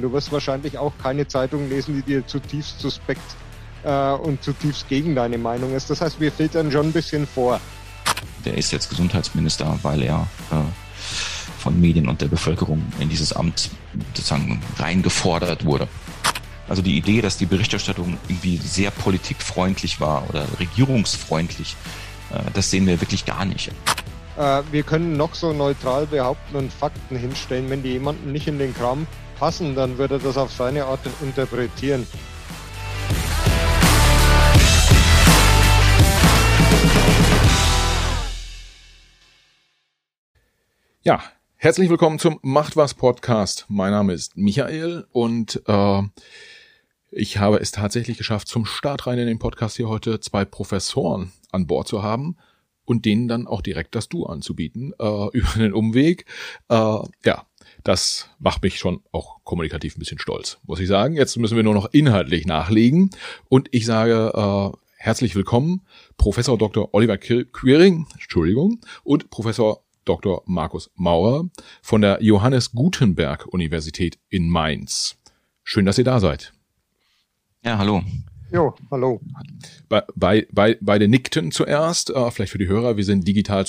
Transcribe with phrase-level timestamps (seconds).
[0.00, 3.22] Du wirst wahrscheinlich auch keine Zeitung lesen, die dir zutiefst suspekt
[3.84, 5.90] äh, und zutiefst gegen deine Meinung ist.
[5.90, 7.60] Das heißt, wir filtern schon ein bisschen vor.
[8.44, 10.56] Der ist jetzt Gesundheitsminister, weil er äh,
[11.58, 13.70] von Medien und der Bevölkerung in dieses Amt
[14.14, 15.88] sozusagen reingefordert wurde.
[16.68, 21.76] Also die Idee, dass die Berichterstattung irgendwie sehr politikfreundlich war oder regierungsfreundlich,
[22.32, 23.70] äh, das sehen wir wirklich gar nicht.
[24.36, 27.70] Äh, wir können noch so neutral behaupten und Fakten hinstellen.
[27.70, 31.00] Wenn die jemanden nicht in den Kram passen, dann würde er das auf seine Art
[31.22, 32.06] interpretieren.
[41.02, 41.22] Ja,
[41.54, 43.66] herzlich willkommen zum Macht was Podcast.
[43.68, 46.02] Mein Name ist Michael und äh,
[47.12, 51.32] ich habe es tatsächlich geschafft, zum Start rein in den Podcast hier heute zwei Professoren
[51.52, 52.36] an Bord zu haben
[52.84, 56.24] und denen dann auch direkt das Du anzubieten äh, über den Umweg.
[56.68, 57.46] Äh, ja,
[57.86, 61.14] das macht mich schon auch kommunikativ ein bisschen stolz, muss ich sagen.
[61.14, 63.10] Jetzt müssen wir nur noch inhaltlich nachlegen
[63.48, 66.92] und ich sage äh, herzlich willkommen Professor Dr.
[66.94, 70.42] Oliver Quiring, Entschuldigung, und Professor Dr.
[70.46, 71.48] Markus Maurer
[71.80, 75.16] von der Johannes Gutenberg Universität in Mainz.
[75.62, 76.52] Schön, dass ihr da seid.
[77.64, 78.02] Ja, hallo.
[78.52, 79.20] Jo, hallo.
[79.88, 83.64] Bei, bei, bei, beide nickten zuerst, äh, vielleicht für die Hörer, wir sind digital äh,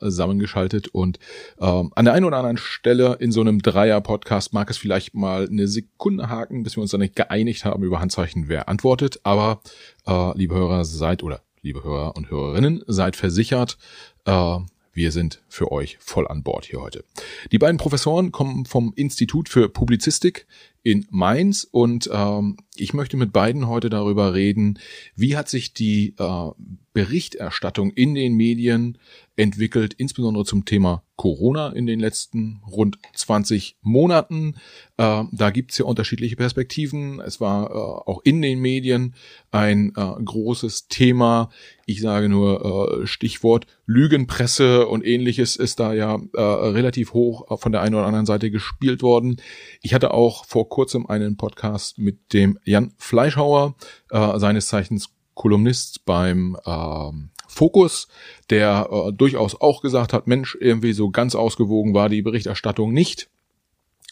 [0.00, 1.20] zusammengeschaltet und
[1.60, 5.46] äh, an der einen oder anderen Stelle in so einem Dreier-Podcast mag es vielleicht mal
[5.46, 9.60] eine Sekunde haken, bis wir uns dann nicht geeinigt haben über Handzeichen, wer antwortet, aber
[10.06, 13.78] äh, liebe Hörer, seid oder liebe Hörer und Hörerinnen, seid versichert,
[14.24, 14.58] äh,
[14.92, 17.04] wir sind für euch voll an Bord hier heute.
[17.52, 20.48] Die beiden Professoren kommen vom Institut für Publizistik
[20.88, 24.78] in Mainz und ähm, ich möchte mit beiden heute darüber reden,
[25.14, 26.50] wie hat sich die äh,
[26.94, 28.98] Berichterstattung in den Medien
[29.36, 34.54] entwickelt, insbesondere zum Thema Corona in den letzten rund 20 Monaten.
[34.96, 37.20] Äh, da gibt's ja unterschiedliche Perspektiven.
[37.20, 39.14] Es war äh, auch in den Medien
[39.50, 41.50] ein äh, großes Thema.
[41.86, 47.72] Ich sage nur äh, Stichwort Lügenpresse und ähnliches ist da ja äh, relativ hoch von
[47.72, 49.40] der einen oder anderen Seite gespielt worden.
[49.82, 53.74] Ich hatte auch vor kurzem einen Podcast mit dem Jan Fleischhauer,
[54.12, 57.10] äh, seines Zeichens Kolumnist beim äh,
[57.48, 58.06] Fokus,
[58.48, 63.28] der äh, durchaus auch gesagt hat, Mensch, irgendwie so ganz ausgewogen war die Berichterstattung nicht.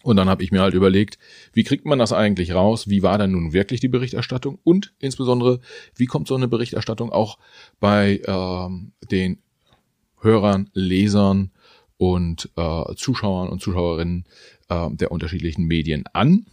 [0.03, 1.21] Und dann habe ich mir halt überlegt,
[1.53, 2.91] wie kriegt man das eigentlich raus?
[2.91, 4.59] Wie war denn nun wirklich die Berichterstattung?
[4.65, 5.61] Und insbesondere,
[5.95, 7.39] wie kommt so eine Berichterstattung auch
[7.79, 9.39] bei äh, den
[10.21, 11.53] Hörern, Lesern
[11.99, 14.25] und äh, Zuschauern und Zuschauerinnen
[14.69, 16.47] äh, der unterschiedlichen Medien an?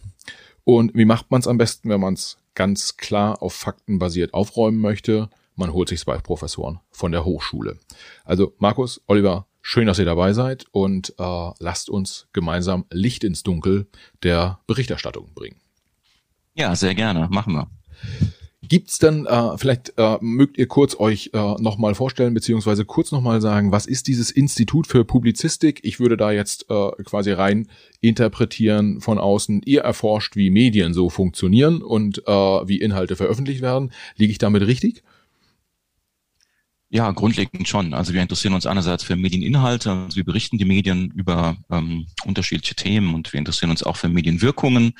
[0.64, 4.34] Und wie macht man es am besten, wenn man es ganz klar auf Fakten basiert
[4.34, 5.28] aufräumen möchte?
[5.56, 7.78] Man holt sich zwei Professoren von der Hochschule.
[8.24, 13.42] Also Markus, Oliver, schön, dass ihr dabei seid und äh, lasst uns gemeinsam Licht ins
[13.42, 13.86] Dunkel
[14.22, 15.60] der Berichterstattung bringen.
[16.54, 17.28] Ja, sehr gerne.
[17.30, 17.70] Machen wir.
[18.68, 23.40] Gibt's dann, äh, vielleicht äh, mögt ihr kurz euch äh, nochmal vorstellen, beziehungsweise kurz nochmal
[23.40, 25.80] sagen, was ist dieses Institut für Publizistik?
[25.82, 27.68] Ich würde da jetzt äh, quasi rein
[28.00, 29.62] interpretieren von außen.
[29.64, 33.92] Ihr erforscht, wie Medien so funktionieren und äh, wie Inhalte veröffentlicht werden.
[34.16, 35.02] Liege ich damit richtig?
[36.94, 37.92] Ja, grundlegend schon.
[37.92, 42.76] Also wir interessieren uns einerseits für Medieninhalte, also wir berichten die Medien über ähm, unterschiedliche
[42.76, 44.92] Themen und wir interessieren uns auch für Medienwirkungen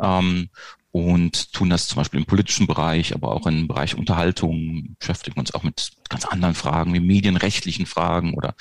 [0.00, 0.50] ähm,
[0.92, 5.54] und tun das zum Beispiel im politischen Bereich, aber auch im Bereich Unterhaltung, beschäftigen uns
[5.54, 8.54] auch mit ganz anderen Fragen, wie medienrechtlichen Fragen oder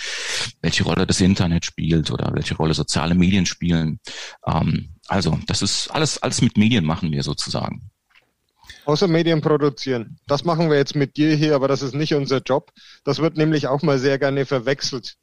[0.61, 3.99] welche Rolle das Internet spielt oder welche Rolle soziale Medien spielen.
[4.45, 7.89] Ähm, also das ist alles, alles mit Medien machen wir sozusagen.
[8.85, 10.19] Außer Medien produzieren.
[10.27, 12.71] Das machen wir jetzt mit dir hier, aber das ist nicht unser Job.
[13.03, 15.15] Das wird nämlich auch mal sehr gerne verwechselt.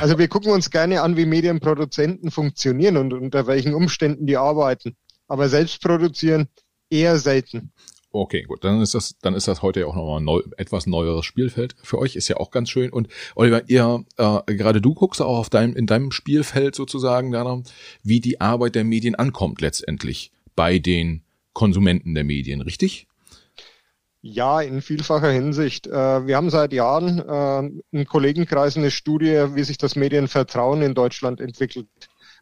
[0.00, 4.96] Also wir gucken uns gerne an, wie Medienproduzenten funktionieren und unter welchen Umständen die arbeiten
[5.28, 6.48] aber selbst produzieren
[6.90, 7.72] eher selten.
[8.16, 10.86] Okay, gut, dann ist das, dann ist das heute ja auch nochmal ein neu, etwas
[10.86, 12.90] neueres Spielfeld für euch, ist ja auch ganz schön.
[12.90, 17.62] Und Oliver, ihr, äh, gerade du guckst auch auf deinem, in deinem Spielfeld sozusagen danach,
[18.04, 23.08] wie die Arbeit der Medien ankommt letztendlich bei den Konsumenten der Medien, richtig?
[24.20, 25.88] Ja, in vielfacher Hinsicht.
[25.88, 30.94] Äh, wir haben seit Jahren äh, im Kollegenkreis eine Studie, wie sich das Medienvertrauen in
[30.94, 31.88] Deutschland entwickelt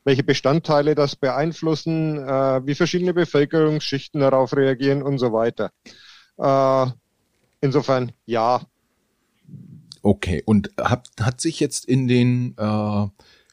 [0.05, 5.71] welche Bestandteile das beeinflussen, äh, wie verschiedene Bevölkerungsschichten darauf reagieren und so weiter.
[6.39, 6.91] Äh,
[7.61, 8.63] insofern ja.
[10.03, 13.07] Okay, und hat, hat sich jetzt in den äh,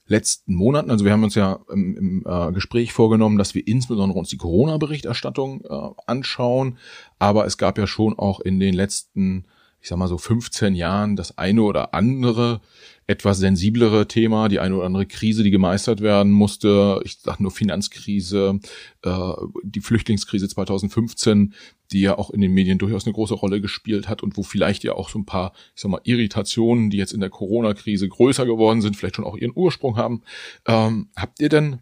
[0.07, 4.17] letzten Monaten, also wir haben uns ja im, im äh, Gespräch vorgenommen, dass wir insbesondere
[4.17, 6.79] uns die Corona-Berichterstattung äh, anschauen,
[7.19, 9.45] aber es gab ja schon auch in den letzten
[9.81, 12.61] ich sag mal so 15 Jahren das eine oder andere
[13.09, 17.01] etwas sensiblere Thema, die eine oder andere Krise, die gemeistert werden musste.
[17.03, 18.59] Ich sage nur Finanzkrise,
[19.01, 19.31] äh,
[19.63, 21.55] die Flüchtlingskrise 2015,
[21.91, 24.83] die ja auch in den Medien durchaus eine große Rolle gespielt hat und wo vielleicht
[24.83, 28.45] ja auch so ein paar, ich sag mal, Irritationen, die jetzt in der Corona-Krise größer
[28.45, 30.21] geworden sind, vielleicht schon auch ihren Ursprung haben.
[30.67, 31.79] Ähm, habt ihr denn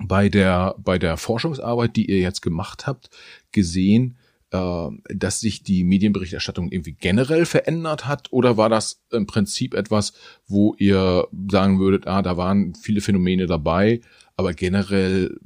[0.00, 3.10] bei der, bei der Forschungsarbeit, die ihr jetzt gemacht habt,
[3.52, 4.16] gesehen,
[4.52, 8.32] dass sich die Medienberichterstattung irgendwie generell verändert hat?
[8.32, 10.12] Oder war das im Prinzip etwas,
[10.46, 14.02] wo ihr sagen würdet, ah, da waren viele Phänomene dabei,
[14.36, 15.38] aber generell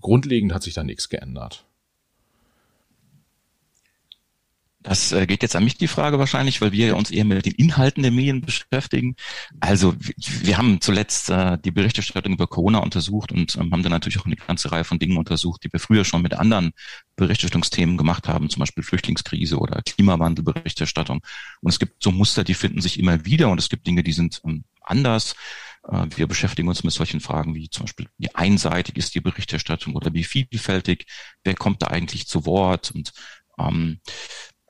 [0.00, 1.66] grundlegend hat sich da nichts geändert?
[4.84, 7.54] Das äh, geht jetzt an mich die Frage wahrscheinlich, weil wir uns eher mit den
[7.54, 9.16] Inhalten der Medien beschäftigen.
[9.58, 14.20] Also wir haben zuletzt äh, die Berichterstattung über Corona untersucht und ähm, haben dann natürlich
[14.20, 16.72] auch eine ganze Reihe von Dingen untersucht, die wir früher schon mit anderen
[17.16, 21.22] Berichterstattungsthemen gemacht haben, zum Beispiel Flüchtlingskrise oder Klimawandelberichterstattung.
[21.62, 24.12] Und es gibt so Muster, die finden sich immer wieder und es gibt Dinge, die
[24.12, 25.34] sind ähm, anders.
[25.88, 29.94] Äh, wir beschäftigen uns mit solchen Fragen wie zum Beispiel, wie einseitig ist die Berichterstattung
[29.96, 31.06] oder wie vielfältig,
[31.42, 33.12] wer kommt da eigentlich zu Wort und
[33.58, 34.00] ähm,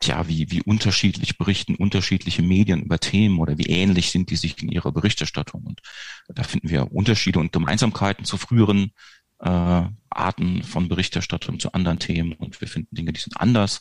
[0.06, 4.62] ja, wie, wie unterschiedlich berichten unterschiedliche Medien über Themen oder wie ähnlich sind die sich
[4.62, 5.64] in ihrer Berichterstattung.
[5.64, 5.80] Und
[6.28, 8.92] da finden wir Unterschiede und Gemeinsamkeiten zu früheren
[9.40, 12.32] äh, Arten von Berichterstattung, zu anderen Themen.
[12.32, 13.80] Und wir finden Dinge, die sind anders.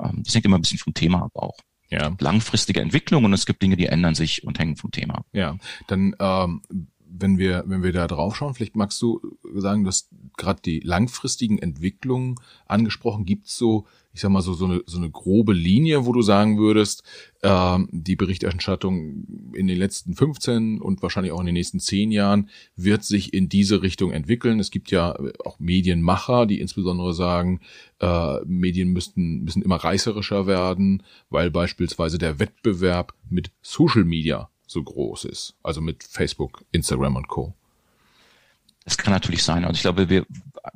[0.00, 1.58] Ähm, das hängt immer ein bisschen vom Thema ab auch.
[1.88, 2.10] Ja.
[2.20, 5.26] Langfristige Entwicklung und es gibt Dinge, die ändern sich und hängen vom Thema ab.
[5.32, 5.58] Ja,
[5.88, 6.62] dann ähm,
[7.18, 9.20] wenn wir, wenn wir da drauf schauen, vielleicht magst du
[9.54, 12.36] sagen, dass gerade die langfristigen Entwicklungen
[12.66, 16.12] angesprochen, gibt es so ich sag mal so, so eine, so eine grobe Linie, wo
[16.12, 17.02] du sagen würdest,
[17.42, 22.50] ähm, die Berichterstattung in den letzten 15 und wahrscheinlich auch in den nächsten 10 Jahren
[22.76, 24.60] wird sich in diese Richtung entwickeln.
[24.60, 27.60] Es gibt ja auch Medienmacher, die insbesondere sagen,
[28.00, 34.82] äh, Medien müssten, müssen immer reißerischer werden, weil beispielsweise der Wettbewerb mit Social Media so
[34.82, 35.54] groß ist.
[35.62, 37.54] Also mit Facebook, Instagram und Co.
[38.84, 39.64] Das kann natürlich sein.
[39.64, 40.26] Und ich glaube, wir,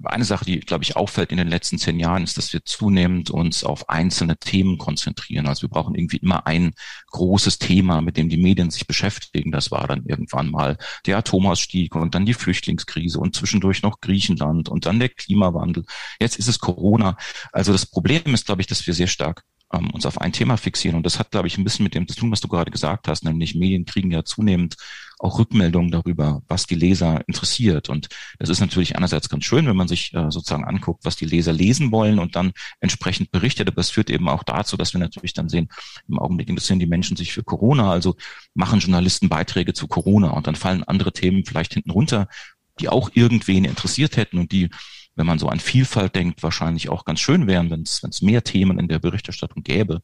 [0.05, 3.31] eine Sache, die, glaube ich, auffällt in den letzten zehn Jahren, ist, dass wir zunehmend
[3.31, 5.49] uns auf einzelne Themen konzentrieren.
[5.49, 6.75] Also wir brauchen irgendwie immer ein
[7.11, 9.51] großes Thema, mit dem die Medien sich beschäftigen.
[9.51, 14.69] Das war dann irgendwann mal der Atomausstieg und dann die Flüchtlingskrise und zwischendurch noch Griechenland
[14.69, 15.85] und dann der Klimawandel.
[16.21, 17.17] Jetzt ist es Corona.
[17.51, 19.43] Also das Problem ist, glaube ich, dass wir sehr stark
[19.73, 20.97] ähm, uns auf ein Thema fixieren.
[20.97, 23.09] Und das hat, glaube ich, ein bisschen mit dem zu tun, was du gerade gesagt
[23.09, 24.77] hast, nämlich Medien kriegen ja zunehmend
[25.19, 27.89] auch Rückmeldungen darüber, was die Leser interessiert.
[27.89, 28.09] Und
[28.39, 31.53] das ist natürlich einerseits ganz schön, wenn man sich äh, sozusagen anguckt, was die Leser
[31.53, 33.69] lesen wollen und dann entsprechend berichtet.
[33.69, 35.69] Aber es führt eben auch dazu, dass wir natürlich dann sehen,
[36.07, 38.17] im Augenblick interessieren die Menschen sich für Corona, also
[38.55, 42.29] machen Journalisten Beiträge zu Corona und dann fallen andere Themen vielleicht hinten runter,
[42.79, 44.69] die auch irgendwen interessiert hätten und die
[45.17, 48.79] wenn man so an Vielfalt denkt, wahrscheinlich auch ganz schön wären, wenn es mehr Themen
[48.79, 50.01] in der Berichterstattung gäbe.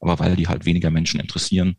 [0.00, 1.76] Aber weil die halt weniger Menschen interessieren,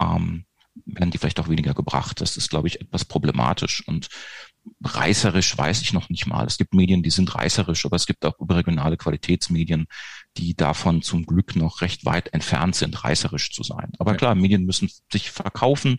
[0.00, 0.44] ähm,
[0.86, 2.20] werden die vielleicht auch weniger gebracht.
[2.20, 3.86] Das ist, glaube ich, etwas problematisch.
[3.86, 4.08] Und
[4.82, 6.46] reißerisch weiß ich noch nicht mal.
[6.46, 9.86] Es gibt Medien, die sind reißerisch, aber es gibt auch überregionale Qualitätsmedien,
[10.36, 13.92] die davon zum Glück noch recht weit entfernt sind, reißerisch zu sein.
[13.98, 15.98] Aber klar, Medien müssen sich verkaufen,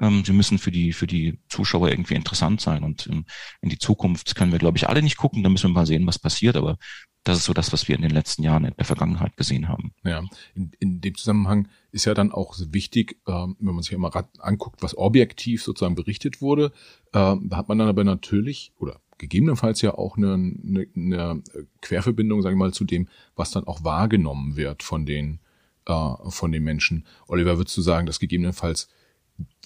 [0.00, 2.84] ähm, sie müssen für die, für die Zuschauer irgendwie interessant sein.
[2.84, 3.24] Und in,
[3.60, 5.42] in die Zukunft können wir, glaube ich, alle nicht gucken.
[5.42, 6.56] Da müssen wir mal sehen, was passiert.
[6.56, 6.78] Aber
[7.24, 9.92] das ist so das, was wir in den letzten Jahren in der Vergangenheit gesehen haben.
[10.04, 10.22] Ja,
[10.54, 14.82] in, in dem Zusammenhang ist ja dann auch wichtig, ähm, wenn man sich immer anguckt,
[14.82, 16.72] was objektiv sozusagen berichtet wurde,
[17.12, 21.42] ähm, da hat man dann aber natürlich oder gegebenenfalls ja auch eine, eine, eine
[21.82, 25.40] Querverbindung, sage ich mal, zu dem, was dann auch wahrgenommen wird von den
[25.86, 27.04] äh, von den Menschen.
[27.26, 28.88] Oliver, würdest du sagen, dass gegebenenfalls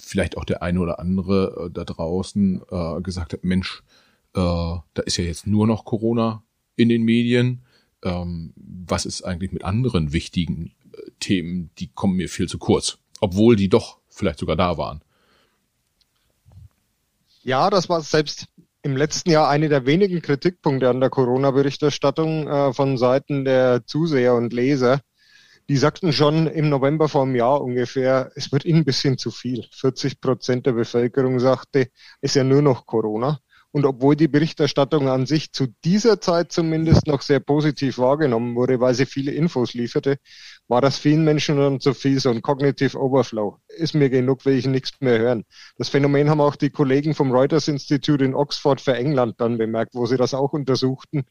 [0.01, 3.83] vielleicht auch der eine oder andere äh, da draußen äh, gesagt hat, Mensch,
[4.35, 6.43] äh, da ist ja jetzt nur noch Corona
[6.77, 7.63] in den Medien.
[8.03, 12.99] Ähm, was ist eigentlich mit anderen wichtigen äh, Themen, die kommen mir viel zu kurz,
[13.21, 15.03] obwohl die doch vielleicht sogar da waren.
[17.43, 18.47] Ja, das war selbst
[18.83, 24.35] im letzten Jahr eine der wenigen Kritikpunkte an der Corona-Berichterstattung äh, von Seiten der Zuseher
[24.35, 25.01] und Leser
[25.69, 29.31] die sagten schon im November vor einem Jahr ungefähr, es wird ihnen ein bisschen zu
[29.31, 29.67] viel.
[29.73, 31.89] 40 Prozent der Bevölkerung sagte,
[32.21, 33.39] es ist ja nur noch Corona.
[33.75, 38.81] Und obwohl die Berichterstattung an sich zu dieser Zeit zumindest noch sehr positiv wahrgenommen wurde,
[38.81, 40.19] weil sie viele Infos lieferte,
[40.69, 43.57] war das vielen Menschen dann zu viel, so ein Cognitive Overflow.
[43.69, 45.45] Ist mir genug, will ich nichts mehr hören.
[45.79, 49.95] Das Phänomen haben auch die Kollegen vom Reuters Institute in Oxford für England dann bemerkt,
[49.95, 51.25] wo sie das auch untersuchten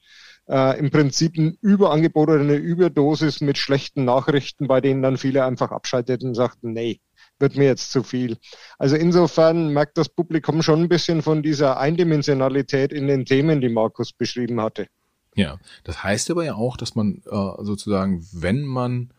[0.50, 5.46] äh, im Prinzip ein Überangebot oder eine Überdosis mit schlechten Nachrichten, bei denen dann viele
[5.46, 7.00] einfach abschalteten und sagten, nee,
[7.40, 8.38] wird mir jetzt zu viel.
[8.78, 13.70] Also insofern merkt das Publikum schon ein bisschen von dieser Eindimensionalität in den Themen, die
[13.70, 14.88] Markus beschrieben hatte.
[15.36, 19.12] Ja, das heißt aber ja auch, dass man äh, sozusagen, wenn man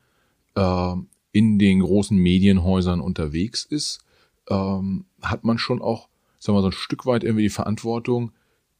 [0.55, 0.95] äh,
[1.33, 4.00] in den großen Medienhäusern unterwegs ist,
[4.49, 8.33] ähm, hat man schon auch, sagen wir mal, so ein Stück weit irgendwie die Verantwortung,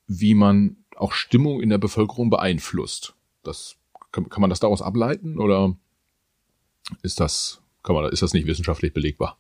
[0.07, 3.15] wie man auch Stimmung in der Bevölkerung beeinflusst.
[3.43, 3.77] Das
[4.13, 5.75] kann, kann man das daraus ableiten oder
[7.03, 9.39] ist das kann man ist das nicht wissenschaftlich belegbar?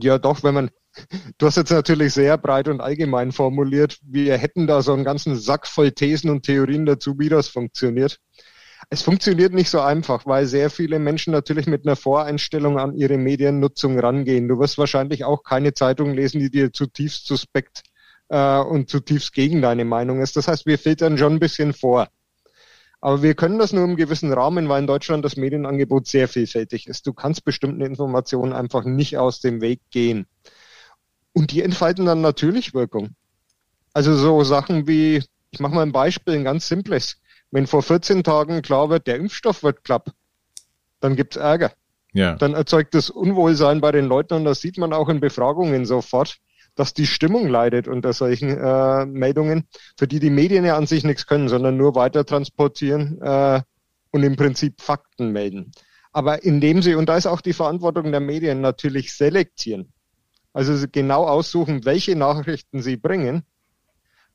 [0.00, 0.70] Ja, doch, wenn man
[1.38, 3.98] Du hast jetzt natürlich sehr breit und allgemein formuliert.
[4.02, 8.20] Wir hätten da so einen ganzen Sack voll Thesen und Theorien dazu, wie das funktioniert.
[8.90, 13.16] Es funktioniert nicht so einfach, weil sehr viele Menschen natürlich mit einer Voreinstellung an ihre
[13.16, 14.46] Mediennutzung rangehen.
[14.46, 17.82] Du wirst wahrscheinlich auch keine Zeitung lesen, die dir zutiefst suspekt
[18.28, 20.36] äh, und zutiefst gegen deine Meinung ist.
[20.36, 22.08] Das heißt, wir filtern schon ein bisschen vor.
[23.00, 26.86] Aber wir können das nur im gewissen Rahmen, weil in Deutschland das Medienangebot sehr vielfältig
[26.86, 27.06] ist.
[27.06, 30.26] Du kannst bestimmte Informationen einfach nicht aus dem Weg gehen.
[31.34, 33.10] Und die entfalten dann natürlich Wirkung.
[33.92, 37.20] Also so Sachen wie, ich mache mal ein Beispiel, ein ganz simples.
[37.50, 40.10] Wenn vor 14 Tagen klar wird, der Impfstoff wird klapp,
[41.00, 41.72] dann gibt's Ärger.
[42.14, 42.36] Ja.
[42.36, 46.38] Dann erzeugt das Unwohlsein bei den Leuten und das sieht man auch in Befragungen sofort,
[46.74, 51.04] dass die Stimmung leidet unter solchen äh, Meldungen, für die die Medien ja an sich
[51.04, 53.62] nichts können, sondern nur weiter transportieren äh,
[54.10, 55.72] und im Prinzip Fakten melden.
[56.12, 59.92] Aber indem sie, und da ist auch die Verantwortung der Medien, natürlich selektieren,
[60.52, 63.44] also genau aussuchen, welche Nachrichten sie bringen,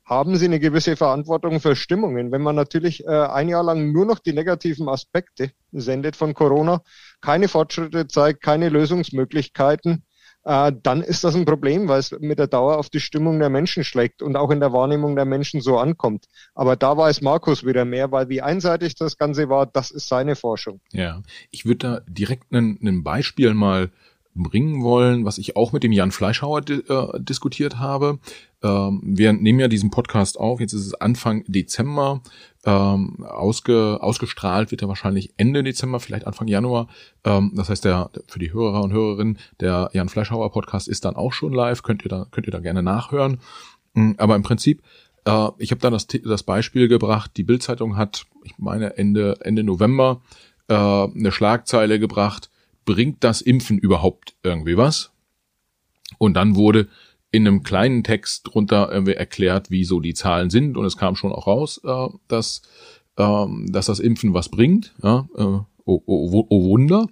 [0.04, 2.32] haben sie eine gewisse Verantwortung für Stimmungen.
[2.32, 6.82] Wenn man natürlich äh, ein Jahr lang nur noch die negativen Aspekte sendet von Corona,
[7.20, 10.04] keine Fortschritte zeigt, keine Lösungsmöglichkeiten,
[10.44, 13.50] äh, dann ist das ein Problem, weil es mit der Dauer auf die Stimmung der
[13.50, 16.26] Menschen schlägt und auch in der Wahrnehmung der Menschen so ankommt.
[16.54, 20.36] Aber da weiß Markus wieder mehr, weil wie einseitig das Ganze war, das ist seine
[20.36, 20.80] Forschung.
[20.92, 23.90] Ja, ich würde da direkt ein Beispiel mal
[24.34, 28.18] bringen wollen, was ich auch mit dem Jan Fleischhauer di äh, diskutiert habe.
[28.62, 32.22] Ähm, wir nehmen ja diesen Podcast auf, jetzt ist es Anfang Dezember,
[32.64, 36.88] ähm, ausge, ausgestrahlt wird er wahrscheinlich Ende Dezember, vielleicht Anfang Januar.
[37.24, 41.16] Ähm, das heißt, der für die Hörer und Hörerinnen, der Jan Fleischhauer Podcast ist dann
[41.16, 43.40] auch schon live, könnt ihr da, könnt ihr da gerne nachhören.
[43.94, 44.82] Mm, aber im Prinzip,
[45.24, 49.64] äh, ich habe dann das, das Beispiel gebracht, die Bildzeitung hat, ich meine Ende, Ende
[49.64, 50.20] November,
[50.68, 52.50] äh, eine Schlagzeile gebracht,
[52.84, 55.12] bringt das Impfen überhaupt irgendwie was?
[56.18, 56.88] Und dann wurde
[57.32, 60.76] in einem kleinen Text drunter irgendwie erklärt, wie so die Zahlen sind.
[60.76, 62.62] Und es kam schon auch raus, äh, dass,
[63.16, 64.94] äh, dass das Impfen was bringt.
[65.02, 67.06] Ja, äh, oh, oh, oh Wunder.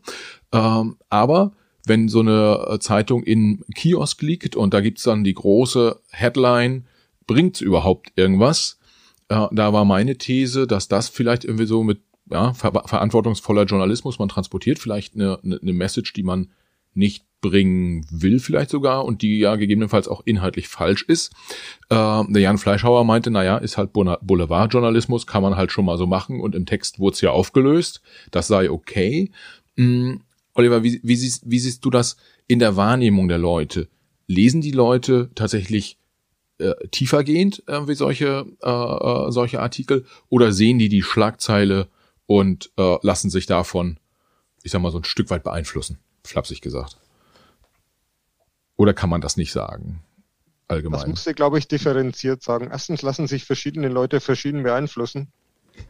[0.53, 1.53] Ähm, aber
[1.87, 6.87] wenn so eine Zeitung in Kiosk liegt und da gibt's dann die große Headline,
[7.27, 8.79] bringt's überhaupt irgendwas?
[9.29, 14.19] Äh, da war meine These, dass das vielleicht irgendwie so mit ja, ver verantwortungsvoller Journalismus,
[14.19, 16.51] man transportiert vielleicht eine, eine, Message, die man
[16.95, 21.33] nicht bringen will vielleicht sogar und die ja gegebenenfalls auch inhaltlich falsch ist.
[21.89, 26.07] Äh, der Jan Fleischhauer meinte, naja, ist halt Boulevardjournalismus, kann man halt schon mal so
[26.07, 29.31] machen und im Text wurde es ja aufgelöst, das sei okay.
[29.77, 30.23] Mhm.
[30.55, 32.17] Oliver, wie, wie, siehst, wie siehst du das
[32.49, 33.89] in der Wahrnehmung der Leute?
[34.27, 35.99] Lesen die Leute tatsächlich
[36.59, 41.87] äh, tiefergehend äh, wie solche, äh, äh, solche Artikel oder sehen die die Schlagzeile
[42.29, 43.99] und äh, lassen sich davon,
[44.63, 46.99] ich sag mal, so ein Stück weit beeinflussen, flapsig gesagt.
[48.77, 50.03] Oder kann man das nicht sagen?
[50.69, 51.01] Allgemein.
[51.01, 52.69] Das musst du, glaube ich, differenziert sagen.
[52.71, 55.33] Erstens lassen sich verschiedene Leute verschieden beeinflussen.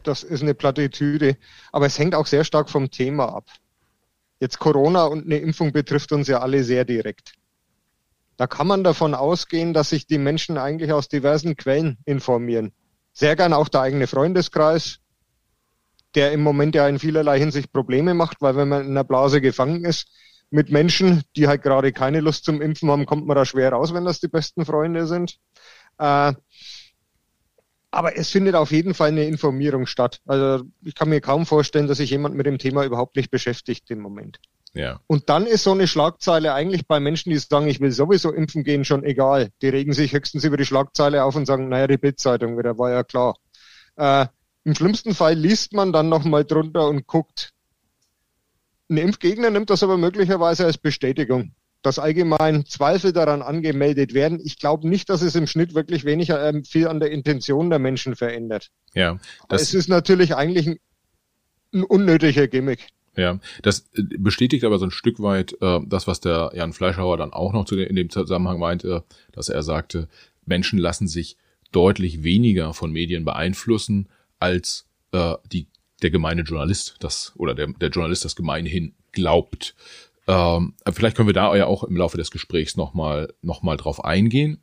[0.03, 1.35] Das ist eine Plattitüde.
[1.73, 3.45] Aber es hängt auch sehr stark vom Thema ab.
[4.39, 7.33] Jetzt Corona und eine Impfung betrifft uns ja alle sehr direkt.
[8.37, 12.71] Da kann man davon ausgehen, dass sich die Menschen eigentlich aus diversen Quellen informieren.
[13.11, 14.99] Sehr gern auch der eigene Freundeskreis,
[16.15, 19.41] der im Moment ja in vielerlei Hinsicht Probleme macht, weil wenn man in einer Blase
[19.41, 20.07] gefangen ist
[20.49, 23.93] mit Menschen, die halt gerade keine Lust zum Impfen haben, kommt man da schwer raus,
[23.93, 25.37] wenn das die besten Freunde sind.
[25.99, 26.33] Äh,
[27.91, 30.19] aber es findet auf jeden Fall eine Informierung statt.
[30.25, 33.89] Also ich kann mir kaum vorstellen, dass sich jemand mit dem Thema überhaupt nicht beschäftigt
[33.89, 34.39] im Moment.
[34.73, 34.99] Ja.
[35.07, 38.63] Und dann ist so eine Schlagzeile eigentlich bei Menschen, die sagen, ich will sowieso impfen
[38.63, 39.49] gehen, schon egal.
[39.63, 42.91] Die regen sich höchstens über die Schlagzeile auf und sagen, naja, die Bildzeitung wieder, war
[42.91, 43.35] ja klar.
[43.95, 44.27] Äh,
[44.69, 47.53] im schlimmsten Fall liest man dann nochmal drunter und guckt.
[48.87, 54.39] Ein Impfgegner nimmt das aber möglicherweise als Bestätigung, dass allgemein Zweifel daran angemeldet werden.
[54.43, 57.79] Ich glaube nicht, dass es im Schnitt wirklich weniger äh, viel an der Intention der
[57.79, 58.69] Menschen verändert.
[58.93, 59.17] Ja.
[59.49, 60.79] es ist natürlich eigentlich ein,
[61.73, 62.89] ein unnötiger Gimmick.
[63.15, 67.17] Ja, das äh, bestätigt aber so ein Stück weit äh, das, was der Jan Fleischhauer
[67.17, 70.07] dann auch noch zu den, in dem Zusammenhang meinte, dass er sagte,
[70.45, 71.37] Menschen lassen sich
[71.71, 75.67] deutlich weniger von Medien beeinflussen, als äh, die,
[76.01, 79.75] der gemeine Journalist das oder der, der Journalist das gemeinhin glaubt.
[80.27, 84.03] Ähm, vielleicht können wir da ja auch im Laufe des Gesprächs nochmal noch mal drauf
[84.03, 84.61] eingehen.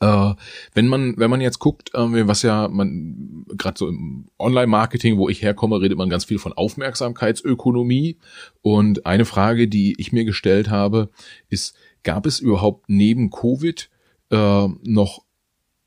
[0.00, 0.34] Äh,
[0.74, 5.28] wenn man wenn man jetzt guckt, äh, was ja man gerade so im Online-Marketing, wo
[5.28, 8.18] ich herkomme, redet man ganz viel von Aufmerksamkeitsökonomie.
[8.62, 11.10] Und eine Frage, die ich mir gestellt habe,
[11.48, 13.90] ist: Gab es überhaupt neben Covid
[14.30, 15.24] äh, noch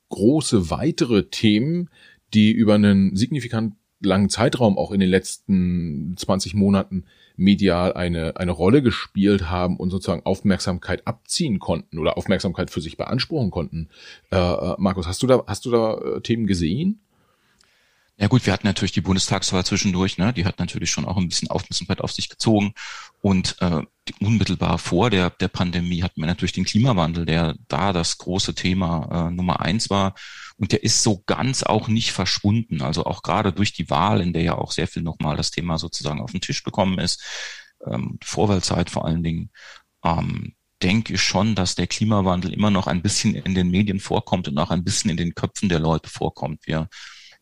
[0.10, 1.90] große weitere Themen,
[2.34, 7.06] die über einen signifikant langen Zeitraum auch in den letzten 20 Monaten
[7.36, 12.98] medial eine, eine Rolle gespielt haben und sozusagen Aufmerksamkeit abziehen konnten oder Aufmerksamkeit für sich
[12.98, 13.90] beanspruchen konnten.
[14.32, 17.00] Äh, äh Markus, hast du da, hast du da äh, Themen gesehen?
[18.20, 20.34] Ja gut, wir hatten natürlich die Bundestagswahl zwischendurch, ne?
[20.34, 22.74] die hat natürlich schon auch ein bisschen Aufmerksamkeit auf sich gezogen.
[23.28, 23.82] Und äh,
[24.22, 29.28] unmittelbar vor der, der Pandemie hatten wir natürlich den Klimawandel, der da das große Thema
[29.28, 30.16] äh, Nummer eins war.
[30.56, 32.82] Und der ist so ganz auch nicht verschwunden.
[32.82, 35.78] Also auch gerade durch die Wahl, in der ja auch sehr viel nochmal das Thema
[35.78, 37.22] sozusagen auf den Tisch gekommen ist,
[37.86, 39.52] ähm, Vorwahlzeit vor allen Dingen,
[40.06, 44.48] ähm, denke ich schon, dass der Klimawandel immer noch ein bisschen in den Medien vorkommt
[44.48, 46.66] und auch ein bisschen in den Köpfen der Leute vorkommt.
[46.66, 46.88] Wir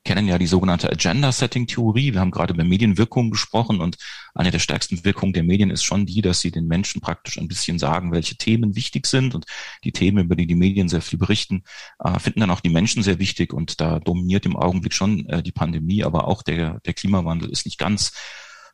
[0.05, 2.13] kennen ja die sogenannte Agenda-Setting-Theorie.
[2.13, 3.97] Wir haben gerade über Medienwirkung gesprochen und
[4.33, 7.47] eine der stärksten Wirkungen der Medien ist schon die, dass sie den Menschen praktisch ein
[7.47, 9.45] bisschen sagen, welche Themen wichtig sind und
[9.83, 11.63] die Themen, über die die Medien sehr viel berichten,
[11.99, 15.43] äh, finden dann auch die Menschen sehr wichtig und da dominiert im Augenblick schon äh,
[15.43, 18.13] die Pandemie, aber auch der, der Klimawandel ist nicht ganz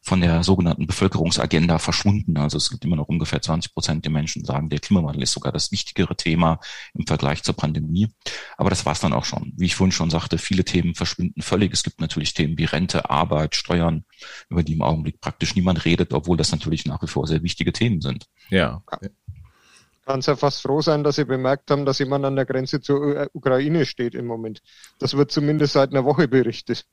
[0.04, 2.36] von der sogenannten Bevölkerungsagenda verschwunden.
[2.38, 5.52] Also es gibt immer noch ungefähr 20 Prozent der Menschen, sagen, der Klimawandel ist sogar
[5.52, 6.60] das wichtigere Thema
[6.96, 8.10] im Vergleich zur Pandemie.
[8.58, 9.54] Aber das war es dann auch schon.
[9.58, 11.72] Wie ich vorhin schon sagte, viele Themen verschwinden völlig.
[11.72, 14.04] Es gibt natürlich Themen wie Rente, Arbeit, Steuern,
[14.50, 17.72] über die im Augenblick praktisch niemand redet, obwohl das natürlich nach wie vor sehr wichtige
[17.72, 18.26] Themen sind.
[18.50, 18.82] Ja.
[20.06, 22.82] Kann es ja fast froh sein, dass Sie bemerkt haben, dass jemand an der Grenze
[22.82, 24.64] zur Ukraine steht im Moment.
[24.98, 26.86] Das wird zumindest seit einer Woche berichtet.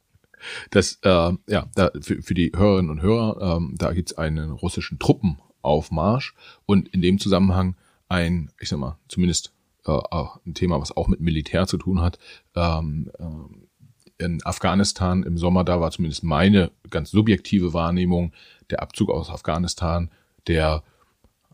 [0.71, 4.99] Das, äh, ja, da, für, für die Hörerinnen und Hörer, ähm, da gibt's einen russischen
[4.99, 6.35] Truppenaufmarsch
[6.66, 7.76] und in dem Zusammenhang
[8.09, 9.52] ein, ich sag mal, zumindest
[9.87, 9.99] äh,
[10.45, 12.18] ein Thema, was auch mit Militär zu tun hat.
[12.54, 18.33] Ähm, äh, in Afghanistan im Sommer, da war zumindest meine ganz subjektive Wahrnehmung,
[18.71, 20.11] der Abzug aus Afghanistan,
[20.49, 20.83] der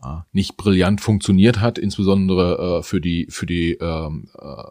[0.03, 4.63] äh, nicht brillant funktioniert hat, insbesondere äh, für die für die ähm, äh,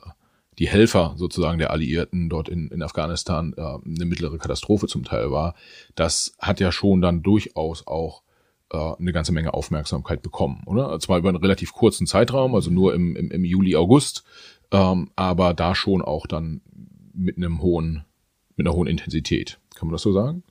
[0.58, 5.30] die Helfer sozusagen der Alliierten dort in, in Afghanistan äh, eine mittlere Katastrophe zum Teil
[5.30, 5.54] war,
[5.94, 8.22] das hat ja schon dann durchaus auch
[8.70, 10.98] äh, eine ganze Menge Aufmerksamkeit bekommen, oder?
[11.00, 14.24] Zwar über einen relativ kurzen Zeitraum, also nur im, im, im Juli, August,
[14.70, 16.60] ähm, aber da schon auch dann
[17.12, 18.04] mit einem hohen,
[18.56, 19.58] mit einer hohen Intensität.
[19.74, 20.42] Kann man das so sagen?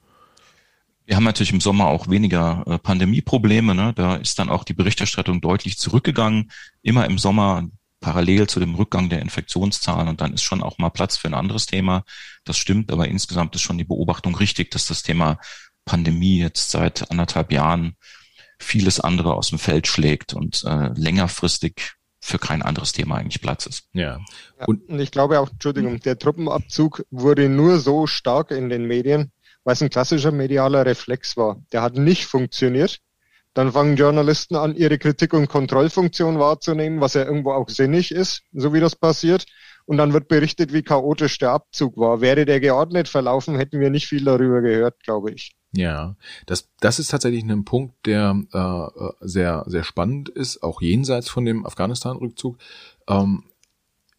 [1.06, 3.76] Wir haben natürlich im Sommer auch weniger äh, Pandemieprobleme.
[3.76, 3.94] Ne?
[3.94, 6.50] Da ist dann auch die Berichterstattung deutlich zurückgegangen.
[6.82, 7.70] Immer im Sommer
[8.04, 11.34] parallel zu dem Rückgang der Infektionszahlen und dann ist schon auch mal Platz für ein
[11.34, 12.04] anderes Thema.
[12.44, 15.40] Das stimmt, aber insgesamt ist schon die Beobachtung richtig, dass das Thema
[15.86, 17.96] Pandemie jetzt seit anderthalb Jahren
[18.60, 23.66] vieles andere aus dem Feld schlägt und äh, längerfristig für kein anderes Thema eigentlich Platz
[23.66, 23.88] ist.
[23.94, 24.20] Ja.
[24.68, 29.32] Und ich glaube auch, Entschuldigung, der Truppenabzug wurde nur so stark in den Medien,
[29.64, 31.62] weil es ein klassischer medialer Reflex war.
[31.72, 33.00] Der hat nicht funktioniert.
[33.54, 38.44] Dann fangen Journalisten an, ihre Kritik- und Kontrollfunktion wahrzunehmen, was ja irgendwo auch sinnig ist,
[38.52, 39.46] so wie das passiert.
[39.86, 42.22] Und dann wird berichtet, wie chaotisch der Abzug war.
[42.22, 45.56] Wäre der geordnet verlaufen, hätten wir nicht viel darüber gehört, glaube ich.
[45.76, 51.30] Ja, das, das ist tatsächlich ein Punkt, der äh, sehr, sehr spannend ist, auch jenseits
[51.30, 52.58] von dem Afghanistan-Rückzug.
[53.08, 53.44] Ähm,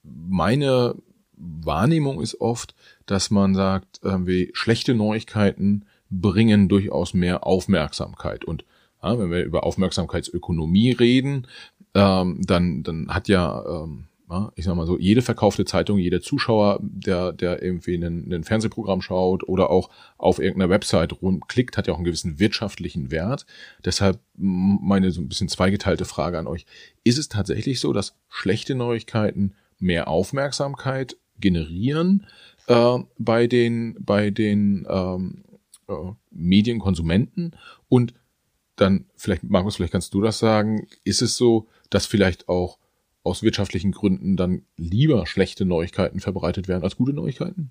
[0.03, 0.97] meine
[1.33, 2.75] Wahrnehmung ist oft,
[3.07, 8.44] dass man sagt, äh, wie schlechte Neuigkeiten bringen durchaus mehr Aufmerksamkeit.
[8.44, 8.64] Und
[9.04, 11.46] ja, wenn wir über Aufmerksamkeitsökonomie reden,
[11.94, 16.22] ähm, dann, dann hat ja, ähm, ja, ich sag mal so, jede verkaufte Zeitung, jeder
[16.22, 21.86] Zuschauer, der, der irgendwie ein, ein Fernsehprogramm schaut oder auch auf irgendeiner Website rumklickt, hat
[21.86, 23.44] ja auch einen gewissen wirtschaftlichen Wert.
[23.84, 26.64] Deshalb meine so ein bisschen zweigeteilte Frage an euch.
[27.04, 32.26] Ist es tatsächlich so, dass schlechte Neuigkeiten mehr Aufmerksamkeit generieren
[32.66, 35.44] äh, bei den, bei den ähm,
[35.88, 35.92] äh,
[36.30, 37.54] Medienkonsumenten
[37.88, 38.14] und
[38.76, 40.87] dann vielleicht, Markus, vielleicht kannst du das sagen.
[41.04, 42.78] Ist es so, dass vielleicht auch
[43.22, 47.70] aus wirtschaftlichen Gründen dann lieber schlechte Neuigkeiten verbreitet werden als gute Neuigkeiten?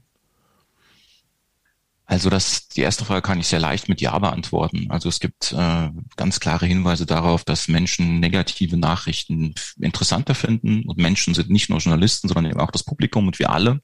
[2.05, 4.87] Also das, die erste Frage kann ich sehr leicht mit Ja beantworten.
[4.89, 10.97] Also es gibt äh, ganz klare Hinweise darauf, dass Menschen negative Nachrichten interessanter finden und
[10.97, 13.81] Menschen sind nicht nur Journalisten, sondern eben auch das Publikum und wir alle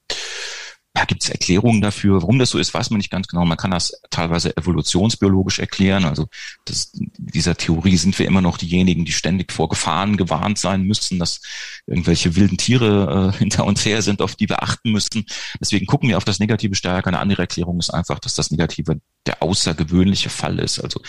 [0.92, 2.20] da gibt es Erklärungen dafür.
[2.20, 3.44] Warum das so ist, weiß man nicht ganz genau.
[3.44, 6.04] Man kann das teilweise evolutionsbiologisch erklären.
[6.04, 6.26] Also
[6.64, 11.20] das, dieser Theorie sind wir immer noch diejenigen, die ständig vor Gefahren gewarnt sein müssen,
[11.20, 11.42] dass
[11.86, 15.26] irgendwelche wilden Tiere äh, hinter uns her sind, auf die wir achten müssen.
[15.60, 17.08] Deswegen gucken wir auf das Negative stärker.
[17.08, 20.80] Eine andere Erklärung ist einfach, dass das Negative der außergewöhnliche Fall ist.
[20.80, 21.00] Also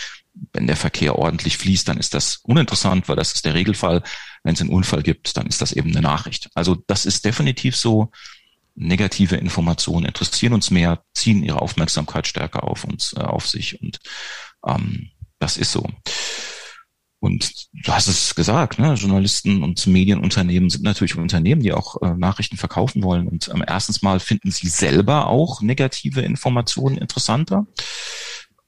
[0.54, 4.04] wenn der Verkehr ordentlich fließt, dann ist das uninteressant, weil das ist der Regelfall.
[4.44, 6.50] Wenn es einen Unfall gibt, dann ist das eben eine Nachricht.
[6.54, 8.12] Also das ist definitiv so.
[8.76, 14.00] Negative Informationen interessieren uns mehr, ziehen ihre Aufmerksamkeit stärker auf uns, äh, auf sich und
[14.66, 15.88] ähm, das ist so.
[17.20, 18.96] Und du hast es gesagt, ne?
[18.96, 23.28] Journalisten und Medienunternehmen sind natürlich Unternehmen, die auch äh, Nachrichten verkaufen wollen.
[23.28, 27.68] Und ähm, erstens mal finden sie selber auch negative Informationen interessanter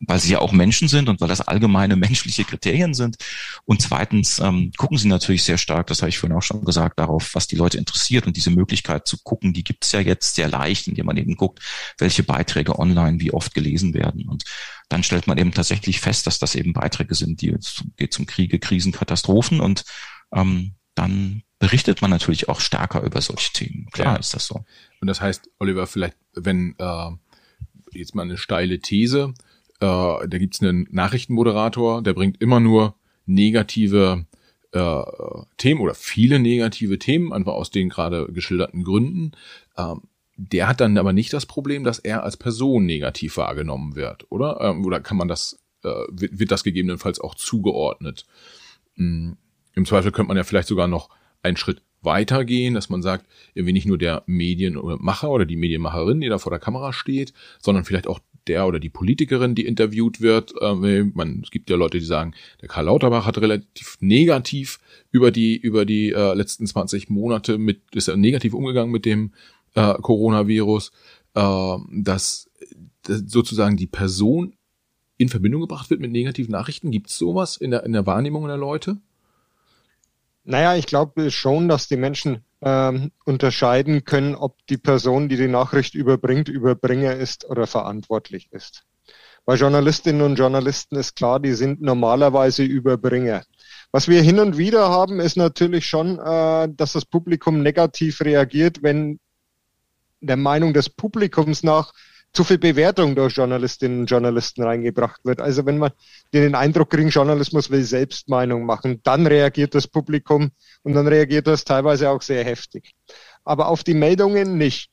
[0.07, 3.17] weil sie ja auch Menschen sind und weil das allgemeine menschliche Kriterien sind.
[3.65, 6.99] Und zweitens ähm, gucken sie natürlich sehr stark, das habe ich vorhin auch schon gesagt,
[6.99, 8.27] darauf, was die Leute interessiert.
[8.27, 11.35] Und diese Möglichkeit zu gucken, die gibt es ja jetzt sehr leicht, indem man eben
[11.35, 11.59] guckt,
[11.97, 14.27] welche Beiträge online wie oft gelesen werden.
[14.27, 14.43] Und
[14.89, 17.55] dann stellt man eben tatsächlich fest, dass das eben Beiträge sind, die
[17.97, 19.83] geht zum Kriege, Krisen, Katastrophen und
[20.33, 23.87] ähm, dann berichtet man natürlich auch stärker über solche Themen.
[23.91, 24.19] Klar ja.
[24.19, 24.65] ist das so.
[24.99, 27.09] Und das heißt, Oliver, vielleicht, wenn äh,
[27.91, 29.33] jetzt mal eine steile These,
[29.83, 34.25] äh, da gibt's einen Nachrichtenmoderator, der bringt immer nur negative
[34.71, 35.03] äh,
[35.57, 39.33] Themen oder viele negative Themen, einfach aus den gerade geschilderten Gründen.
[39.77, 40.03] Ähm,
[40.35, 44.61] der hat dann aber nicht das Problem, dass er als Person negativ wahrgenommen wird, oder?
[44.61, 48.25] Ähm, oder kann man das, äh, wird, wird das gegebenenfalls auch zugeordnet?
[48.95, 49.37] Mhm.
[49.75, 51.09] Im Zweifel könnte man ja vielleicht sogar noch
[51.41, 56.29] einen Schritt weitergehen, dass man sagt, irgendwie nicht nur der Medienmacher oder die Medienmacherin, die
[56.29, 60.53] da vor der Kamera steht, sondern vielleicht auch der oder die Politikerin, die interviewt wird.
[60.61, 64.79] Äh, man, es gibt ja Leute, die sagen, der Karl Lauterbach hat relativ negativ
[65.11, 69.33] über die über die äh, letzten 20 Monate mit ist er negativ umgegangen mit dem
[69.75, 70.91] äh, Coronavirus,
[71.35, 72.49] äh, dass,
[73.03, 74.53] dass sozusagen die Person
[75.17, 76.91] in Verbindung gebracht wird mit negativen Nachrichten.
[76.91, 78.97] Gibt es sowas in der in der Wahrnehmung der Leute?
[80.45, 85.47] Naja, ich glaube schon, dass die Menschen ähm, unterscheiden können, ob die Person, die die
[85.47, 88.83] Nachricht überbringt, Überbringer ist oder verantwortlich ist.
[89.45, 93.43] Bei Journalistinnen und Journalisten ist klar, die sind normalerweise Überbringer.
[93.91, 98.81] Was wir hin und wieder haben, ist natürlich schon, äh, dass das Publikum negativ reagiert,
[98.83, 99.19] wenn
[100.21, 101.93] der Meinung des Publikums nach
[102.33, 105.39] zu viel Bewertung durch Journalistinnen und Journalisten reingebracht wird.
[105.39, 105.91] Also wenn man
[106.33, 111.63] den Eindruck kriegen, Journalismus will Selbstmeinung machen, dann reagiert das Publikum und dann reagiert das
[111.63, 112.95] teilweise auch sehr heftig.
[113.45, 114.89] Aber auf die Meldungen nicht.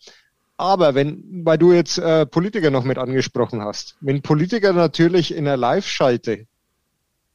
[0.58, 5.48] Aber wenn, weil du jetzt äh, Politiker noch mit angesprochen hast, wenn Politiker natürlich in
[5.48, 6.46] einer Live-Schalte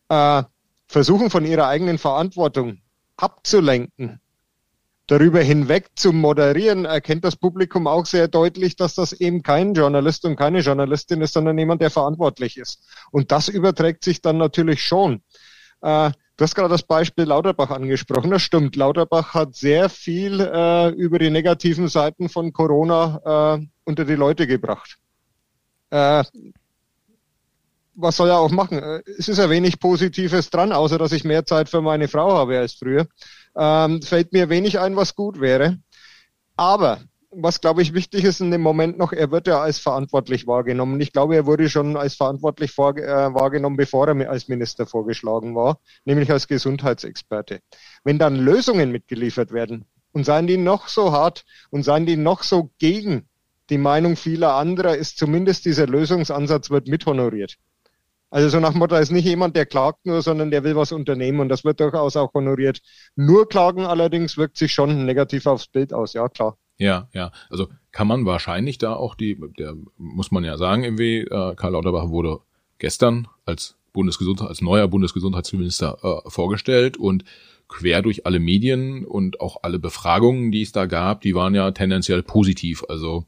[0.10, 0.44] äh,
[0.88, 2.78] versuchen von ihrer eigenen Verantwortung
[3.18, 4.20] abzulenken
[5.08, 10.26] darüber hinweg zu moderieren, erkennt das Publikum auch sehr deutlich, dass das eben kein Journalist
[10.26, 12.84] und keine Journalistin ist, sondern jemand, der verantwortlich ist.
[13.12, 15.22] Und das überträgt sich dann natürlich schon.
[15.82, 18.32] Äh, du hast gerade das Beispiel Lauterbach angesprochen.
[18.32, 18.76] Das stimmt.
[18.76, 24.48] Lauterbach hat sehr viel äh, über die negativen Seiten von Corona äh, unter die Leute
[24.48, 24.98] gebracht.
[25.91, 26.24] Äh,
[27.98, 28.80] was soll er auch machen?
[28.80, 32.34] Äh, es ist ja wenig Positives dran, außer dass ich mehr Zeit für meine Frau
[32.34, 33.08] habe als früher
[33.58, 35.80] ähm, fällt mir wenig ein, was gut wäre.
[36.56, 37.00] Aber
[37.38, 41.00] was, glaube ich, wichtig ist in dem Moment noch, er wird ja als verantwortlich wahrgenommen.
[41.02, 45.80] Ich glaube, er wurde schon als verantwortlich äh, wahrgenommen, bevor er als Minister vorgeschlagen war,
[46.06, 47.60] nämlich als Gesundheitsexperte.
[48.04, 52.44] Wenn dann Lösungen mitgeliefert werden und seien die noch so hart und seien die noch
[52.44, 53.28] so gegen
[53.70, 57.58] die Meinung vieler anderer, ist zumindest dieser Lösungsansatz wird mithonoriert.
[58.30, 61.40] Also so nach Motto ist nicht jemand, der klagt nur, sondern der will was unternehmen
[61.40, 62.82] und das wird durchaus auch honoriert.
[63.16, 66.58] Nur klagen allerdings wirkt sich schon negativ aufs Bild aus, ja klar.
[66.78, 67.32] Ja, ja.
[67.50, 71.72] Also kann man wahrscheinlich da auch die, der muss man ja sagen, irgendwie, äh, Karl
[71.72, 72.40] Lauterbach wurde
[72.78, 77.24] gestern als Bundesgesundheit, als neuer Bundesgesundheitsminister äh, vorgestellt und
[77.68, 81.72] quer durch alle Medien und auch alle Befragungen, die es da gab, die waren ja
[81.72, 82.84] tendenziell positiv.
[82.90, 83.26] Also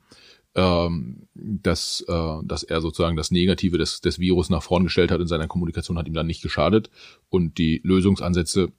[0.57, 5.21] ähm, dass, äh, dass er sozusagen das Negative des, des Virus nach vorn gestellt hat
[5.21, 6.89] in seiner Kommunikation, hat ihm dann nicht geschadet.
[7.29, 8.71] Und die Lösungsansätze,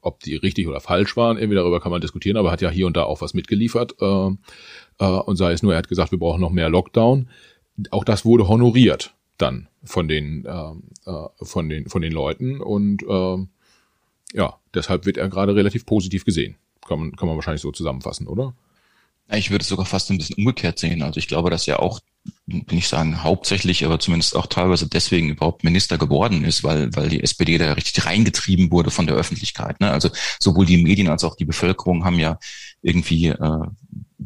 [0.00, 2.88] ob die richtig oder falsch waren, irgendwie darüber kann man diskutieren, aber hat ja hier
[2.88, 3.94] und da auch was mitgeliefert.
[4.02, 4.30] Äh,
[4.98, 7.30] äh, und sei es nur, er hat gesagt, wir brauchen noch mehr Lockdown.
[7.90, 10.46] Auch das wurde honoriert dann von den,
[11.40, 12.60] von den, von den Leuten.
[12.60, 13.02] Und
[14.34, 16.56] ja, deshalb wird er gerade relativ positiv gesehen.
[16.86, 18.54] Kann man, kann man wahrscheinlich so zusammenfassen, oder?
[19.30, 21.02] Ich würde es sogar fast ein bisschen umgekehrt sehen.
[21.02, 22.00] Also ich glaube, dass er auch,
[22.46, 27.22] nicht sagen hauptsächlich, aber zumindest auch teilweise deswegen überhaupt Minister geworden ist, weil, weil die
[27.22, 29.80] SPD da richtig reingetrieben wurde von der Öffentlichkeit.
[29.80, 29.90] Ne?
[29.90, 32.38] Also sowohl die Medien als auch die Bevölkerung haben ja
[32.82, 33.60] irgendwie äh,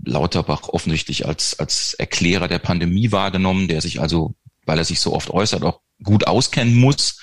[0.04, 4.34] Lauterbach offensichtlich als, als Erklärer der Pandemie wahrgenommen, der sich also,
[4.66, 7.18] weil er sich so oft äußert, auch gut auskennen muss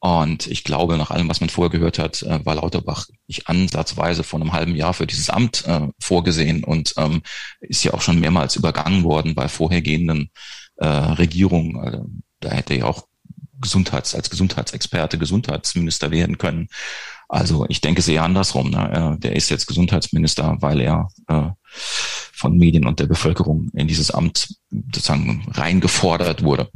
[0.00, 4.22] Und ich glaube, nach allem, was man vorher gehört hat, äh, war Lauterbach nicht ansatzweise
[4.24, 7.22] vor einem halben Jahr für dieses Amt äh, vorgesehen und ähm,
[7.60, 10.30] ist ja auch schon mehrmals übergangen worden bei vorhergehenden
[10.76, 11.78] äh, Regierungen.
[11.78, 12.06] Also,
[12.40, 13.06] da hätte er ja auch
[13.60, 16.68] Gesundheits, als Gesundheitsexperte Gesundheitsminister werden können.
[17.28, 18.70] Also ich denke es eher andersrum.
[18.70, 19.16] Ne?
[19.20, 21.50] Der ist jetzt Gesundheitsminister, weil er äh,
[22.32, 26.70] von Medien und der Bevölkerung in dieses Amt sozusagen reingefordert wurde.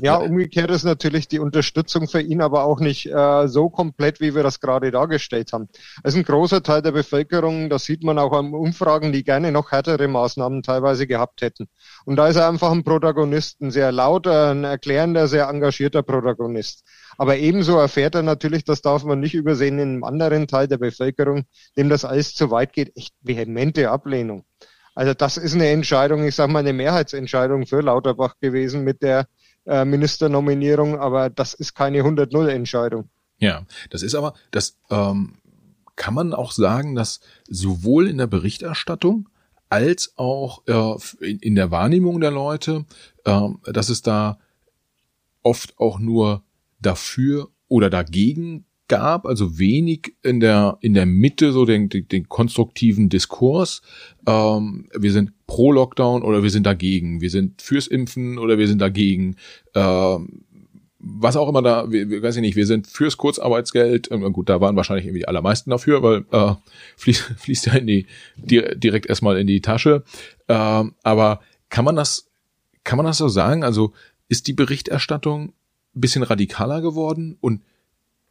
[0.00, 4.34] Ja, umgekehrt ist natürlich die Unterstützung für ihn aber auch nicht äh, so komplett, wie
[4.34, 5.68] wir das gerade dargestellt haben.
[6.02, 9.52] Es ist ein großer Teil der Bevölkerung, das sieht man auch an Umfragen, die gerne
[9.52, 11.68] noch härtere Maßnahmen teilweise gehabt hätten.
[12.04, 16.84] Und da ist er einfach ein Protagonist, ein sehr lauter, ein erklärender, sehr engagierter Protagonist.
[17.16, 20.78] Aber ebenso erfährt er natürlich, das darf man nicht übersehen, in einem anderen Teil der
[20.78, 21.44] Bevölkerung,
[21.76, 24.44] dem das alles zu weit geht, echt vehemente Ablehnung.
[24.94, 29.26] Also das ist eine Entscheidung, ich sage mal eine Mehrheitsentscheidung für Lauterbach gewesen mit der
[29.66, 33.08] äh, Ministernominierung, aber das ist keine 100-0-Entscheidung.
[33.38, 35.34] Ja, das ist aber, das ähm,
[35.96, 39.28] kann man auch sagen, dass sowohl in der Berichterstattung
[39.68, 42.84] als auch äh, in, in, der Wahrnehmung der Leute,
[43.24, 44.38] äh, dass es da
[45.42, 46.44] oft auch nur
[46.80, 52.28] dafür oder dagegen gab, also wenig in der in der Mitte so den, den, den
[52.28, 53.80] konstruktiven Diskurs.
[54.26, 57.22] Ähm, wir sind pro Lockdown oder wir sind dagegen.
[57.22, 59.36] Wir sind fürs Impfen oder wir sind dagegen.
[59.74, 60.44] Ähm,
[60.98, 64.10] was auch immer da, wir, weiß ich nicht, wir sind fürs Kurzarbeitsgeld.
[64.10, 66.54] Ähm, gut, da waren wahrscheinlich irgendwie die allermeisten dafür, weil äh,
[66.98, 70.04] fließt, fließt ja in die direkt erstmal in die Tasche.
[70.48, 72.30] Ähm, aber kann man das,
[72.84, 73.64] kann man das so sagen?
[73.64, 73.94] Also
[74.28, 75.54] ist die Berichterstattung
[75.94, 77.62] ein bisschen radikaler geworden und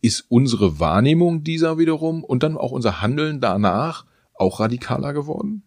[0.01, 5.63] ist unsere Wahrnehmung dieser wiederum und dann auch unser Handeln danach auch radikaler geworden?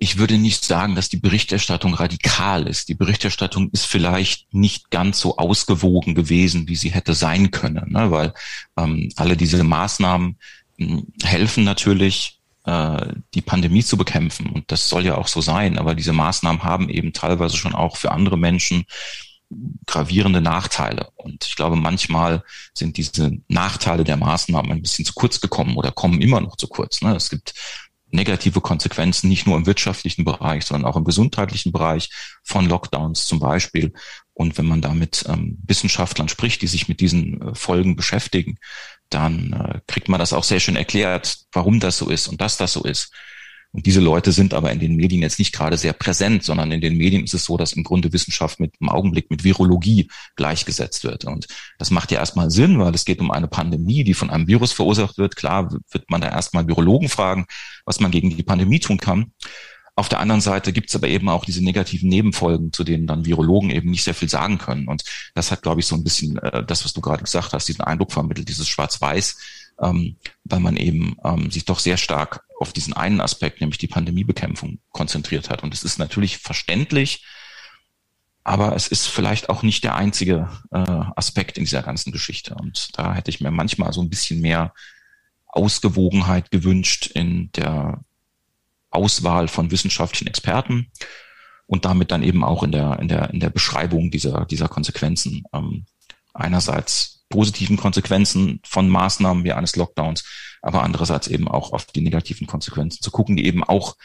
[0.00, 2.88] Ich würde nicht sagen, dass die Berichterstattung radikal ist.
[2.88, 8.10] Die Berichterstattung ist vielleicht nicht ganz so ausgewogen gewesen, wie sie hätte sein können, ne?
[8.10, 8.34] weil
[8.76, 10.36] ähm, alle diese Maßnahmen
[10.78, 14.50] hm, helfen natürlich, äh, die Pandemie zu bekämpfen.
[14.50, 15.78] Und das soll ja auch so sein.
[15.78, 18.84] Aber diese Maßnahmen haben eben teilweise schon auch für andere Menschen
[19.86, 21.10] gravierende Nachteile.
[21.16, 22.42] Und ich glaube, manchmal
[22.74, 26.68] sind diese Nachteile der Maßnahmen ein bisschen zu kurz gekommen oder kommen immer noch zu
[26.68, 27.00] kurz.
[27.00, 27.16] Ne?
[27.16, 27.54] Es gibt
[28.10, 32.10] negative Konsequenzen nicht nur im wirtschaftlichen Bereich, sondern auch im gesundheitlichen Bereich
[32.42, 33.92] von Lockdowns zum Beispiel.
[34.34, 38.58] Und wenn man da mit ähm, Wissenschaftlern spricht, die sich mit diesen äh, Folgen beschäftigen,
[39.10, 42.56] dann äh, kriegt man das auch sehr schön erklärt, warum das so ist und dass
[42.56, 43.12] das so ist.
[43.72, 46.80] Und diese Leute sind aber in den Medien jetzt nicht gerade sehr präsent, sondern in
[46.80, 51.04] den Medien ist es so, dass im Grunde Wissenschaft mit im Augenblick mit Virologie gleichgesetzt
[51.04, 51.26] wird.
[51.26, 51.46] Und
[51.78, 54.72] das macht ja erstmal Sinn, weil es geht um eine Pandemie, die von einem Virus
[54.72, 55.36] verursacht wird.
[55.36, 57.44] Klar wird man da erstmal Virologen fragen,
[57.84, 59.32] was man gegen die Pandemie tun kann.
[59.98, 63.26] Auf der anderen Seite gibt es aber eben auch diese negativen Nebenfolgen, zu denen dann
[63.26, 64.86] Virologen eben nicht sehr viel sagen können.
[64.86, 65.02] Und
[65.34, 67.82] das hat, glaube ich, so ein bisschen äh, das, was du gerade gesagt hast, diesen
[67.82, 69.36] Eindruck vermittelt, dieses Schwarz-Weiß,
[69.82, 73.86] ähm, weil man eben ähm, sich doch sehr stark auf diesen einen Aspekt, nämlich die
[73.86, 75.62] Pandemiebekämpfung, konzentriert hat.
[75.62, 77.24] Und es ist natürlich verständlich,
[78.44, 80.78] aber es ist vielleicht auch nicht der einzige äh,
[81.16, 82.54] Aspekt in dieser ganzen Geschichte.
[82.54, 84.72] Und da hätte ich mir manchmal so ein bisschen mehr
[85.46, 88.00] Ausgewogenheit gewünscht in der
[88.90, 90.90] Auswahl von wissenschaftlichen Experten
[91.66, 95.44] und damit dann eben auch in der, in der, in der Beschreibung dieser, dieser Konsequenzen.
[95.52, 95.84] Ähm,
[96.32, 100.24] einerseits positiven Konsequenzen von Maßnahmen wie eines Lockdowns,
[100.62, 103.96] aber andererseits eben auch auf die negativen Konsequenzen zu gucken, die eben auch,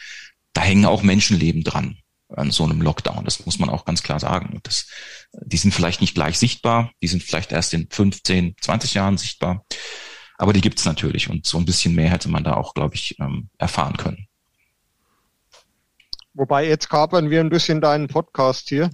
[0.52, 3.24] da hängen auch Menschenleben dran an so einem Lockdown.
[3.24, 4.60] Das muss man auch ganz klar sagen.
[4.62, 4.86] Das,
[5.32, 9.64] die sind vielleicht nicht gleich sichtbar, die sind vielleicht erst in 15, 20 Jahren sichtbar,
[10.36, 13.16] aber die gibt's natürlich und so ein bisschen mehr hätte man da auch, glaube ich,
[13.20, 14.26] ähm, erfahren können.
[16.34, 18.90] Wobei jetzt kapern wir ein bisschen deinen Podcast hier.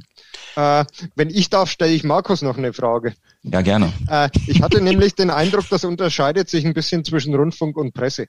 [0.56, 3.14] Äh, wenn ich darf, stelle ich Markus noch eine Frage.
[3.42, 3.92] Ja, gerne.
[4.08, 8.26] Äh, ich hatte nämlich den Eindruck, das unterscheidet sich ein bisschen zwischen Rundfunk und Presse.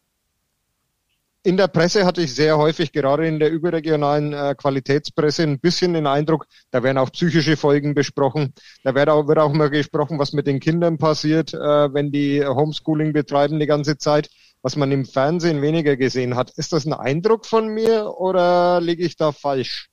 [1.43, 5.93] In der Presse hatte ich sehr häufig, gerade in der überregionalen äh, Qualitätspresse, ein bisschen
[5.95, 8.54] den Eindruck, da werden auch psychische Folgen besprochen.
[8.84, 11.58] Da wird auch, wird auch mal gesprochen, was mit den Kindern passiert, äh,
[11.93, 14.30] wenn die Homeschooling betreiben die ganze Zeit
[14.62, 16.52] was man im Fernsehen weniger gesehen hat.
[16.52, 19.89] Ist das ein Eindruck von mir oder liege ich da falsch?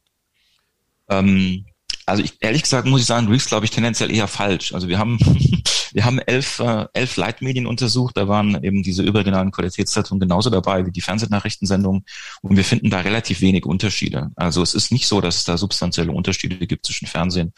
[1.08, 1.64] Ähm,
[2.08, 4.72] also ich, ehrlich gesagt muss ich sagen, liegst, glaube ich, tendenziell eher falsch.
[4.74, 5.18] Also wir haben,
[5.92, 8.16] wir haben elf, äh, elf Leitmedien untersucht.
[8.16, 12.04] Da waren eben diese überregionalen Qualitätszeitungen genauso dabei wie die Fernsehnachrichtensendungen.
[12.42, 14.30] Und wir finden da relativ wenig Unterschiede.
[14.36, 17.52] Also es ist nicht so, dass es da substanzielle Unterschiede gibt zwischen Fernsehen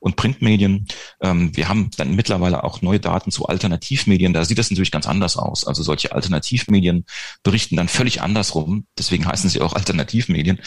[0.00, 0.86] und Printmedien.
[1.20, 4.32] Ähm, wir haben dann mittlerweile auch neue Daten zu Alternativmedien.
[4.32, 5.66] Da sieht das natürlich ganz anders aus.
[5.66, 7.04] Also solche Alternativmedien
[7.42, 8.86] berichten dann völlig andersrum.
[8.96, 10.60] Deswegen heißen sie auch Alternativmedien.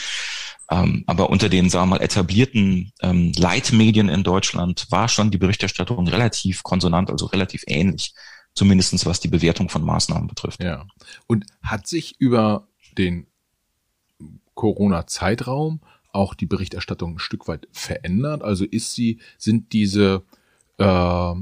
[0.72, 5.38] Ähm, aber unter den, sagen wir mal, etablierten ähm, Leitmedien in Deutschland war schon die
[5.38, 8.14] Berichterstattung relativ konsonant, also relativ ähnlich,
[8.56, 10.64] zumindestens was die Bewertung von Maßnahmen betrifft.
[10.64, 10.88] Ja.
[11.28, 13.28] Und hat sich über den
[14.56, 15.82] Corona-Zeitraum
[16.14, 18.42] auch die Berichterstattung ein Stück weit verändert?
[18.42, 20.24] Also ist sie, sind diese,
[20.80, 21.36] äh, äh,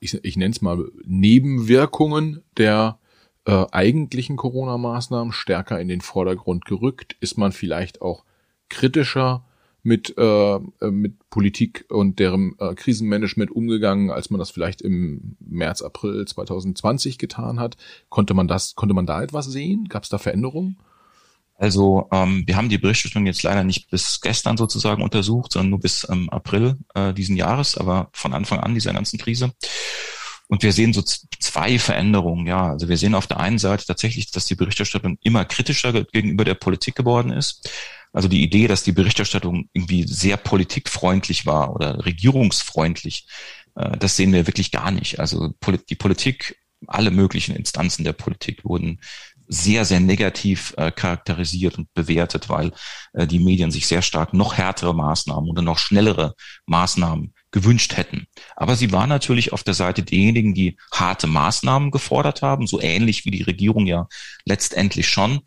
[0.00, 2.98] ich, ich nenne es mal Nebenwirkungen der
[3.44, 7.14] äh, eigentlichen Corona-Maßnahmen stärker in den Vordergrund gerückt?
[7.20, 8.24] Ist man vielleicht auch
[8.68, 9.44] kritischer
[9.82, 10.58] mit, äh,
[10.90, 17.18] mit Politik und deren äh, Krisenmanagement umgegangen, als man das vielleicht im März, April 2020
[17.18, 17.76] getan hat?
[18.08, 19.86] Konnte man das, konnte man da etwas sehen?
[19.88, 20.78] Gab es da Veränderungen?
[21.58, 25.80] Also ähm, wir haben die Berichterstattung jetzt leider nicht bis gestern sozusagen untersucht, sondern nur
[25.80, 29.52] bis ähm, April äh, diesen Jahres, aber von Anfang an dieser ganzen Krise.
[30.46, 32.46] Und wir sehen so zwei Veränderungen.
[32.46, 36.44] Ja, also wir sehen auf der einen Seite tatsächlich, dass die Berichterstattung immer kritischer gegenüber
[36.44, 37.68] der Politik geworden ist.
[38.12, 43.26] Also die Idee, dass die Berichterstattung irgendwie sehr politikfreundlich war oder regierungsfreundlich,
[43.74, 45.20] äh, das sehen wir wirklich gar nicht.
[45.20, 45.54] Also
[45.88, 49.00] die Politik, alle möglichen Instanzen der Politik wurden
[49.48, 52.72] sehr, sehr negativ äh, charakterisiert und bewertet, weil
[53.14, 56.34] äh, die Medien sich sehr stark noch härtere Maßnahmen oder noch schnellere
[56.66, 58.26] Maßnahmen gewünscht hätten.
[58.56, 63.24] Aber sie war natürlich auf der Seite derjenigen, die harte Maßnahmen gefordert haben, so ähnlich
[63.24, 64.08] wie die Regierung ja
[64.44, 65.40] letztendlich schon.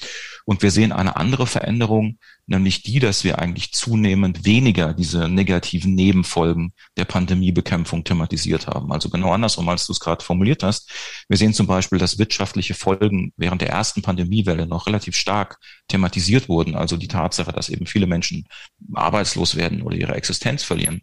[0.46, 5.94] Und wir sehen eine andere Veränderung, nämlich die, dass wir eigentlich zunehmend weniger diese negativen
[5.94, 8.92] Nebenfolgen der Pandemiebekämpfung thematisiert haben.
[8.92, 10.92] Also genau andersrum, als du es gerade formuliert hast.
[11.30, 16.50] Wir sehen zum Beispiel, dass wirtschaftliche Folgen während der ersten Pandemiewelle noch relativ stark thematisiert
[16.50, 16.76] wurden.
[16.76, 18.48] Also die Tatsache, dass eben viele Menschen
[18.94, 21.02] arbeitslos werden oder ihre Existenz verlieren.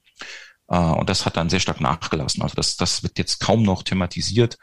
[0.68, 2.42] Äh, und das hat dann sehr stark nachgelassen.
[2.42, 4.58] Also das, das wird jetzt kaum noch thematisiert.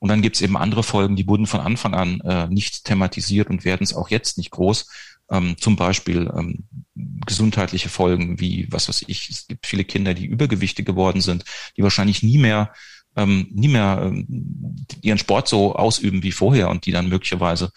[0.00, 3.50] Und dann gibt es eben andere Folgen, die wurden von Anfang an äh, nicht thematisiert
[3.50, 4.88] und werden es auch jetzt nicht groß.
[5.30, 10.26] Ähm, zum Beispiel ähm, gesundheitliche Folgen wie, was weiß ich, es gibt viele Kinder, die
[10.26, 11.44] übergewichtig geworden sind,
[11.76, 12.72] die wahrscheinlich nie mehr
[13.18, 17.72] ähm, nie mehr ähm, ihren Sport so ausüben wie vorher und die dann möglicherweise,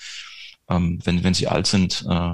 [0.70, 2.34] ähm, wenn, wenn sie alt sind, äh,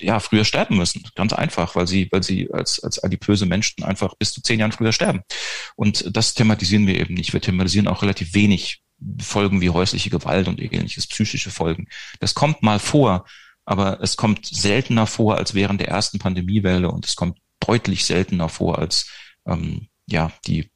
[0.00, 1.02] ja, früher sterben müssen.
[1.14, 4.72] Ganz einfach, weil sie, weil sie als, als adipöse Menschen einfach bis zu zehn Jahren
[4.72, 5.22] früher sterben.
[5.76, 7.32] Und das thematisieren wir eben nicht.
[7.32, 8.82] Wir thematisieren auch relativ wenig
[9.20, 11.86] Folgen wie häusliche Gewalt und ähnliches, psychische Folgen.
[12.20, 13.26] Das kommt mal vor,
[13.64, 18.48] aber es kommt seltener vor als während der ersten Pandemiewelle und es kommt deutlich seltener
[18.48, 19.10] vor als
[19.46, 20.70] ähm, ja die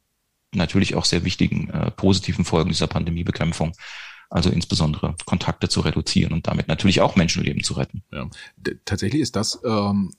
[0.53, 3.73] natürlich auch sehr wichtigen äh, positiven Folgen dieser Pandemiebekämpfung
[4.33, 8.01] also insbesondere Kontakte zu reduzieren und damit natürlich auch Menschenleben zu retten.
[8.11, 8.27] Ja.
[8.83, 10.11] Tatsächlich ist das ähm,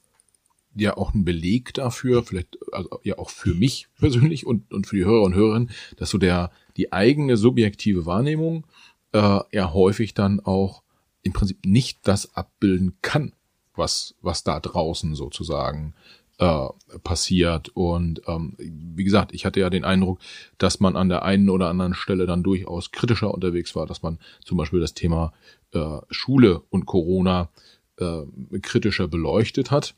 [0.77, 4.96] ja auch ein Beleg dafür, vielleicht also ja auch für mich persönlich und, und für
[4.96, 8.68] die Hörer und Hörerinnen, dass so der die eigene subjektive Wahrnehmung
[9.12, 10.85] äh, ja häufig dann auch
[11.24, 13.33] im Prinzip nicht das abbilden kann,
[13.74, 15.94] was was da draußen sozusagen
[16.38, 16.66] äh,
[17.02, 17.70] passiert.
[17.74, 20.18] Und ähm, wie gesagt, ich hatte ja den Eindruck,
[20.58, 24.18] dass man an der einen oder anderen Stelle dann durchaus kritischer unterwegs war, dass man
[24.44, 25.32] zum Beispiel das Thema
[25.72, 27.50] äh, Schule und Corona
[27.98, 28.22] äh,
[28.60, 29.94] kritischer beleuchtet hat.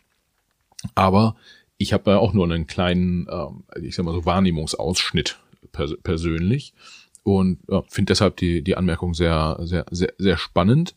[0.95, 1.37] Aber
[1.79, 5.39] ich habe ja auch nur einen kleinen, äh, ich sag mal so, Wahrnehmungsausschnitt
[5.73, 6.75] pers persönlich
[7.23, 10.95] und ja, finde deshalb die, die Anmerkung sehr, sehr, sehr, sehr spannend.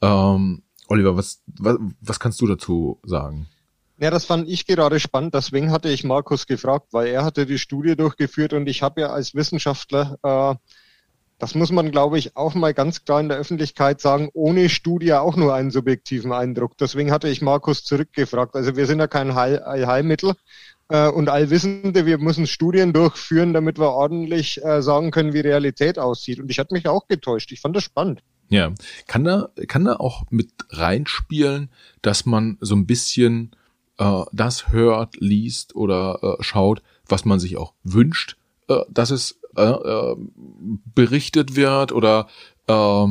[0.00, 3.48] Ähm, Oliver, was, was, was kannst du dazu sagen?
[4.04, 5.32] Ja, das fand ich gerade spannend.
[5.32, 9.06] Deswegen hatte ich Markus gefragt, weil er hatte die Studie durchgeführt und ich habe ja
[9.06, 10.54] als Wissenschaftler, äh,
[11.38, 15.14] das muss man, glaube ich, auch mal ganz klar in der Öffentlichkeit sagen, ohne Studie
[15.14, 16.76] auch nur einen subjektiven Eindruck.
[16.76, 18.56] Deswegen hatte ich Markus zurückgefragt.
[18.56, 20.34] Also wir sind ja kein Heil Heilmittel
[20.90, 22.04] äh, und Allwissende.
[22.04, 26.40] Wir müssen Studien durchführen, damit wir ordentlich äh, sagen können, wie Realität aussieht.
[26.40, 27.52] Und ich hatte mich auch getäuscht.
[27.52, 28.20] Ich fand das spannend.
[28.50, 28.70] Ja,
[29.06, 31.70] kann da, kann da auch mit reinspielen,
[32.02, 33.56] dass man so ein bisschen
[33.98, 38.36] äh, das hört, liest oder äh, schaut, was man sich auch wünscht,
[38.68, 40.16] äh, dass es äh, äh,
[40.94, 42.28] berichtet wird oder
[42.66, 43.06] äh,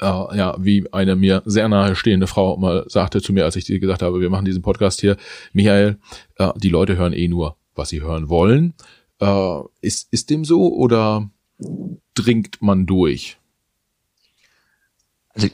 [0.00, 3.78] ja, wie eine mir sehr nahe stehende Frau mal sagte zu mir, als ich dir
[3.78, 5.16] gesagt habe, wir machen diesen Podcast hier,
[5.52, 5.98] Michael,
[6.38, 8.74] äh, die Leute hören eh nur, was sie hören wollen.
[9.20, 11.30] Äh, ist, ist dem so oder
[12.14, 13.38] dringt man durch?
[15.34, 15.48] Also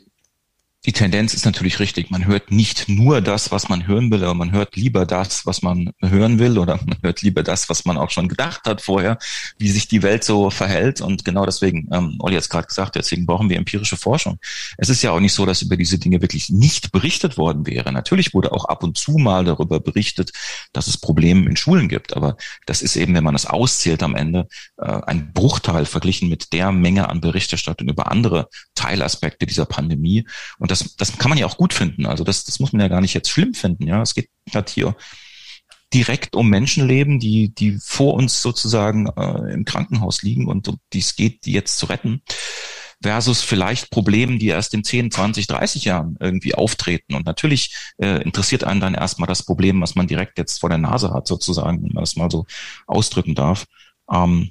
[0.88, 2.10] die Tendenz ist natürlich richtig.
[2.10, 5.60] Man hört nicht nur das, was man hören will, aber man hört lieber das, was
[5.60, 9.18] man hören will oder man hört lieber das, was man auch schon gedacht hat vorher,
[9.58, 11.02] wie sich die Welt so verhält.
[11.02, 14.38] Und genau deswegen, ähm, Olli hat es gerade gesagt, deswegen brauchen wir empirische Forschung.
[14.78, 17.92] Es ist ja auch nicht so, dass über diese Dinge wirklich nicht berichtet worden wäre.
[17.92, 20.30] Natürlich wurde auch ab und zu mal darüber berichtet,
[20.72, 22.16] dass es Probleme in Schulen gibt.
[22.16, 26.54] Aber das ist eben, wenn man es auszählt am Ende, äh, ein Bruchteil verglichen mit
[26.54, 30.26] der Menge an Berichterstattung über andere Teilaspekte dieser Pandemie.
[30.58, 32.06] Und das das, das kann man ja auch gut finden.
[32.06, 33.86] Also das, das muss man ja gar nicht jetzt schlimm finden.
[33.86, 34.96] Ja, es geht halt hier
[35.92, 40.98] direkt um Menschenleben, die, die vor uns sozusagen äh, im Krankenhaus liegen und um die
[40.98, 42.22] es geht, die jetzt zu retten
[43.02, 47.14] versus vielleicht Problemen, die erst in 10, 20, 30 Jahren irgendwie auftreten.
[47.14, 50.78] Und natürlich äh, interessiert einen dann erstmal das Problem, was man direkt jetzt vor der
[50.78, 52.46] Nase hat, sozusagen, wenn man das mal so
[52.86, 53.66] ausdrücken darf.
[54.12, 54.50] Ähm,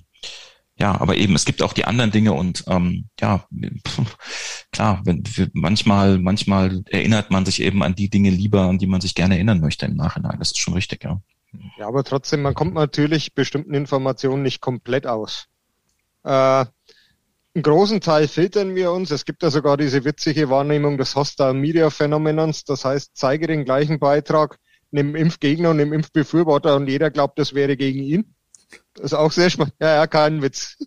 [0.79, 3.47] ja, aber eben, es gibt auch die anderen Dinge und ähm, ja,
[4.71, 5.23] klar, wenn,
[5.53, 9.35] manchmal, manchmal erinnert man sich eben an die Dinge lieber, an die man sich gerne
[9.35, 10.37] erinnern möchte im Nachhinein.
[10.39, 11.19] Das ist schon richtig, ja.
[11.77, 15.47] Ja, aber trotzdem, man kommt natürlich bestimmten Informationen nicht komplett aus.
[16.23, 16.65] Äh,
[17.57, 19.09] einen großen Teil filtern wir uns.
[19.09, 22.65] Es gibt ja sogar diese witzige Wahrnehmung des Hostile Media Phänomenons.
[22.65, 24.59] Das heißt, zeige den gleichen Beitrag
[24.91, 28.35] einem Impfgegner und einem Impfbefürworter und jeder glaubt, das wäre gegen ihn.
[28.93, 29.73] Das ist auch sehr spannend.
[29.79, 30.77] Ja, ja, kein Witz.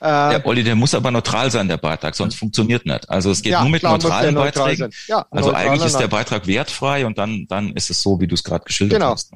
[0.00, 3.08] der Olli, der muss aber neutral sein, der Beitrag, sonst funktioniert nicht.
[3.08, 4.92] Also es geht ja, nur mit klar, neutralen neutral Beiträgen.
[5.06, 8.34] Ja, also eigentlich ist der Beitrag wertfrei und dann, dann ist es so, wie du
[8.34, 9.12] es gerade geschildert genau.
[9.12, 9.32] hast.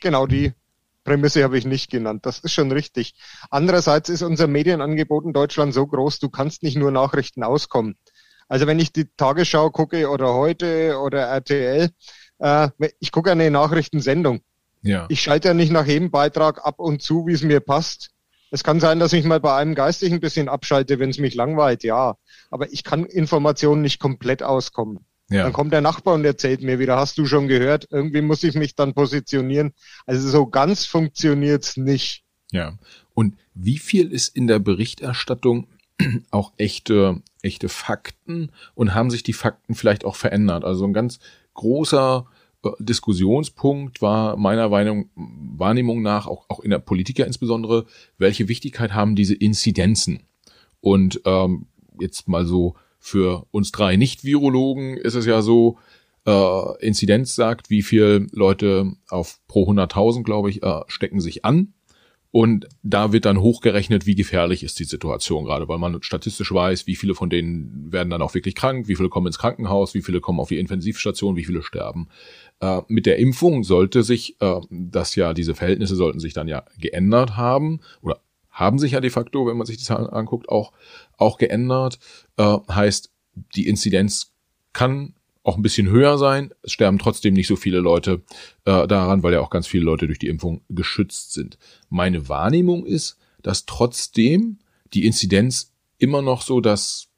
[0.00, 0.52] Genau, die
[1.04, 2.26] Prämisse habe ich nicht genannt.
[2.26, 3.14] Das ist schon richtig.
[3.50, 7.96] Andererseits ist unser Medienangebot in Deutschland so groß, du kannst nicht nur Nachrichten auskommen.
[8.48, 11.90] Also wenn ich die Tagesschau gucke oder heute oder RTL,
[12.38, 12.68] äh,
[13.00, 14.40] ich gucke eine Nachrichtensendung.
[14.82, 15.06] Ja.
[15.08, 18.10] Ich schalte ja nicht nach jedem Beitrag ab und zu, wie es mir passt.
[18.50, 21.34] Es kann sein, dass ich mal bei einem geistig ein bisschen abschalte, wenn es mich
[21.34, 22.16] langweilt, ja.
[22.50, 25.00] Aber ich kann Informationen nicht komplett auskommen.
[25.28, 25.42] Ja.
[25.42, 28.54] Dann kommt der Nachbar und erzählt mir wieder, hast du schon gehört, irgendwie muss ich
[28.54, 29.72] mich dann positionieren.
[30.06, 32.22] Also so ganz funktioniert's nicht.
[32.52, 32.78] Ja.
[33.14, 35.66] Und wie viel ist in der Berichterstattung
[36.30, 40.64] auch echte, echte Fakten und haben sich die Fakten vielleicht auch verändert?
[40.64, 41.18] Also ein ganz
[41.54, 42.26] großer
[42.78, 47.86] Diskussionspunkt war meiner Wahrnehmung nach, auch, auch in der Politiker insbesondere,
[48.18, 50.24] welche Wichtigkeit haben diese Inzidenzen?
[50.80, 51.66] Und ähm,
[52.00, 55.78] jetzt mal so für uns drei Nicht-Virologen ist es ja so,
[56.26, 61.72] äh, Inzidenz sagt, wie viel Leute auf pro 100.000, glaube ich, äh, stecken sich an.
[62.32, 66.86] Und da wird dann hochgerechnet, wie gefährlich ist die Situation gerade, weil man statistisch weiß,
[66.86, 70.02] wie viele von denen werden dann auch wirklich krank, wie viele kommen ins Krankenhaus, wie
[70.02, 72.08] viele kommen auf die Intensivstation, wie viele sterben.
[72.60, 76.64] Äh, mit der Impfung sollte sich äh, das ja, diese Verhältnisse sollten sich dann ja
[76.78, 80.72] geändert haben oder haben sich ja de facto, wenn man sich die Zahlen anguckt, auch,
[81.18, 81.98] auch geändert.
[82.38, 83.12] Äh, heißt,
[83.54, 84.32] die Inzidenz
[84.72, 86.50] kann auch ein bisschen höher sein.
[86.62, 88.22] Es sterben trotzdem nicht so viele Leute
[88.64, 91.58] äh, daran, weil ja auch ganz viele Leute durch die Impfung geschützt sind.
[91.90, 94.58] Meine Wahrnehmung ist, dass trotzdem
[94.94, 97.08] die Inzidenz immer noch so das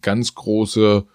[0.00, 1.06] ganz große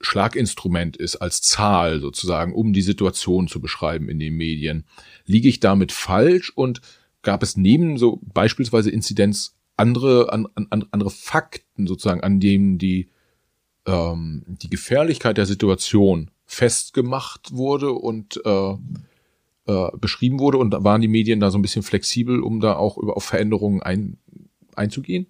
[0.00, 4.84] Schlaginstrument ist als Zahl sozusagen, um die Situation zu beschreiben in den Medien.
[5.24, 6.80] Liege ich damit falsch und
[7.22, 13.08] gab es neben so beispielsweise Inzidenz andere, an, an, andere Fakten sozusagen, an denen die,
[13.86, 18.74] ähm, die Gefährlichkeit der Situation festgemacht wurde und äh,
[19.66, 22.96] äh, beschrieben wurde und waren die Medien da so ein bisschen flexibel, um da auch
[22.98, 24.18] über auf Veränderungen ein,
[24.74, 25.26] einzugehen?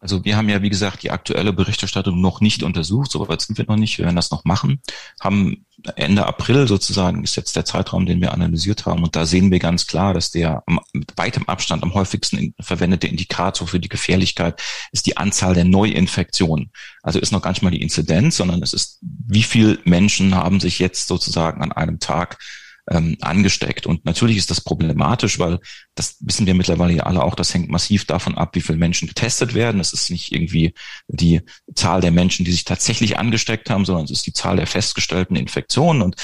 [0.00, 3.58] Also wir haben ja, wie gesagt, die aktuelle Berichterstattung noch nicht untersucht, so weit sind
[3.58, 4.80] wir noch nicht, wir werden das noch machen,
[5.20, 9.02] haben Ende April sozusagen ist jetzt der Zeitraum, den wir analysiert haben.
[9.02, 13.66] Und da sehen wir ganz klar, dass der mit weitem Abstand am häufigsten verwendete Indikator
[13.66, 14.60] für die Gefährlichkeit
[14.92, 16.70] ist die Anzahl der Neuinfektionen.
[17.02, 20.60] Also ist noch gar nicht mal die Inzidenz, sondern es ist, wie viel Menschen haben
[20.60, 22.38] sich jetzt sozusagen an einem Tag
[22.90, 23.86] ähm, angesteckt.
[23.86, 25.58] Und natürlich ist das problematisch, weil
[25.94, 29.08] das wissen wir mittlerweile ja alle auch, das hängt massiv davon ab, wie viele Menschen
[29.08, 29.80] getestet werden.
[29.80, 30.74] Es ist nicht irgendwie
[31.08, 31.42] die
[31.74, 35.36] Zahl der Menschen, die sich tatsächlich angesteckt haben, sondern es ist die Zahl der festgestellten
[35.36, 36.02] Infektionen.
[36.02, 36.16] Und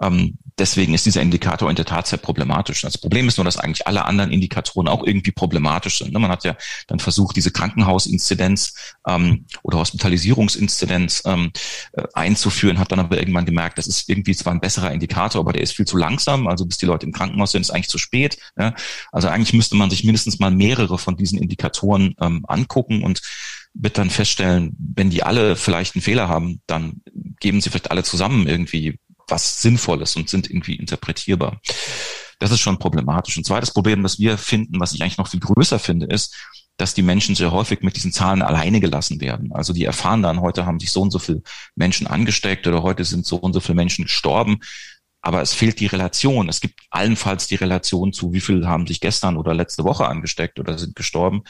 [0.00, 2.82] ähm, deswegen ist dieser Indikator in der Tat sehr problematisch.
[2.82, 6.12] Das Problem ist nur, dass eigentlich alle anderen Indikatoren auch irgendwie problematisch sind.
[6.12, 6.18] Ne?
[6.18, 6.56] Man hat ja
[6.88, 8.74] dann versucht, diese Krankenhausinzidenz
[9.06, 11.52] ähm, oder Hospitalisierungsinzidenz ähm,
[11.92, 15.52] äh, einzuführen, hat dann aber irgendwann gemerkt, das ist irgendwie zwar ein besserer Indikator, aber
[15.52, 16.46] der ist viel zu langsam.
[16.46, 18.38] Also bis die Leute im Krankenhaus sind, ist eigentlich zu spät.
[18.58, 18.74] Ja?
[19.12, 23.22] Also eigentlich müsste man sich mindestens mal mehrere von diesen Indikatoren ähm, angucken und
[23.74, 27.00] wird dann feststellen, wenn die alle vielleicht einen Fehler haben, dann
[27.40, 28.98] geben sie vielleicht alle zusammen irgendwie
[29.28, 31.60] was Sinnvolles und sind irgendwie interpretierbar.
[32.38, 33.36] Das ist schon problematisch.
[33.36, 36.34] Ein zweites Problem, das wir finden, was ich eigentlich noch viel größer finde, ist,
[36.76, 39.52] dass die Menschen sehr häufig mit diesen Zahlen alleine gelassen werden.
[39.52, 41.42] Also die erfahren dann, heute haben sich so und so viele
[41.76, 44.58] Menschen angesteckt oder heute sind so und so viele Menschen gestorben.
[45.22, 46.48] Aber es fehlt die Relation.
[46.48, 50.58] Es gibt allenfalls die Relation zu, wie viele haben sich gestern oder letzte Woche angesteckt
[50.58, 51.44] oder sind gestorben.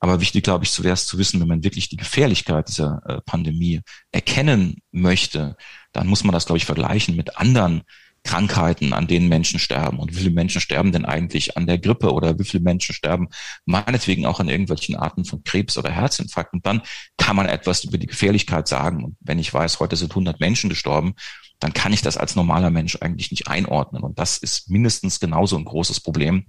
[0.00, 3.80] Aber wichtig, glaube ich, zuerst zu wissen, wenn man wirklich die Gefährlichkeit dieser äh, Pandemie
[4.12, 5.56] erkennen möchte,
[5.92, 7.82] dann muss man das, glaube ich, vergleichen mit anderen
[8.28, 12.12] Krankheiten, an denen Menschen sterben und wie viele Menschen sterben denn eigentlich an der Grippe
[12.12, 13.28] oder wie viele Menschen sterben
[13.64, 16.52] meinetwegen auch an irgendwelchen Arten von Krebs oder Herzinfarkt.
[16.52, 16.82] Und dann
[17.16, 19.02] kann man etwas über die Gefährlichkeit sagen.
[19.02, 21.14] Und wenn ich weiß, heute sind 100 Menschen gestorben,
[21.58, 24.02] dann kann ich das als normaler Mensch eigentlich nicht einordnen.
[24.02, 26.44] Und das ist mindestens genauso ein großes Problem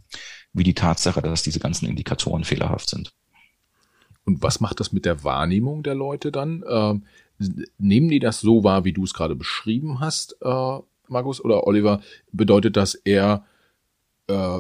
[0.52, 3.14] wie die Tatsache, dass diese ganzen Indikatoren fehlerhaft sind.
[4.26, 6.62] Und was macht das mit der Wahrnehmung der Leute dann?
[6.68, 7.06] Ähm,
[7.78, 10.80] nehmen die das so wahr, wie du es gerade beschrieben hast, äh,
[11.10, 12.02] Markus oder Oliver?
[12.32, 13.46] Bedeutet das eher,
[14.28, 14.60] äh,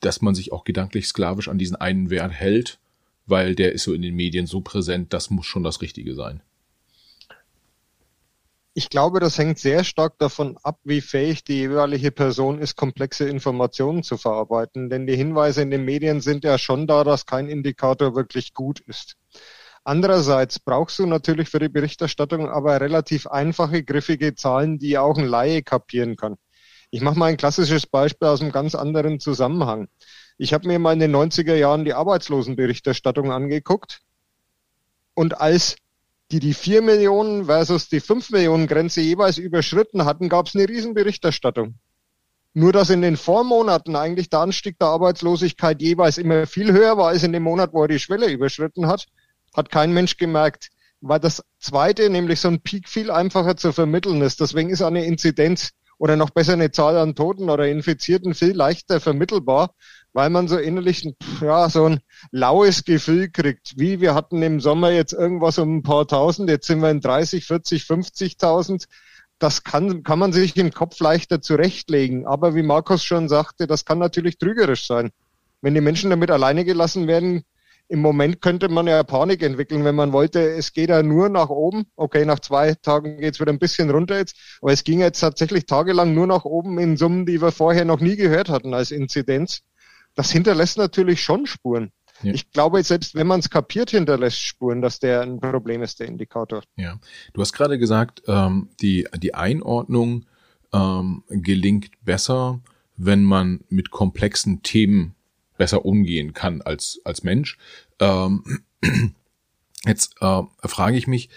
[0.00, 2.78] dass man sich auch gedanklich sklavisch an diesen einen Wert hält,
[3.26, 6.42] weil der ist so in den Medien so präsent, das muss schon das Richtige sein?
[8.78, 13.26] Ich glaube, das hängt sehr stark davon ab, wie fähig die jeweilige Person ist, komplexe
[13.26, 14.90] Informationen zu verarbeiten.
[14.90, 18.80] Denn die Hinweise in den Medien sind ja schon da, dass kein Indikator wirklich gut
[18.80, 19.16] ist.
[19.86, 25.28] Andererseits brauchst du natürlich für die Berichterstattung aber relativ einfache, griffige Zahlen, die auch ein
[25.28, 26.38] Laie kapieren kann.
[26.90, 29.86] Ich mache mal ein klassisches Beispiel aus einem ganz anderen Zusammenhang.
[30.38, 34.00] Ich habe mir mal in den 90er Jahren die Arbeitslosenberichterstattung angeguckt
[35.14, 35.76] und als
[36.32, 40.68] die die 4 Millionen versus die 5 Millionen Grenze jeweils überschritten hatten, gab es eine
[40.68, 41.76] Riesenberichterstattung.
[42.54, 47.10] Nur dass in den Vormonaten eigentlich der Anstieg der Arbeitslosigkeit jeweils immer viel höher war
[47.10, 49.06] als in dem Monat, wo er die Schwelle überschritten hat,
[49.56, 50.68] hat kein Mensch gemerkt.
[51.00, 54.40] Weil das zweite, nämlich so ein Peak, viel einfacher zu vermitteln ist.
[54.40, 59.00] Deswegen ist eine Inzidenz oder noch besser eine Zahl an Toten oder Infizierten viel leichter
[59.00, 59.74] vermittelbar,
[60.12, 61.08] weil man so innerlich
[61.40, 62.00] ja, so ein
[62.30, 63.74] laues Gefühl kriegt.
[63.76, 67.00] Wie wir hatten im Sommer jetzt irgendwas um ein paar tausend, jetzt sind wir in
[67.00, 68.86] 30, 40, 50.000.
[69.38, 72.26] Das kann, kann man sich im Kopf leichter zurechtlegen.
[72.26, 75.10] Aber wie Markus schon sagte, das kann natürlich trügerisch sein.
[75.60, 77.44] Wenn die Menschen damit alleine gelassen werden,
[77.88, 81.50] im Moment könnte man ja Panik entwickeln, wenn man wollte, es geht ja nur nach
[81.50, 81.84] oben.
[81.96, 85.66] Okay, nach zwei Tagen geht's wieder ein bisschen runter jetzt, aber es ging jetzt tatsächlich
[85.66, 89.62] tagelang nur nach oben in Summen, die wir vorher noch nie gehört hatten als Inzidenz
[90.16, 91.92] das hinterlässt natürlich schon Spuren.
[92.22, 92.32] Ja.
[92.32, 96.08] Ich glaube, selbst wenn man es kapiert, hinterlässt Spuren, dass der ein Problem ist, der
[96.08, 96.62] Indikator.
[96.76, 96.98] Ja,
[97.34, 100.24] du hast gerade gesagt, ähm, die, die Einordnung
[100.72, 102.60] ähm, gelingt besser,
[102.96, 105.14] wenn man mit komplexen Themen
[105.56, 107.58] besser umgehen kann als, als Mensch.
[108.00, 108.62] Ähm,
[109.84, 111.28] jetzt äh, frage ich mich,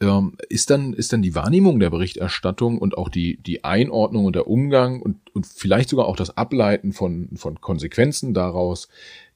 [0.00, 4.34] ähm, ist dann, ist dann die Wahrnehmung der Berichterstattung und auch die, die Einordnung und
[4.34, 8.88] der Umgang und, und vielleicht sogar auch das Ableiten von, von Konsequenzen daraus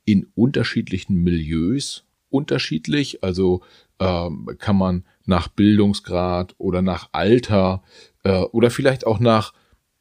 [0.05, 3.23] in unterschiedlichen Milieus unterschiedlich?
[3.23, 3.63] Also
[4.01, 7.83] ähm, kann man nach Bildungsgrad oder nach Alter
[8.25, 9.53] äh, oder vielleicht auch nach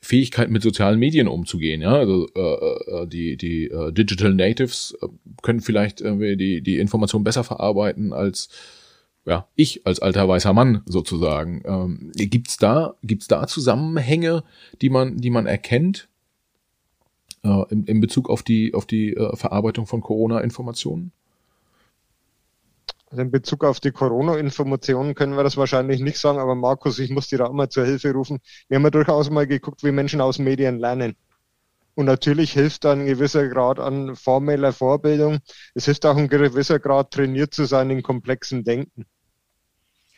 [0.05, 1.81] Fähigkeit mit sozialen Medien umzugehen.
[1.81, 5.07] Ja, also äh, äh, die die äh, Digital Natives äh,
[5.41, 8.49] können vielleicht äh, die die Information besser verarbeiten als
[9.25, 11.63] ja, ich als alter weißer Mann sozusagen.
[11.65, 14.43] Ähm, gibt's da, gibt's da Zusammenhänge,
[14.81, 16.07] die man, die man erkennt
[17.43, 21.11] äh, in, in Bezug auf die, auf die äh, Verarbeitung von Corona-Informationen?
[23.15, 27.11] Also in Bezug auf die Corona-Informationen können wir das wahrscheinlich nicht sagen, aber Markus, ich
[27.11, 28.39] muss dir da auch mal zur Hilfe rufen.
[28.67, 31.15] Wir haben ja durchaus mal geguckt, wie Menschen aus Medien lernen.
[31.93, 35.39] Und natürlich hilft da ein gewisser Grad an formeller Vorbildung.
[35.75, 39.05] Es hilft auch ein gewisser Grad trainiert zu sein in komplexen Denken.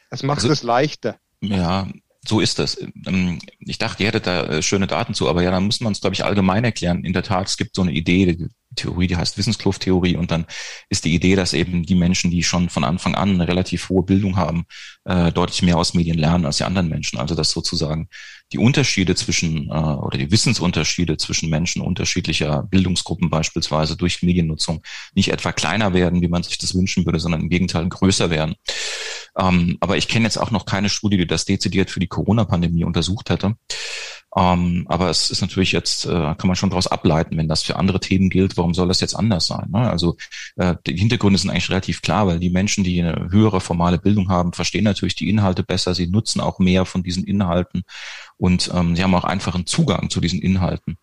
[0.09, 1.17] Es macht also, es leichter.
[1.41, 1.87] Ja,
[2.27, 2.81] so ist es.
[3.05, 5.91] Ähm, ich dachte, ihr hättet da äh, schöne Daten zu, aber ja, dann muss man
[5.91, 7.05] es, glaube ich, allgemein erklären.
[7.05, 10.45] In der Tat, es gibt so eine Idee, Theorie, die heißt Wissenskluft-Theorie und dann
[10.89, 14.03] ist die Idee, dass eben die Menschen, die schon von Anfang an eine relativ hohe
[14.03, 14.65] Bildung haben,
[15.03, 17.19] äh, deutlich mehr aus Medien lernen als die anderen Menschen.
[17.19, 18.07] Also dass sozusagen
[18.53, 24.81] die Unterschiede zwischen äh, oder die Wissensunterschiede zwischen Menschen unterschiedlicher Bildungsgruppen beispielsweise durch Mediennutzung
[25.13, 28.55] nicht etwa kleiner werden, wie man sich das wünschen würde, sondern im Gegenteil größer werden.
[29.37, 32.83] Ähm, aber ich kenne jetzt auch noch keine Studie, die das dezidiert für die Corona-Pandemie
[32.83, 33.55] untersucht hätte.
[34.37, 37.75] Ähm, aber es ist natürlich jetzt, äh, kann man schon daraus ableiten, wenn das für
[37.75, 39.67] andere Themen gilt, warum soll das jetzt anders sein?
[39.71, 39.89] Ne?
[39.89, 40.15] Also
[40.57, 44.29] äh, die Hintergründe sind eigentlich relativ klar, weil die Menschen, die eine höhere formale Bildung
[44.29, 47.81] haben, verstehen natürlich die Inhalte besser, sie nutzen auch mehr von diesen Inhalten
[48.37, 50.97] und ähm, sie haben auch einfachen Zugang zu diesen Inhalten.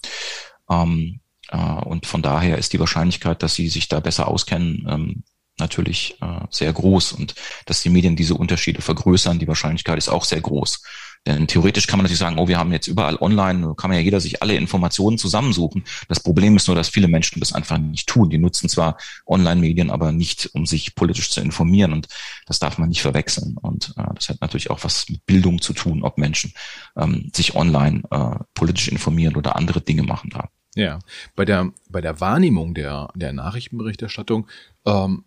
[0.70, 1.18] Ähm,
[1.49, 5.24] äh, und von daher ist die Wahrscheinlichkeit, dass sie sich da besser auskennen, ähm,
[5.59, 7.35] natürlich äh, sehr groß und
[7.66, 10.82] dass die Medien diese Unterschiede vergrößern, die Wahrscheinlichkeit ist auch sehr groß.
[11.27, 14.05] Denn theoretisch kann man natürlich sagen, oh, wir haben jetzt überall online, kann man ja
[14.05, 15.85] jeder sich alle Informationen zusammensuchen.
[16.09, 18.29] Das Problem ist nur, dass viele Menschen das einfach nicht tun.
[18.29, 21.93] Die nutzen zwar Online-Medien, aber nicht, um sich politisch zu informieren.
[21.95, 22.09] Und
[22.47, 23.57] das darf man nicht verwechseln.
[23.61, 26.53] Und äh, das hat natürlich auch was mit Bildung zu tun, ob Menschen
[26.97, 30.51] ähm, sich online äh, politisch informieren oder andere Dinge machen da.
[30.75, 30.99] Ja,
[31.37, 34.49] bei der, bei der Wahrnehmung der, der Nachrichtenberichterstattung,
[34.85, 35.25] ähm,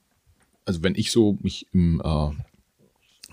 [0.65, 2.29] also wenn ich so mich im äh,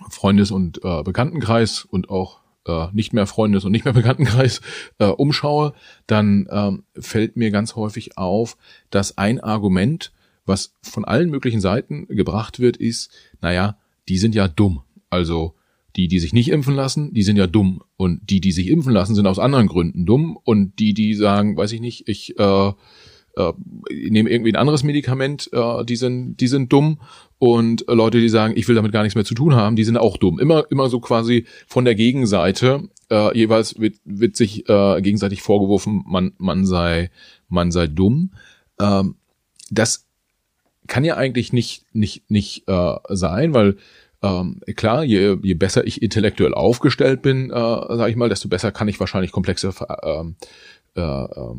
[0.08, 4.60] Freundes- und äh, Bekanntenkreis und auch äh, nicht mehr Freundes- und nicht mehr Bekanntenkreis
[4.98, 5.74] äh, umschaue,
[6.06, 8.56] dann ähm, fällt mir ganz häufig auf,
[8.90, 10.12] dass ein Argument,
[10.46, 13.10] was von allen möglichen Seiten gebracht wird, ist,
[13.40, 14.82] naja, die sind ja dumm.
[15.10, 15.54] Also
[15.96, 17.82] die, die sich nicht impfen lassen, die sind ja dumm.
[17.96, 20.36] Und die, die sich impfen lassen, sind aus anderen Gründen dumm.
[20.42, 22.72] Und die, die sagen, weiß ich nicht, ich äh,
[23.37, 23.53] äh,
[23.91, 27.01] nehme irgendwie ein anderes Medikament, äh, die sind, die sind dumm.
[27.39, 29.85] Und äh, Leute, die sagen, ich will damit gar nichts mehr zu tun haben, die
[29.85, 30.39] sind auch dumm.
[30.39, 32.89] Immer, immer so quasi von der Gegenseite.
[33.11, 37.11] Äh, jeweils wird, wird sich äh, gegenseitig vorgeworfen, man, man sei,
[37.49, 38.32] man sei dumm.
[38.80, 39.16] Ähm,
[39.70, 40.07] das
[40.87, 43.76] kann ja eigentlich nicht, nicht, nicht äh, sein, weil
[44.22, 48.72] ähm, klar, je, je besser ich intellektuell aufgestellt bin, äh, sage ich mal, desto besser
[48.72, 50.37] kann ich wahrscheinlich komplexe ähm,
[50.97, 51.55] äh, äh,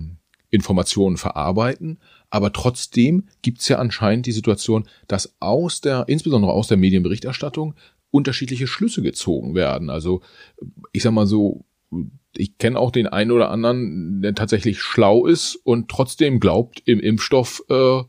[0.50, 2.00] Informationen verarbeiten.
[2.30, 7.76] Aber trotzdem gibt's ja anscheinend die Situation, dass aus der, insbesondere aus der Medienberichterstattung,
[8.12, 9.90] unterschiedliche Schlüsse gezogen werden.
[9.90, 10.22] Also
[10.94, 11.66] ich sag mal so,
[12.36, 17.00] ich kenne auch den einen oder anderen, der tatsächlich schlau ist und trotzdem glaubt, im
[17.00, 18.04] Impfstoff äh,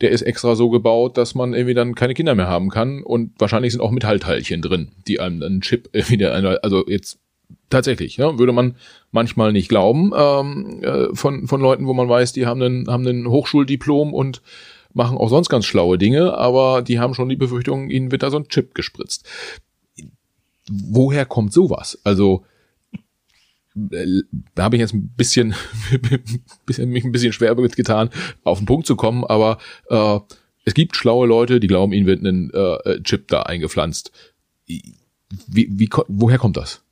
[0.00, 3.32] der ist extra so gebaut, dass man irgendwie dann keine Kinder mehr haben kann und
[3.38, 7.18] wahrscheinlich sind auch Metallteilchen drin, die einem dann Chip irgendwie der, also jetzt
[7.70, 8.76] tatsächlich, ja, würde man
[9.16, 13.06] manchmal nicht glauben ähm, äh, von von Leuten, wo man weiß, die haben einen haben
[13.06, 14.42] einen Hochschuldiplom und
[14.92, 18.30] machen auch sonst ganz schlaue Dinge, aber die haben schon die Befürchtung, ihnen wird da
[18.30, 19.26] so ein Chip gespritzt.
[20.70, 21.98] Woher kommt sowas?
[22.04, 22.44] Also
[23.74, 25.54] da habe ich jetzt ein bisschen,
[26.66, 28.10] bisschen mich ein bisschen schwer getan,
[28.42, 29.58] auf den Punkt zu kommen, aber
[29.90, 30.18] äh,
[30.64, 34.12] es gibt schlaue Leute, die glauben, ihnen wird ein äh, Chip da eingepflanzt.
[34.66, 34.96] Wie,
[35.48, 36.85] wie, woher kommt das?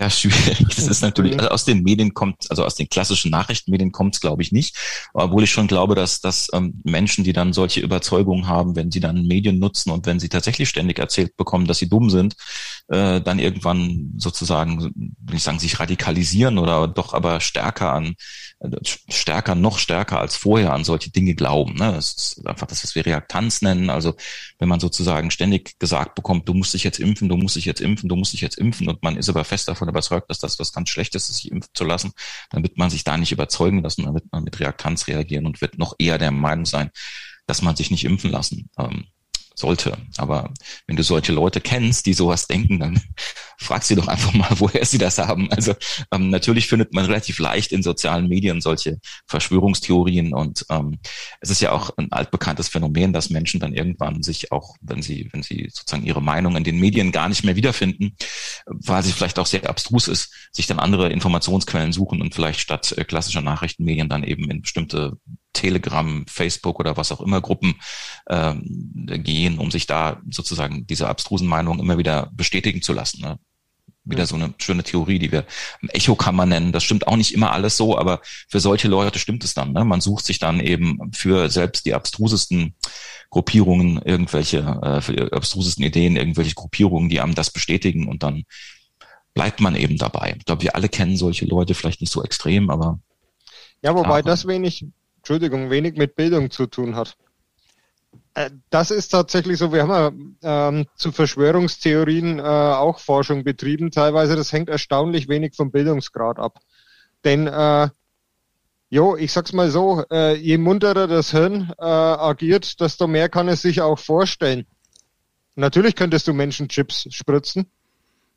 [0.00, 0.64] Ja, schwierig.
[0.76, 4.20] Das ist natürlich, also aus den Medien kommt, also aus den klassischen Nachrichtenmedien kommt es,
[4.20, 4.76] glaube ich, nicht.
[5.12, 9.00] Obwohl ich schon glaube, dass, dass ähm, Menschen, die dann solche Überzeugungen haben, wenn sie
[9.00, 12.36] dann Medien nutzen und wenn sie tatsächlich ständig erzählt bekommen, dass sie dumm sind,
[12.88, 18.14] äh, dann irgendwann sozusagen, will ich sagen, sich radikalisieren oder doch aber stärker an
[19.08, 21.74] stärker, noch stärker als vorher an solche Dinge glauben.
[21.74, 21.92] Ne?
[21.92, 23.88] Das ist einfach das, was wir Reaktanz nennen.
[23.88, 24.14] Also
[24.58, 27.80] wenn man sozusagen ständig gesagt bekommt, du musst dich jetzt impfen, du musst dich jetzt
[27.80, 30.58] impfen, du musst dich jetzt impfen und man ist aber fest davon überzeugt, dass das
[30.58, 32.12] was ganz Schlechtes ist, sich impfen zu lassen,
[32.50, 35.60] dann wird man sich da nicht überzeugen lassen, dann wird man mit Reaktanz reagieren und
[35.60, 36.90] wird noch eher der Meinung sein,
[37.46, 39.06] dass man sich nicht impfen lassen ähm,
[39.58, 39.96] sollte.
[40.16, 40.52] Aber
[40.86, 43.00] wenn du solche Leute kennst, die sowas denken, dann
[43.58, 45.50] frag sie doch einfach mal, woher sie das haben.
[45.50, 45.74] Also
[46.12, 50.98] ähm, natürlich findet man relativ leicht in sozialen Medien solche Verschwörungstheorien und ähm,
[51.40, 55.28] es ist ja auch ein altbekanntes Phänomen, dass Menschen dann irgendwann sich auch, wenn sie,
[55.32, 58.16] wenn sie sozusagen ihre Meinung in den Medien gar nicht mehr wiederfinden,
[58.66, 62.94] weil sie vielleicht auch sehr abstrus ist, sich dann andere Informationsquellen suchen und vielleicht statt
[62.96, 65.18] äh, klassischer Nachrichtenmedien dann eben in bestimmte
[65.52, 67.74] Telegram, Facebook oder was auch immer Gruppen
[68.28, 68.62] ähm,
[69.24, 73.22] gehen, um sich da sozusagen diese abstrusen Meinungen immer wieder bestätigen zu lassen.
[73.22, 73.38] Ne?
[74.04, 75.44] Wieder so eine schöne Theorie, die wir
[75.88, 76.72] Echokammer nennen.
[76.72, 79.72] Das stimmt auch nicht immer alles so, aber für solche Leute stimmt es dann.
[79.72, 79.84] Ne?
[79.84, 82.74] Man sucht sich dann eben für selbst die abstrusesten
[83.30, 88.44] Gruppierungen irgendwelche, äh, für die abstrusesten Ideen irgendwelche Gruppierungen, die einem das bestätigen und dann
[89.34, 90.34] bleibt man eben dabei.
[90.38, 92.98] Ich glaube, wir alle kennen solche Leute, vielleicht nicht so extrem, aber
[93.82, 94.86] ja, wobei das wenig,
[95.18, 97.16] Entschuldigung, wenig mit Bildung zu tun hat.
[98.34, 99.72] Äh, das ist tatsächlich so.
[99.72, 103.90] Wir haben ja ähm, zu Verschwörungstheorien äh, auch Forschung betrieben.
[103.90, 106.60] Teilweise, das hängt erstaunlich wenig vom Bildungsgrad ab.
[107.24, 107.88] Denn, äh,
[108.90, 113.48] jo, ich sag's mal so, äh, je munterer das Hirn äh, agiert, desto mehr kann
[113.48, 114.66] es sich auch vorstellen.
[115.56, 117.66] Natürlich könntest du Menschen Chips spritzen.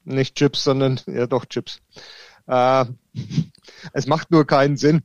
[0.03, 1.79] Nicht Chips, sondern, ja doch, Chips.
[2.47, 2.86] Äh,
[3.93, 5.03] es macht nur keinen Sinn.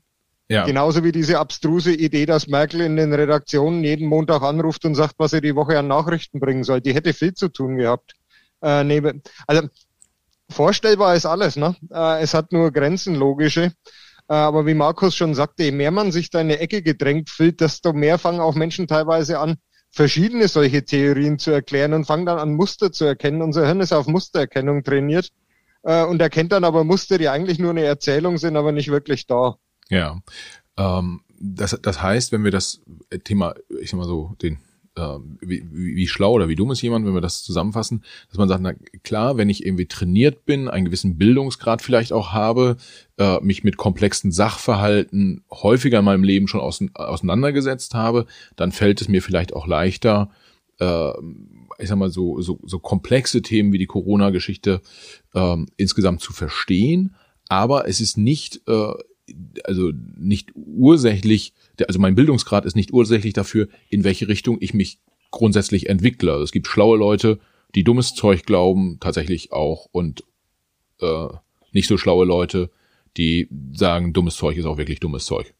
[0.48, 0.64] Ja.
[0.64, 5.14] Genauso wie diese abstruse Idee, dass Merkel in den Redaktionen jeden Montag anruft und sagt,
[5.18, 6.80] was er die Woche an Nachrichten bringen soll.
[6.80, 8.14] Die hätte viel zu tun gehabt.
[8.62, 9.68] Äh, neben, also
[10.48, 11.74] vorstellbar ist alles, ne?
[11.90, 13.72] Äh, es hat nur Grenzen, logische.
[14.28, 17.28] Äh, aber wie Markus schon sagte, je mehr man sich da in eine Ecke gedrängt
[17.28, 19.56] fühlt, desto mehr fangen auch Menschen teilweise an,
[19.90, 23.42] verschiedene solche Theorien zu erklären und fangen dann an, Muster zu erkennen.
[23.42, 25.32] Unser Hirn ist auf Mustererkennung trainiert
[25.82, 29.26] äh, und erkennt dann aber Muster, die eigentlich nur eine Erzählung sind, aber nicht wirklich
[29.26, 29.56] da.
[29.90, 30.20] Ja.
[30.76, 32.80] Ähm, das, das heißt, wenn wir das
[33.24, 34.58] Thema, ich sag mal so, den
[34.96, 38.48] äh, wie, wie schlau oder wie dumm ist jemand, wenn wir das zusammenfassen, dass man
[38.48, 38.72] sagt, na
[39.02, 42.76] klar, wenn ich irgendwie trainiert bin, einen gewissen Bildungsgrad vielleicht auch habe,
[43.18, 48.26] äh, mich mit komplexen Sachverhalten häufiger in meinem Leben schon aus, auseinandergesetzt habe,
[48.56, 50.30] dann fällt es mir vielleicht auch leichter,
[50.80, 51.10] äh,
[51.78, 54.80] ich sag mal so, so, so komplexe Themen wie die Corona-Geschichte
[55.34, 57.14] äh, insgesamt zu verstehen.
[57.48, 58.92] Aber es ist nicht äh,
[59.64, 61.52] also nicht ursächlich,
[61.86, 64.98] also mein Bildungsgrad ist nicht ursächlich dafür, in welche Richtung ich mich
[65.30, 66.32] grundsätzlich entwickle.
[66.32, 67.40] Also es gibt schlaue Leute
[67.76, 70.24] die dummes Zeug glauben, tatsächlich auch und
[71.00, 71.28] äh,
[71.72, 72.70] nicht so schlaue Leute,
[73.16, 75.54] die sagen, dummes Zeug ist auch wirklich dummes Zeug.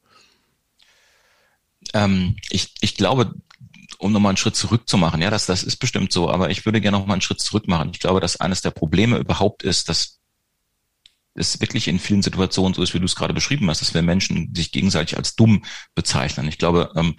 [1.93, 3.35] Ähm, ich, ich glaube,
[3.99, 6.65] um nochmal einen Schritt zurück zu machen, ja, das, das ist bestimmt so, aber ich
[6.65, 7.91] würde gerne nochmal einen Schritt zurück machen.
[7.93, 10.19] Ich glaube, dass eines der Probleme überhaupt ist, dass
[11.37, 14.03] es wirklich in vielen Situationen so ist, wie du es gerade beschrieben hast, dass wir
[14.03, 15.65] Menschen sich gegenseitig als dumm
[15.95, 16.49] bezeichnen.
[16.49, 17.17] Ich glaube, ähm,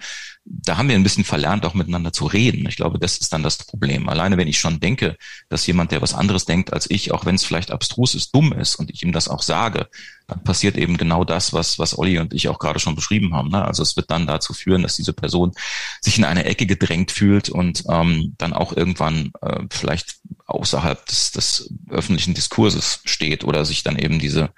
[0.50, 2.66] da haben wir ein bisschen verlernt, auch miteinander zu reden.
[2.68, 4.08] Ich glaube, das ist dann das Problem.
[4.08, 5.16] Alleine wenn ich schon denke,
[5.50, 8.52] dass jemand, der was anderes denkt als ich, auch wenn es vielleicht abstrus ist, dumm
[8.52, 9.88] ist und ich ihm das auch sage,
[10.26, 13.50] dann passiert eben genau das, was, was Olli und ich auch gerade schon beschrieben haben.
[13.50, 13.62] Ne?
[13.62, 15.52] Also es wird dann dazu führen, dass diese Person
[16.00, 21.32] sich in eine Ecke gedrängt fühlt und ähm, dann auch irgendwann äh, vielleicht außerhalb des,
[21.32, 24.50] des öffentlichen Diskurses steht oder sich dann eben diese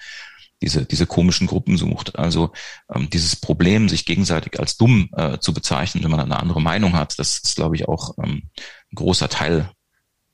[0.62, 2.18] diese, diese komischen Gruppen sucht.
[2.18, 2.52] Also
[2.94, 6.94] ähm, dieses Problem, sich gegenseitig als dumm äh, zu bezeichnen, wenn man eine andere Meinung
[6.94, 8.50] hat, das ist, glaube ich, auch ähm,
[8.92, 9.70] ein großer Teil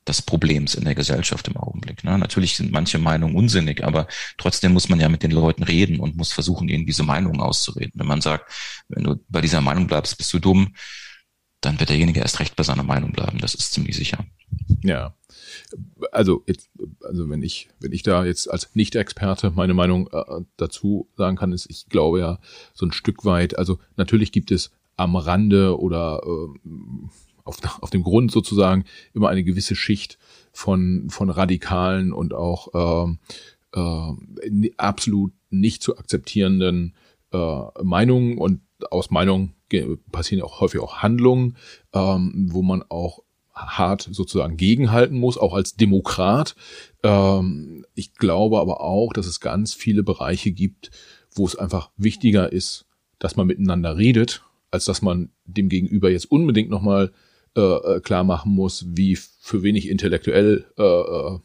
[0.06, 2.04] des Problems in der Gesellschaft im Augenblick.
[2.04, 2.16] Ne?
[2.16, 4.06] Natürlich sind manche Meinungen unsinnig, aber
[4.38, 7.92] trotzdem muss man ja mit den Leuten reden und muss versuchen, ihnen diese Meinungen auszureden.
[7.94, 8.52] Wenn man sagt,
[8.88, 10.74] wenn du bei dieser Meinung bleibst, bist du dumm,
[11.60, 13.38] dann wird derjenige erst recht bei seiner Meinung bleiben.
[13.38, 14.24] Das ist ziemlich sicher.
[14.82, 15.14] Ja.
[16.12, 16.44] Also,
[17.02, 21.52] also wenn ich, wenn ich da jetzt als Nicht-Experte meine Meinung äh, dazu sagen kann,
[21.52, 22.38] ist, ich glaube ja
[22.74, 27.08] so ein Stück weit, also natürlich gibt es am Rande oder äh,
[27.44, 28.84] auf, auf dem Grund sozusagen
[29.14, 30.18] immer eine gewisse Schicht
[30.52, 36.94] von, von radikalen und auch äh, äh, absolut nicht zu akzeptierenden
[37.32, 38.38] äh, Meinungen.
[38.38, 39.54] Und aus Meinungen
[40.12, 41.56] passieren auch häufig auch Handlungen,
[41.92, 43.20] ähm, wo man auch
[43.56, 46.54] hart sozusagen gegenhalten muss, auch als Demokrat.
[47.02, 50.90] Ähm, ich glaube aber auch, dass es ganz viele Bereiche gibt,
[51.34, 52.86] wo es einfach wichtiger ist,
[53.18, 57.12] dass man miteinander redet, als dass man dem Gegenüber jetzt unbedingt nochmal
[57.56, 61.38] äh, äh, klar machen muss, wie für wenig intellektuell äh, äh,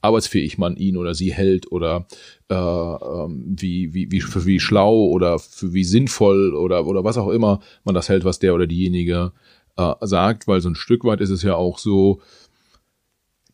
[0.00, 2.06] arbeitsfähig man ihn oder sie hält oder
[2.50, 7.16] äh, ähm, wie, wie, wie, für wie schlau oder für wie sinnvoll oder, oder was
[7.16, 9.32] auch immer man das hält, was der oder diejenige
[9.76, 12.20] äh, sagt, weil so ein Stück weit ist es ja auch so,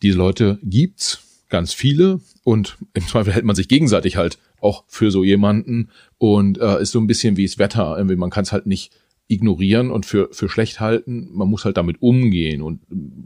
[0.02, 5.10] diese Leute gibt's, ganz viele und im Zweifel hält man sich gegenseitig halt auch für
[5.10, 8.52] so jemanden und äh, ist so ein bisschen wie das Wetter, irgendwie man kann es
[8.52, 8.92] halt nicht
[9.30, 11.28] ignorieren und für, für schlecht halten.
[11.32, 12.62] Man muss halt damit umgehen.
[12.62, 12.80] Und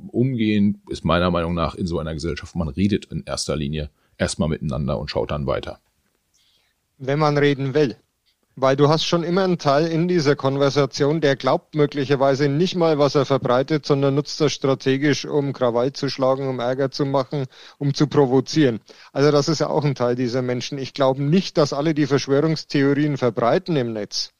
[0.09, 4.51] umgehen ist meiner Meinung nach in so einer Gesellschaft, man redet in erster Linie erstmal
[4.51, 5.81] miteinander und schaut dann weiter.
[6.99, 7.97] Wenn man reden will.
[8.57, 12.99] Weil du hast schon immer einen Teil in dieser Konversation, der glaubt möglicherweise nicht mal,
[12.99, 17.47] was er verbreitet, sondern nutzt das strategisch, um Krawall zu schlagen, um Ärger zu machen,
[17.79, 18.81] um zu provozieren.
[19.13, 20.79] Also das ist ja auch ein Teil dieser Menschen.
[20.79, 24.31] Ich glaube nicht, dass alle die Verschwörungstheorien verbreiten im Netz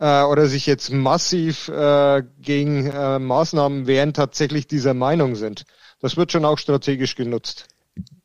[0.00, 5.64] äh, oder sich jetzt massiv äh, gegen äh, Maßnahmen wehren, tatsächlich dieser Meinung sind.
[6.00, 7.68] Das wird schon auch strategisch genutzt.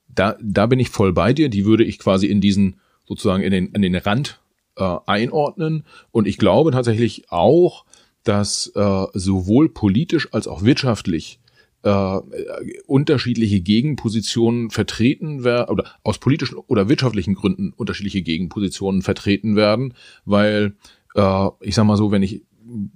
[0.07, 1.49] Da, da bin ich voll bei dir.
[1.49, 4.40] Die würde ich quasi in diesen sozusagen in den, in den Rand
[4.81, 5.83] äh, einordnen.
[6.11, 7.85] Und ich glaube tatsächlich auch,
[8.23, 11.39] dass äh, sowohl politisch als auch wirtschaftlich
[11.83, 12.19] äh,
[12.85, 19.93] unterschiedliche Gegenpositionen vertreten werden oder aus politischen oder wirtschaftlichen Gründen unterschiedliche Gegenpositionen vertreten werden,
[20.25, 20.75] weil
[21.15, 22.41] äh, ich sag mal so, wenn ich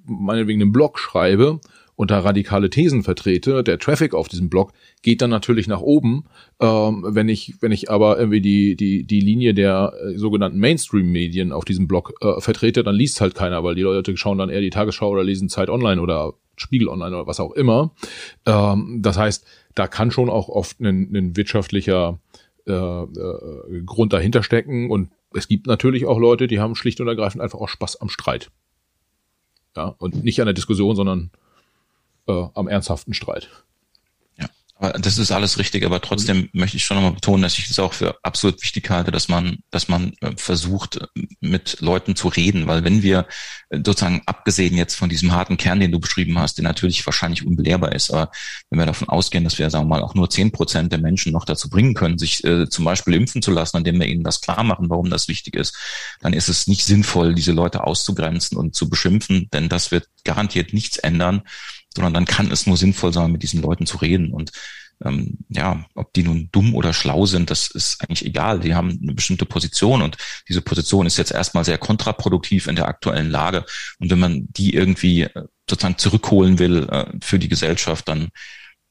[0.06, 1.60] meinetwegen einen Blog schreibe
[1.96, 6.26] und da radikale Thesen vertrete, der Traffic auf diesem Blog geht dann natürlich nach oben.
[6.60, 11.52] Ähm, wenn ich, wenn ich aber irgendwie die, die, die Linie der äh, sogenannten Mainstream-Medien
[11.52, 14.62] auf diesem Blog äh, vertrete, dann liest halt keiner, weil die Leute schauen dann eher
[14.62, 17.92] die Tagesschau oder lesen Zeit online oder Spiegel online oder was auch immer.
[18.46, 22.20] Ähm, das heißt, da kann schon auch oft ein, ein wirtschaftlicher
[22.68, 27.08] äh, äh, Grund dahinter stecken und es gibt natürlich auch Leute, die haben schlicht und
[27.08, 28.52] ergreifend einfach auch Spaß am Streit.
[29.76, 31.32] Ja, und nicht an der Diskussion, sondern
[32.28, 33.50] äh, am ernsthaften Streit.
[34.78, 37.94] Das ist alles richtig, aber trotzdem möchte ich schon nochmal betonen, dass ich es auch
[37.94, 41.00] für absolut wichtig halte, dass man, dass man äh, versucht,
[41.40, 43.26] mit Leuten zu reden, weil wenn wir
[43.70, 47.48] äh, sozusagen abgesehen jetzt von diesem harten Kern, den du beschrieben hast, der natürlich wahrscheinlich
[47.48, 48.32] unbelehrbar ist, aber
[48.70, 51.32] wenn wir davon ausgehen, dass wir, sagen wir mal, auch nur zehn Prozent der Menschen
[51.32, 54.42] noch dazu bringen können, sich äh, zum Beispiel impfen zu lassen, indem wir ihnen das
[54.42, 55.74] klar machen, warum das wichtig ist,
[56.20, 60.74] dann ist es nicht sinnvoll, diese Leute auszugrenzen und zu beschimpfen, denn das wird garantiert
[60.74, 61.44] nichts ändern
[61.96, 64.34] sondern dann kann es nur sinnvoll sein, mit diesen Leuten zu reden.
[64.34, 64.52] Und
[65.04, 68.60] ähm, ja, ob die nun dumm oder schlau sind, das ist eigentlich egal.
[68.60, 70.18] Die haben eine bestimmte Position und
[70.48, 73.66] diese Position ist jetzt erstmal sehr kontraproduktiv in der aktuellen Lage.
[74.00, 78.30] Und wenn man die irgendwie äh, sozusagen zurückholen will äh, für die Gesellschaft, dann,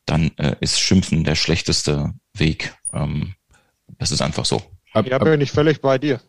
[0.07, 2.75] dann äh, ist Schimpfen der schlechteste Weg.
[2.93, 3.35] Ähm,
[3.99, 4.63] das ist einfach so.
[4.95, 6.21] Ja, bin ich völlig bei dir.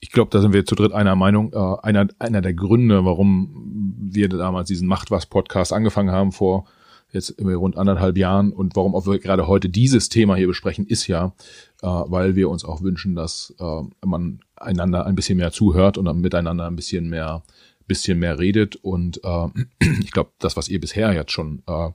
[0.00, 1.52] Ich glaube, da sind wir zu dritt einer Meinung.
[1.52, 6.66] Äh, einer, einer der Gründe, warum wir damals diesen Macht was Podcast angefangen haben vor
[7.12, 8.52] jetzt rund anderthalb Jahren.
[8.52, 11.34] Und warum auch wir gerade heute dieses Thema hier besprechen, ist ja,
[11.82, 16.06] äh, weil wir uns auch wünschen, dass äh, man einander ein bisschen mehr zuhört und
[16.06, 17.42] dann miteinander ein bisschen mehr,
[17.86, 18.76] bisschen mehr redet.
[18.76, 19.46] Und äh,
[20.02, 21.90] ich glaube, das, was ihr bisher jetzt schon äh,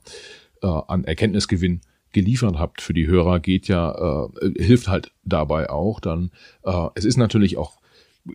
[0.62, 1.82] äh, an Erkenntnisgewinn
[2.18, 6.00] geliefert habt für die Hörer, geht ja, äh, hilft halt dabei auch.
[6.00, 6.32] Dann
[6.64, 7.78] äh, es ist natürlich auch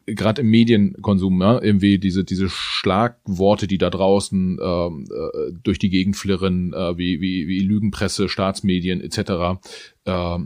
[0.06, 5.90] gerade im Medienkonsum, ja, irgendwie diese, diese Schlagworte, die da draußen ähm, äh, durch die
[5.90, 9.60] Gegend flirren, äh, wie, wie, wie Lügenpresse, Staatsmedien etc.,
[10.04, 10.38] äh,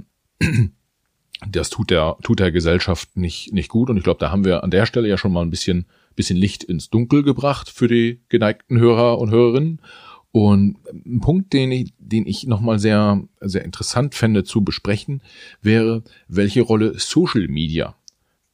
[1.51, 3.91] das tut der, tut der Gesellschaft nicht, nicht gut.
[3.91, 5.85] Und ich glaube, da haben wir an der Stelle ja schon mal ein bisschen,
[6.15, 9.83] bisschen Licht ins Dunkel gebracht für die geneigten Hörer und Hörerinnen.
[10.37, 15.23] Und ein Punkt, den ich, den ich nochmal sehr, sehr interessant fände zu besprechen,
[15.63, 17.97] wäre, welche Rolle Social Media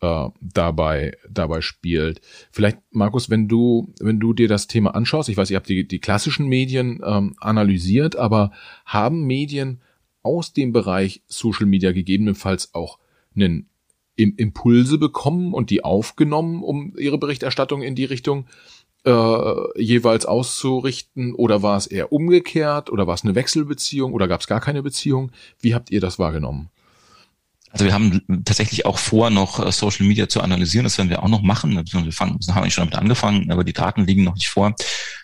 [0.01, 2.21] äh, dabei, dabei spielt.
[2.53, 5.85] Vielleicht, Markus, wenn du, wenn du dir das Thema anschaust, ich weiß, ihr habt die,
[5.89, 8.53] die klassischen Medien ähm, analysiert, aber
[8.85, 9.81] haben Medien
[10.23, 13.01] aus dem Bereich Social Media gegebenenfalls auch
[13.35, 13.67] einen
[14.15, 18.47] Impulse bekommen und die aufgenommen, um ihre Berichterstattung in die Richtung
[19.05, 21.35] äh, jeweils auszurichten?
[21.35, 22.91] Oder war es eher umgekehrt?
[22.91, 24.13] Oder war es eine Wechselbeziehung?
[24.13, 25.33] Oder gab es gar keine Beziehung?
[25.61, 26.71] Wie habt ihr das wahrgenommen?
[27.71, 30.85] Also wir haben tatsächlich auch vor, noch äh, Social Media zu analysieren.
[30.85, 31.83] Das werden wir auch noch machen.
[31.91, 34.75] Wir fangen, haben schon damit angefangen, aber die Daten liegen noch nicht vor.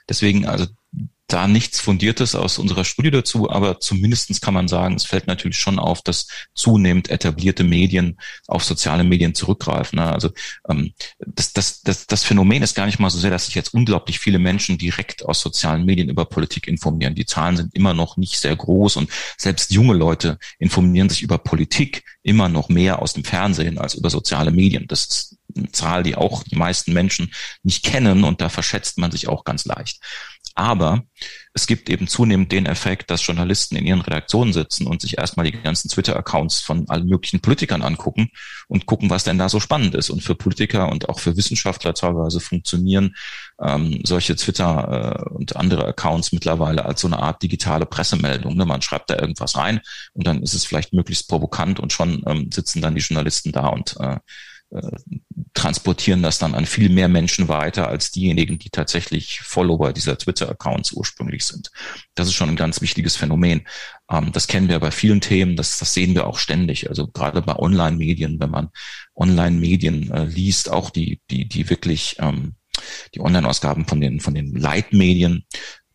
[0.09, 0.66] Deswegen, also
[1.29, 5.59] da nichts Fundiertes aus unserer Studie dazu, aber zumindestens kann man sagen, es fällt natürlich
[5.59, 9.99] schon auf, dass zunehmend etablierte Medien auf soziale Medien zurückgreifen.
[9.99, 10.11] Ne?
[10.11, 10.31] Also
[10.70, 13.74] ähm, das, das, das, das Phänomen ist gar nicht mal so sehr, dass sich jetzt
[13.74, 17.14] unglaublich viele Menschen direkt aus sozialen Medien über Politik informieren.
[17.14, 21.37] Die Zahlen sind immer noch nicht sehr groß und selbst junge Leute informieren sich über
[21.37, 24.87] Politik immer noch mehr aus dem Fernsehen als über soziale Medien.
[24.89, 29.11] Das ist eine Zahl, die auch die meisten Menschen nicht kennen und da verschätzt man
[29.11, 30.01] sich auch ganz leicht.
[30.59, 31.04] Aber
[31.54, 35.46] es gibt eben zunehmend den Effekt, dass Journalisten in ihren Redaktionen sitzen und sich erstmal
[35.48, 38.30] die ganzen Twitter-Accounts von allen möglichen Politikern angucken
[38.66, 40.11] und gucken, was denn da so spannend ist.
[40.11, 43.14] Und für Politiker und auch für Wissenschaftler teilweise funktionieren
[43.62, 48.56] ähm, solche Twitter äh, und andere Accounts mittlerweile als so eine Art digitale Pressemeldung.
[48.56, 48.66] Ne?
[48.66, 49.80] Man schreibt da irgendwas rein
[50.14, 53.68] und dann ist es vielleicht möglichst provokant und schon ähm, sitzen dann die Journalisten da
[53.68, 54.16] und äh,
[55.54, 60.92] transportieren das dann an viel mehr Menschen weiter als diejenigen, die tatsächlich Follower dieser Twitter-Accounts
[60.92, 61.70] ursprünglich sind.
[62.14, 63.66] Das ist schon ein ganz wichtiges Phänomen.
[64.10, 66.88] Ähm, das kennen wir bei vielen Themen, das, das sehen wir auch ständig.
[66.88, 68.68] Also gerade bei Online-Medien, wenn man
[69.14, 72.54] Online-Medien äh, liest, auch die, die, die wirklich ähm,
[73.14, 75.44] die Online-Ausgaben von den, von den Leitmedien,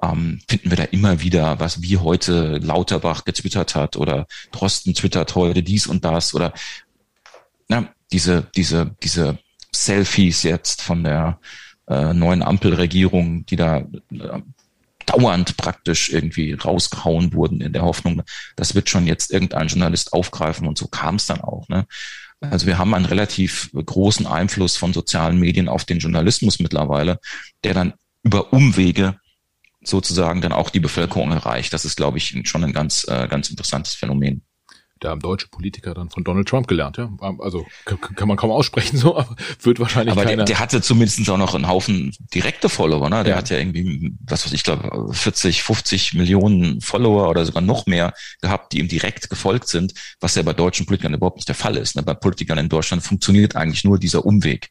[0.02, 5.36] ähm, finden wir da immer wieder, was wie heute Lauterbach getwittert hat oder Drosten twittert
[5.36, 6.54] heute dies und das oder
[7.70, 9.40] na, diese, diese, diese
[9.72, 11.40] Selfies jetzt von der
[11.88, 14.42] äh, neuen Ampelregierung, die da äh,
[15.06, 18.22] dauernd praktisch irgendwie rausgehauen wurden in der Hoffnung,
[18.56, 21.68] das wird schon jetzt irgendein Journalist aufgreifen und so kam es dann auch.
[21.68, 21.86] Ne?
[22.40, 27.20] Also wir haben einen relativ großen Einfluss von sozialen Medien auf den Journalismus mittlerweile,
[27.64, 29.18] der dann über Umwege
[29.84, 31.74] sozusagen dann auch die Bevölkerung erreicht.
[31.74, 34.44] Das ist, glaube ich, schon ein ganz, äh, ganz interessantes Phänomen
[35.04, 37.10] da haben deutsche Politiker dann von Donald Trump gelernt, ja.
[37.40, 40.38] Also kann man kaum aussprechen so, aber wird wahrscheinlich Aber keiner.
[40.38, 43.24] Der, der hatte zumindest auch noch einen Haufen direkte Follower, ne?
[43.24, 43.38] Der ja.
[43.38, 48.14] hat ja irgendwie, was weiß ich, glaube 40, 50 Millionen Follower oder sogar noch mehr
[48.42, 51.76] gehabt, die ihm direkt gefolgt sind, was ja bei deutschen Politikern überhaupt nicht der Fall
[51.76, 51.96] ist.
[51.96, 52.04] Ne?
[52.04, 54.70] Bei Politikern in Deutschland funktioniert eigentlich nur dieser Umweg.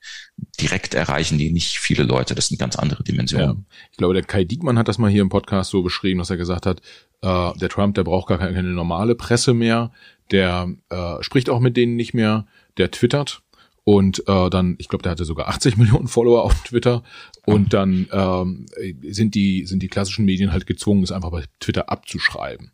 [0.61, 2.35] Direkt erreichen die nicht viele Leute.
[2.35, 3.49] Das sind ganz andere Dimensionen.
[3.49, 3.77] Ja.
[3.91, 6.37] Ich glaube, der Kai Diekmann hat das mal hier im Podcast so beschrieben, dass er
[6.37, 6.81] gesagt hat,
[7.23, 9.91] äh, der Trump, der braucht gar keine, keine normale Presse mehr
[10.33, 12.47] der äh, spricht auch mit denen nicht mehr,
[12.79, 13.43] der twittert
[13.85, 17.03] und äh, dann, ich glaube, der hatte sogar 80 Millionen Follower auf Twitter
[17.45, 18.67] und dann ähm,
[19.03, 22.73] sind die sind die klassischen Medien halt gezwungen, es einfach bei Twitter abzuschreiben.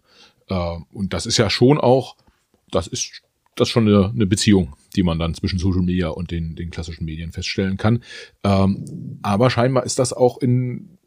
[0.49, 2.17] Äh, und das ist ja schon auch,
[2.71, 3.23] das ist
[3.59, 6.71] das ist schon eine, eine Beziehung, die man dann zwischen Social Media und den, den
[6.71, 8.03] klassischen Medien feststellen kann.
[8.45, 10.99] Ähm, aber scheinbar ist das auch in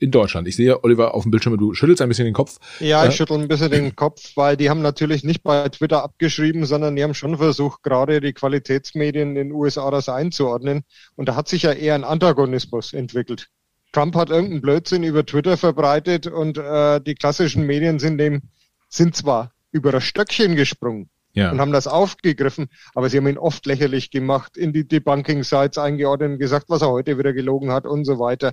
[0.00, 0.48] in Deutschland.
[0.48, 2.56] Ich sehe, Oliver, auf dem Bildschirm, du schüttelst ein bisschen den Kopf.
[2.80, 6.02] Ja, ich äh, schüttel ein bisschen den Kopf, weil die haben natürlich nicht bei Twitter
[6.02, 10.84] abgeschrieben, sondern die haben schon versucht, gerade die Qualitätsmedien in den USA das einzuordnen.
[11.16, 13.48] Und da hat sich ja eher ein Antagonismus entwickelt.
[13.92, 18.42] Trump hat irgendeinen Blödsinn über Twitter verbreitet und äh, die klassischen Medien sind dem,
[18.88, 21.50] sind zwar über das Stöckchen gesprungen, ja.
[21.50, 26.32] und haben das aufgegriffen, aber sie haben ihn oft lächerlich gemacht, in die Debunking-Sites eingeordnet
[26.32, 28.52] und gesagt, was er heute wieder gelogen hat und so weiter.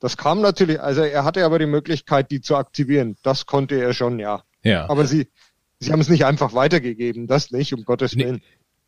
[0.00, 3.16] Das kam natürlich, also er hatte aber die Möglichkeit, die zu aktivieren.
[3.22, 4.42] Das konnte er schon, ja.
[4.62, 4.88] Ja.
[4.88, 5.28] Aber sie,
[5.78, 8.42] sie haben es nicht einfach weitergegeben, das nicht, um Gottes Willen.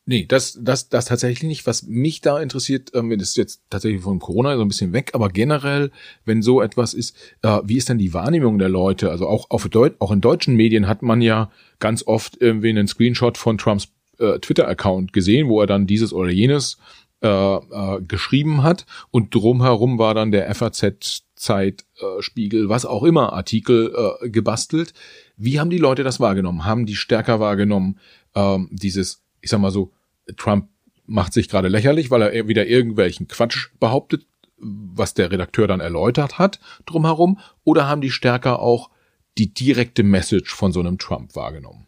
[0.05, 1.67] Nee, das, das, das tatsächlich nicht.
[1.67, 5.13] Was mich da interessiert, ähm, das ist jetzt tatsächlich von Corona so ein bisschen weg,
[5.15, 5.93] aber generell,
[6.25, 9.11] wenn so etwas ist, äh, wie ist denn die Wahrnehmung der Leute?
[9.11, 12.89] Also auch, auf Deut auch in deutschen Medien hat man ja ganz oft irgendwie einen
[12.89, 16.79] Screenshot von Trumps äh, Twitter-Account gesehen, wo er dann dieses oder jenes
[17.23, 23.05] äh, äh, geschrieben hat und drumherum war dann der FAZ Zeit, äh, Spiegel, was auch
[23.05, 24.95] immer, Artikel äh, gebastelt.
[25.37, 26.65] Wie haben die Leute das wahrgenommen?
[26.65, 27.99] Haben die stärker wahrgenommen,
[28.35, 29.93] ähm, dieses, ich sag mal so,
[30.37, 30.69] Trump
[31.07, 34.27] macht sich gerade lächerlich, weil er wieder irgendwelchen Quatsch behauptet,
[34.57, 38.89] was der Redakteur dann erläutert hat drumherum, oder haben die stärker auch
[39.37, 41.87] die direkte Message von so einem Trump wahrgenommen?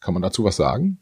[0.00, 0.98] Kann man dazu was sagen?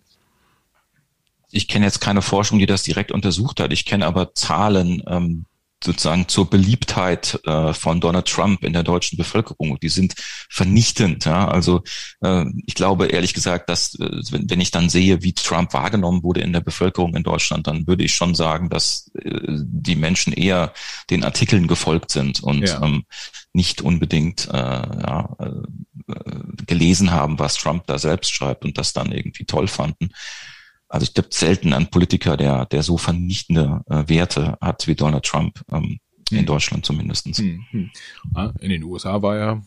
[1.50, 3.72] Ich kenne jetzt keine Forschung, die das direkt untersucht hat.
[3.72, 5.44] Ich kenne aber Zahlen, ähm,
[5.84, 9.78] sozusagen zur Beliebtheit äh, von Donald Trump in der deutschen Bevölkerung.
[9.80, 10.14] Die sind
[10.48, 11.24] vernichtend.
[11.24, 11.48] Ja?
[11.48, 11.82] Also
[12.22, 16.22] äh, ich glaube ehrlich gesagt, dass äh, wenn, wenn ich dann sehe, wie Trump wahrgenommen
[16.22, 20.32] wurde in der Bevölkerung in Deutschland, dann würde ich schon sagen, dass äh, die Menschen
[20.32, 20.72] eher
[21.10, 22.82] den Artikeln gefolgt sind und ja.
[22.82, 23.04] ähm,
[23.52, 29.12] nicht unbedingt äh, ja, äh, gelesen haben, was Trump da selbst schreibt und das dann
[29.12, 30.10] irgendwie toll fanden.
[30.92, 35.24] Also ich glaube selten einen Politiker, der, der so vernichtende äh, Werte hat wie Donald
[35.24, 36.38] Trump, ähm, hm.
[36.38, 37.26] in Deutschland zumindest.
[37.38, 37.90] Hm, hm.
[38.34, 39.62] Ah, in den USA war er,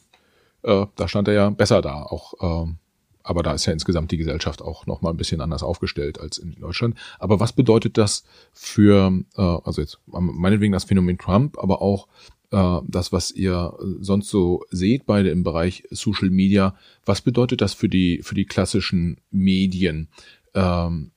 [0.62, 2.78] äh, da stand er ja besser da, auch ähm,
[3.24, 6.38] aber da ist ja insgesamt die Gesellschaft auch noch mal ein bisschen anders aufgestellt als
[6.38, 6.96] in Deutschland.
[7.18, 8.24] Aber was bedeutet das
[8.54, 12.08] für, äh, also jetzt meinetwegen das Phänomen Trump, aber auch
[12.52, 17.74] äh, das, was ihr sonst so seht, beide im Bereich Social Media, was bedeutet das
[17.74, 20.10] für die für die klassischen Medien?
[20.54, 21.10] Ähm,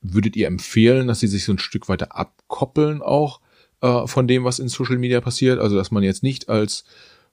[0.00, 3.40] würdet ihr empfehlen, dass sie sich so ein Stück weiter abkoppeln auch
[3.80, 5.58] äh, von dem, was in Social Media passiert?
[5.58, 6.84] Also, dass man jetzt nicht als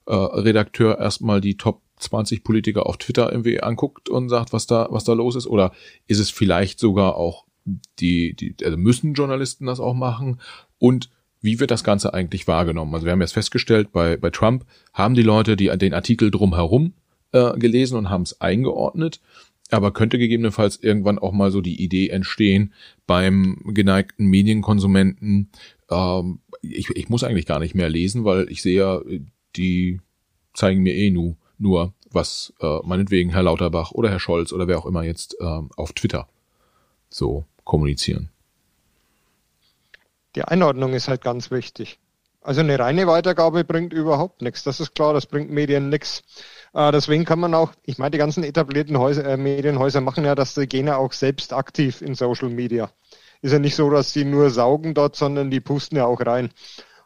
[0.05, 4.87] äh, Redakteur erstmal die Top 20 Politiker auf Twitter irgendwie anguckt und sagt, was da,
[4.89, 5.47] was da los ist?
[5.47, 5.71] Oder
[6.07, 7.45] ist es vielleicht sogar auch
[7.99, 10.39] die, die, also müssen Journalisten das auch machen?
[10.77, 11.09] Und
[11.41, 12.93] wie wird das Ganze eigentlich wahrgenommen?
[12.93, 16.93] Also wir haben jetzt festgestellt, bei, bei Trump haben die Leute die, den Artikel drumherum
[17.31, 19.21] äh, gelesen und haben es eingeordnet.
[19.71, 22.73] Aber könnte gegebenenfalls irgendwann auch mal so die Idee entstehen
[23.07, 25.49] beim geneigten Medienkonsumenten,
[25.89, 29.01] ähm, ich, ich muss eigentlich gar nicht mehr lesen, weil ich sehe ja,
[29.55, 30.01] die
[30.53, 34.77] zeigen mir eh nur, nur was äh, meinetwegen Herr Lauterbach oder Herr Scholz oder wer
[34.77, 36.27] auch immer jetzt äh, auf Twitter
[37.09, 38.29] so kommunizieren.
[40.35, 41.99] Die Einordnung ist halt ganz wichtig.
[42.41, 44.63] Also eine reine Weitergabe bringt überhaupt nichts.
[44.63, 46.23] Das ist klar, das bringt Medien nichts.
[46.75, 50.35] Äh, deswegen kann man auch, ich meine, die ganzen etablierten Häuser, äh, Medienhäuser machen ja,
[50.35, 52.91] dass die gehen ja auch selbst aktiv in Social Media.
[53.41, 56.49] Ist ja nicht so, dass sie nur saugen dort, sondern die pusten ja auch rein.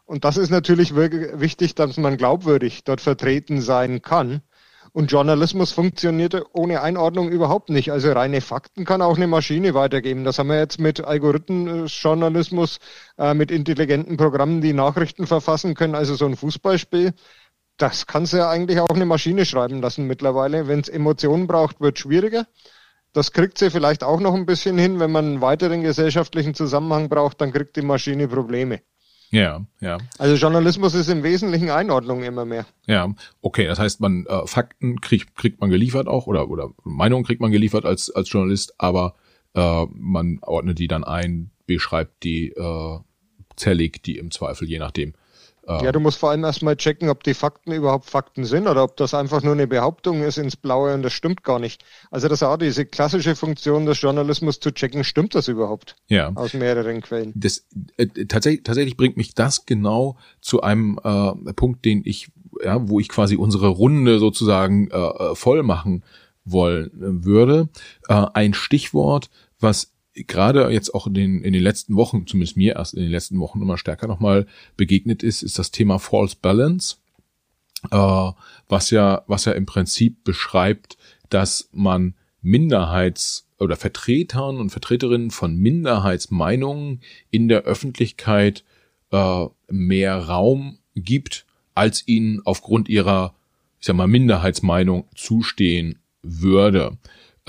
[0.06, 4.42] Und das ist natürlich wirklich wichtig, dass man glaubwürdig dort vertreten sein kann.
[4.92, 7.92] Und Journalismus funktioniert ohne Einordnung überhaupt nicht.
[7.92, 10.24] Also reine Fakten kann auch eine Maschine weitergeben.
[10.24, 12.78] Das haben wir jetzt mit Algorithmenjournalismus,
[13.18, 15.94] äh, mit intelligenten Programmen, die Nachrichten verfassen können.
[15.94, 17.14] Also so ein Fußballspiel
[17.80, 20.68] das kannst du ja eigentlich auch eine Maschine schreiben lassen mittlerweile.
[20.68, 22.46] Wenn es Emotionen braucht, wird schwieriger.
[23.12, 25.00] Das kriegt sie vielleicht auch noch ein bisschen hin.
[25.00, 28.80] Wenn man einen weiteren gesellschaftlichen Zusammenhang braucht, dann kriegt die Maschine Probleme.
[29.30, 29.98] Ja, ja.
[30.18, 32.66] Also Journalismus ist im Wesentlichen Einordnung immer mehr.
[32.86, 33.66] Ja, okay.
[33.66, 37.52] Das heißt, man äh, Fakten kriegt kriegt man geliefert auch oder oder Meinungen kriegt man
[37.52, 39.14] geliefert als als Journalist, aber
[39.54, 42.98] äh, man ordnet die dann ein, beschreibt die, äh,
[43.56, 45.14] zerlegt die im Zweifel je nachdem
[45.66, 48.96] ja, du musst vor allem erstmal checken, ob die Fakten überhaupt Fakten sind oder ob
[48.96, 51.84] das einfach nur eine Behauptung ist ins Blaue und das stimmt gar nicht.
[52.10, 55.96] Also das ist auch diese klassische Funktion des Journalismus zu checken, stimmt das überhaupt?
[56.08, 56.32] Ja.
[56.34, 57.32] Aus mehreren Quellen.
[57.34, 62.30] Das, äh, tatsächlich, tatsächlich bringt mich das genau zu einem äh, Punkt, den ich,
[62.64, 66.04] ja, wo ich quasi unsere Runde sozusagen äh, äh voll machen
[66.44, 66.90] wollen
[67.24, 67.68] würde.
[68.08, 69.92] Äh, ein Stichwort, was
[70.26, 73.38] gerade jetzt auch in den, in den letzten Wochen, zumindest mir erst in den letzten
[73.40, 74.46] Wochen immer stärker nochmal
[74.76, 76.96] begegnet ist, ist das Thema False Balance,
[77.90, 78.32] äh,
[78.68, 80.96] was ja, was ja im Prinzip beschreibt,
[81.28, 87.00] dass man Minderheits- oder Vertretern und Vertreterinnen von Minderheitsmeinungen
[87.30, 88.64] in der Öffentlichkeit
[89.12, 93.34] äh, mehr Raum gibt, als ihnen aufgrund ihrer,
[93.78, 96.98] ich sag mal, Minderheitsmeinung zustehen würde.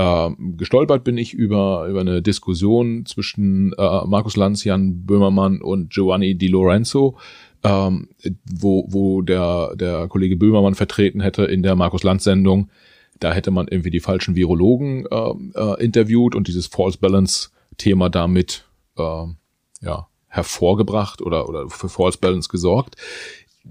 [0.01, 5.91] Äh, gestolpert bin ich über, über eine Diskussion zwischen äh, Markus Lanz, Jan Böhmermann und
[5.91, 7.19] Giovanni Di Lorenzo,
[7.61, 8.09] ähm,
[8.51, 12.71] wo, wo der, der Kollege Böhmermann vertreten hätte in der Markus Lanz Sendung.
[13.19, 18.09] Da hätte man irgendwie die falschen Virologen äh, äh, interviewt und dieses False Balance Thema
[18.09, 18.65] damit
[18.97, 19.25] äh,
[19.81, 22.95] ja, hervorgebracht oder, oder für False Balance gesorgt.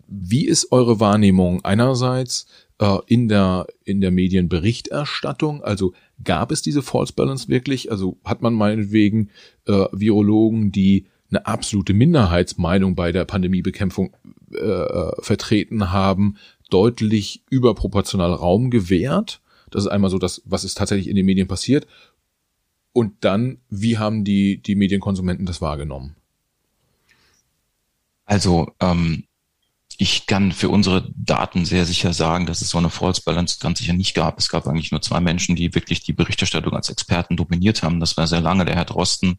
[0.06, 2.46] Wie ist eure Wahrnehmung einerseits
[2.80, 5.62] äh, in der in der Medienberichterstattung?
[5.62, 5.92] Also
[6.24, 7.90] gab es diese False Balance wirklich?
[7.90, 9.30] Also hat man meinetwegen
[9.66, 14.16] äh, Virologen, die eine absolute Minderheitsmeinung bei der Pandemiebekämpfung
[14.52, 16.36] äh, äh, vertreten haben,
[16.70, 19.40] deutlich überproportional Raum gewährt.
[19.70, 21.86] Das ist einmal so das, was ist tatsächlich in den Medien passiert.
[22.92, 26.16] Und dann, wie haben die, die Medienkonsumenten das wahrgenommen?
[28.24, 29.24] Also ähm,
[30.00, 33.80] ich kann für unsere Daten sehr sicher sagen, dass es so eine False Balance ganz
[33.80, 34.38] sicher nicht gab.
[34.38, 38.00] Es gab eigentlich nur zwei Menschen, die wirklich die Berichterstattung als Experten dominiert haben.
[38.00, 39.38] Das war sehr lange der Herr Drosten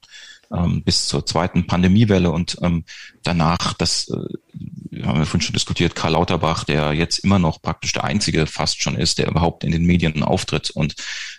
[0.53, 2.84] ähm, bis zur zweiten Pandemiewelle und ähm,
[3.24, 7.93] danach, das äh, haben wir vorhin schon diskutiert, Karl Lauterbach, der jetzt immer noch praktisch
[7.93, 10.93] der einzige fast schon ist, der überhaupt in den Medien auftritt und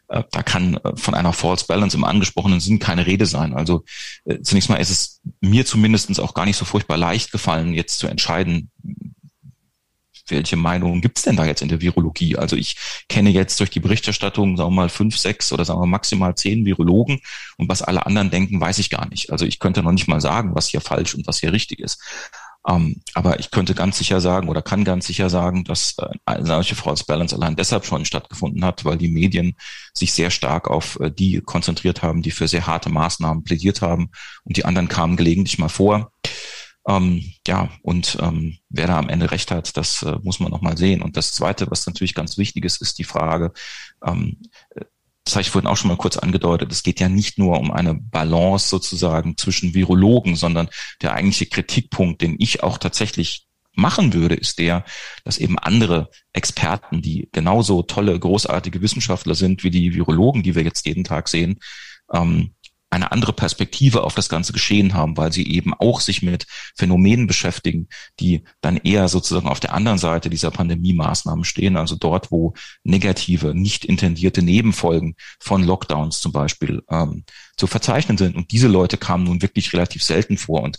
[0.09, 3.55] äh, da kann äh, von einer False Balance im angesprochenen Sinn keine Rede sein.
[3.55, 3.85] Also
[4.25, 7.99] äh, zunächst mal ist es mir zumindestens auch gar nicht so furchtbar leicht gefallen, jetzt
[7.99, 8.71] zu entscheiden,
[10.33, 12.37] welche Meinungen gibt's denn da jetzt in der Virologie?
[12.37, 12.77] Also ich
[13.09, 16.65] kenne jetzt durch die Berichterstattung, sagen wir mal, fünf, sechs oder sagen wir maximal zehn
[16.65, 17.21] Virologen
[17.57, 19.31] und was alle anderen denken, weiß ich gar nicht.
[19.31, 22.03] Also ich könnte noch nicht mal sagen, was hier falsch und was hier richtig ist.
[22.69, 26.47] Ähm, aber ich könnte ganz sicher sagen oder kann ganz sicher sagen, dass äh, eine
[26.47, 29.57] solche False Balance allein deshalb schon stattgefunden hat, weil die Medien
[29.93, 34.11] sich sehr stark auf äh, die konzentriert haben, die für sehr harte Maßnahmen plädiert haben
[34.45, 36.13] und die anderen kamen gelegentlich mal vor.
[36.87, 40.77] Ähm, ja, und ähm, wer da am Ende recht hat, das äh, muss man nochmal
[40.77, 41.03] sehen.
[41.03, 43.53] Und das Zweite, was natürlich ganz wichtig ist, ist die Frage,
[44.05, 44.39] ähm,
[45.25, 47.71] das habe ich vorhin auch schon mal kurz angedeutet, es geht ja nicht nur um
[47.71, 50.69] eine Balance sozusagen zwischen Virologen, sondern
[51.01, 54.85] der eigentliche Kritikpunkt, den ich auch tatsächlich machen würde, ist der,
[55.25, 60.63] dass eben andere Experten, die genauso tolle, großartige Wissenschaftler sind wie die Virologen, die wir
[60.63, 61.61] jetzt jeden Tag sehen,
[62.13, 62.55] ähm,
[62.93, 67.27] eine andere Perspektive auf das ganze Geschehen haben, weil sie eben auch sich mit Phänomenen
[67.27, 67.89] beschäftigen,
[68.21, 72.53] die dann eher sozusagen auf der anderen Seite dieser Pandemie-Maßnahmen stehen, also dort, wo
[72.85, 77.25] negative, nicht intendierte Nebenfolgen von Lockdowns zum Beispiel ähm,
[77.57, 78.37] zu verzeichnen sind.
[78.37, 80.63] Und diese Leute kamen nun wirklich relativ selten vor.
[80.63, 80.77] Und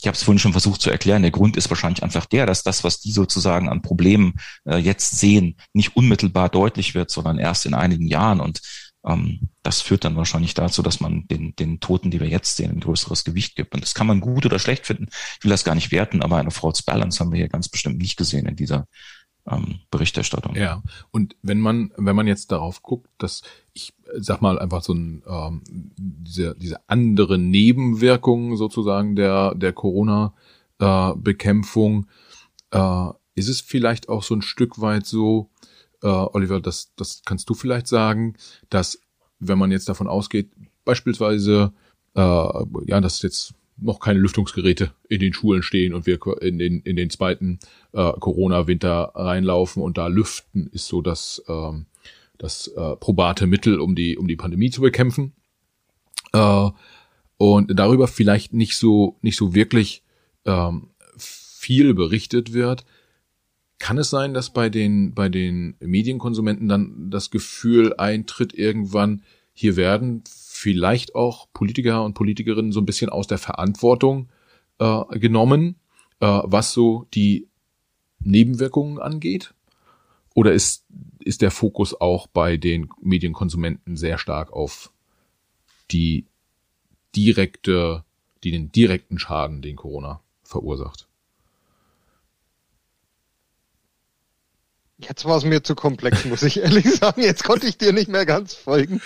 [0.00, 2.62] ich habe es vorhin schon versucht zu erklären, der Grund ist wahrscheinlich einfach der, dass
[2.62, 4.34] das, was die sozusagen an Problemen
[4.66, 8.40] äh, jetzt sehen, nicht unmittelbar deutlich wird, sondern erst in einigen Jahren.
[8.40, 8.60] Und
[9.04, 12.70] ähm, das führt dann wahrscheinlich dazu, dass man den, den Toten, die wir jetzt sehen,
[12.70, 13.74] ein größeres Gewicht gibt.
[13.74, 15.08] Und das kann man gut oder schlecht finden.
[15.38, 17.98] Ich will das gar nicht werten, aber eine False Balance haben wir hier ganz bestimmt
[17.98, 18.86] nicht gesehen in dieser
[19.46, 20.56] ähm, Berichterstattung.
[20.56, 23.42] Ja, und wenn man, wenn man jetzt darauf guckt, dass
[23.74, 32.06] ich sag mal einfach so ein ähm, diese, diese andere Nebenwirkungen sozusagen der, der Corona-Bekämpfung,
[32.72, 35.50] äh, äh, ist es vielleicht auch so ein Stück weit so,
[36.04, 38.34] äh, Oliver, das, das kannst du vielleicht sagen,
[38.70, 39.00] dass
[39.40, 40.50] wenn man jetzt davon ausgeht,
[40.84, 41.72] beispielsweise,
[42.14, 46.80] äh, ja, dass jetzt noch keine Lüftungsgeräte in den Schulen stehen und wir in den,
[46.80, 47.58] in den zweiten
[47.92, 51.86] äh, Corona-Winter reinlaufen und da lüften ist so das, ähm,
[52.38, 55.32] das äh, probate Mittel, um die, um die Pandemie zu bekämpfen.
[56.32, 56.70] Äh,
[57.36, 60.04] und darüber vielleicht nicht so, nicht so wirklich
[60.44, 62.84] ähm, viel berichtet wird,
[63.78, 69.22] kann es sein, dass bei den, bei den Medienkonsumenten dann das Gefühl eintritt irgendwann,
[69.52, 74.28] hier werden vielleicht auch Politiker und Politikerinnen so ein bisschen aus der Verantwortung
[74.78, 75.76] äh, genommen,
[76.20, 77.48] äh, was so die
[78.20, 79.54] Nebenwirkungen angeht?
[80.34, 80.84] Oder ist,
[81.20, 84.92] ist der Fokus auch bei den Medienkonsumenten sehr stark auf
[85.90, 86.26] die
[87.14, 88.04] direkte,
[88.42, 91.06] die den direkten Schaden, den Corona verursacht?
[94.98, 97.22] Jetzt war es mir zu komplex, muss ich ehrlich sagen.
[97.22, 99.00] Jetzt konnte ich dir nicht mehr ganz folgen.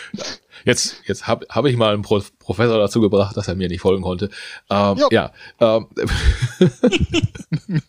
[0.64, 3.80] Jetzt, jetzt habe hab ich mal einen Pro Professor dazu gebracht, dass er mir nicht
[3.80, 4.28] folgen konnte.
[4.68, 5.32] Ähm, ja.
[5.60, 5.86] Ähm,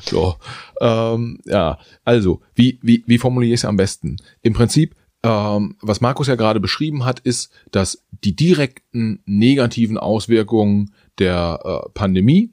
[0.00, 0.36] so,
[0.80, 4.16] ähm, ja, also, wie, wie, wie formuliere ich es am besten?
[4.40, 10.94] Im Prinzip, ähm, was Markus ja gerade beschrieben hat, ist, dass die direkten negativen Auswirkungen
[11.18, 12.52] der äh, Pandemie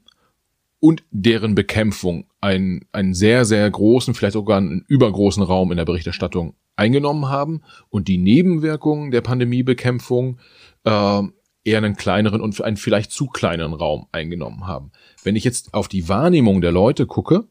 [0.86, 5.86] und deren Bekämpfung einen, einen sehr, sehr großen, vielleicht sogar einen übergroßen Raum in der
[5.86, 10.38] Berichterstattung eingenommen haben und die Nebenwirkungen der Pandemiebekämpfung
[10.84, 11.22] äh,
[11.64, 14.92] eher einen kleineren und einen vielleicht zu kleinen Raum eingenommen haben.
[15.24, 17.48] Wenn ich jetzt auf die Wahrnehmung der Leute gucke,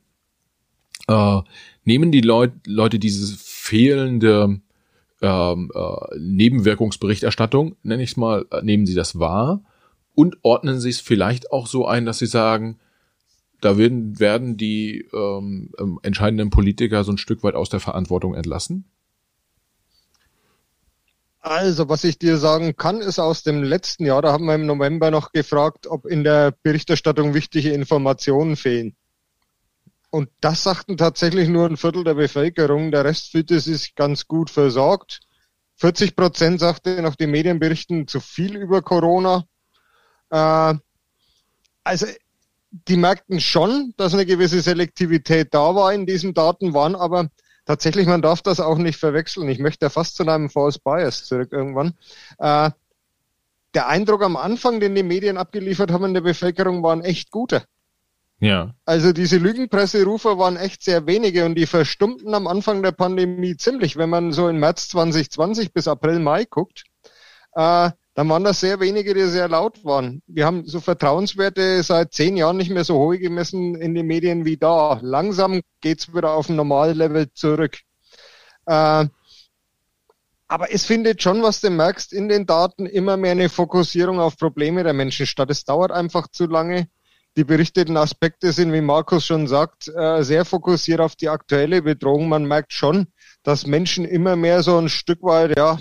[1.08, 1.40] äh,
[1.82, 4.60] nehmen die Leut Leute diese fehlende
[5.22, 9.64] ähm, äh, Nebenwirkungsberichterstattung, nenne ich es mal, äh, nehmen sie das wahr
[10.14, 12.78] und ordnen sie es vielleicht auch so ein, dass sie sagen,
[13.64, 18.34] da werden, werden die ähm, ähm, entscheidenden Politiker so ein Stück weit aus der Verantwortung
[18.34, 18.90] entlassen?
[21.40, 24.66] Also, was ich dir sagen kann, ist aus dem letzten Jahr, da haben wir im
[24.66, 28.96] November noch gefragt, ob in der Berichterstattung wichtige Informationen fehlen.
[30.10, 32.92] und das sagten tatsächlich nur ein Viertel der Bevölkerung.
[32.92, 35.20] Der Rest fühlte sich ganz gut versorgt.
[35.76, 39.44] 40 Prozent sagte nach den Medienberichten zu viel über Corona.
[40.30, 40.74] Äh,
[41.82, 42.06] also
[42.88, 47.28] die merkten schon, dass eine gewisse Selektivität da war in diesen Daten, waren aber
[47.66, 49.48] tatsächlich, man darf das auch nicht verwechseln.
[49.48, 51.94] Ich möchte fast zu einem False Bias zurück irgendwann.
[52.38, 52.70] Äh,
[53.74, 57.62] der Eindruck am Anfang, den die Medien abgeliefert haben in der Bevölkerung, waren echt gute.
[58.40, 58.74] Ja.
[58.84, 63.96] Also diese Lügenpresserufer waren echt sehr wenige und die verstummten am Anfang der Pandemie ziemlich.
[63.96, 66.84] Wenn man so im März 2020 bis April, Mai guckt,
[67.54, 70.22] äh, dann waren das sehr wenige, die sehr laut waren.
[70.26, 74.44] Wir haben so Vertrauenswerte seit zehn Jahren nicht mehr so hoch gemessen in den Medien
[74.44, 75.00] wie da.
[75.02, 77.78] Langsam geht's wieder auf ein normales Level zurück.
[78.66, 79.06] Äh,
[80.46, 84.36] aber es findet schon, was du merkst, in den Daten immer mehr eine Fokussierung auf
[84.36, 85.50] Probleme der Menschen statt.
[85.50, 86.86] Es dauert einfach zu lange.
[87.36, 92.28] Die berichteten Aspekte sind, wie Markus schon sagt, äh, sehr fokussiert auf die aktuelle Bedrohung.
[92.28, 93.08] Man merkt schon,
[93.42, 95.78] dass Menschen immer mehr so ein Stück weit, ja,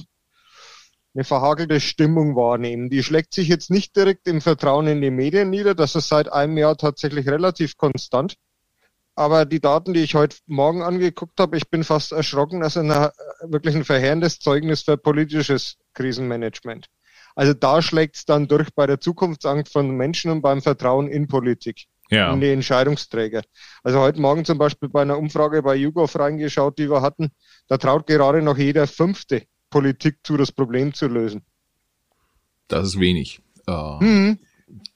[1.15, 2.89] eine verhakelte Stimmung wahrnehmen.
[2.89, 5.75] Die schlägt sich jetzt nicht direkt im Vertrauen in die Medien nieder.
[5.75, 8.35] Das ist seit einem Jahr tatsächlich relativ konstant.
[9.15, 12.61] Aber die Daten, die ich heute Morgen angeguckt habe, ich bin fast erschrocken.
[12.61, 13.11] Das ist ein,
[13.43, 16.87] wirklich ein verheerendes Zeugnis für politisches Krisenmanagement.
[17.35, 21.27] Also da schlägt es dann durch bei der Zukunftsangst von Menschen und beim Vertrauen in
[21.27, 21.85] Politik.
[22.09, 22.33] Ja.
[22.33, 23.41] In die Entscheidungsträger.
[23.81, 27.31] Also heute Morgen zum Beispiel bei einer Umfrage bei YouGov reingeschaut, die wir hatten,
[27.67, 31.41] da traut gerade noch jeder Fünfte Politik zu, das Problem zu lösen.
[32.67, 33.41] Das ist wenig.
[33.67, 34.39] Uh, mhm.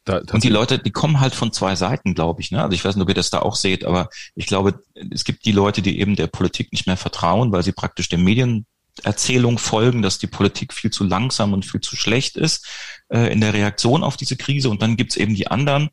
[0.06, 2.52] da, und die Leute, die kommen halt von zwei Seiten, glaube ich.
[2.52, 2.62] Ne?
[2.62, 5.46] Also ich weiß nicht, ob ihr das da auch seht, aber ich glaube, es gibt
[5.46, 10.04] die Leute, die eben der Politik nicht mehr vertrauen, weil sie praktisch den Medienerzählung folgen,
[10.04, 12.68] dass die Politik viel zu langsam und viel zu schlecht ist
[13.10, 14.70] äh, in der Reaktion auf diese Krise.
[14.70, 15.90] Und dann gibt's eben die anderen,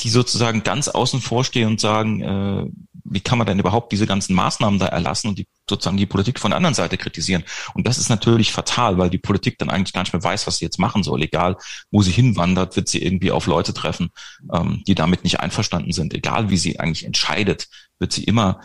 [0.00, 2.66] die sozusagen ganz außen vor stehen und sagen, äh,
[3.10, 6.38] wie kann man denn überhaupt diese ganzen Maßnahmen da erlassen und die sozusagen die Politik
[6.38, 7.44] von der anderen Seite kritisieren.
[7.74, 10.58] Und das ist natürlich fatal, weil die Politik dann eigentlich gar nicht mehr weiß, was
[10.58, 11.22] sie jetzt machen soll.
[11.22, 11.56] Egal,
[11.90, 14.10] wo sie hinwandert, wird sie irgendwie auf Leute treffen,
[14.52, 16.14] ähm, die damit nicht einverstanden sind.
[16.14, 17.68] Egal, wie sie eigentlich entscheidet,
[17.98, 18.60] wird sie immer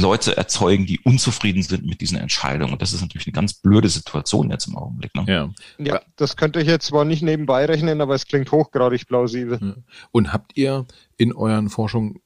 [0.00, 2.72] Leute erzeugen, die unzufrieden sind mit diesen Entscheidungen.
[2.72, 5.14] Und das ist natürlich eine ganz blöde Situation jetzt im Augenblick.
[5.14, 5.24] Ne?
[5.28, 5.50] Ja.
[5.78, 9.82] ja, das könnte ich jetzt zwar nicht nebenbei rechnen, aber es klingt hochgradig plausibel.
[10.10, 10.86] Und habt ihr
[11.16, 12.20] in euren Forschung,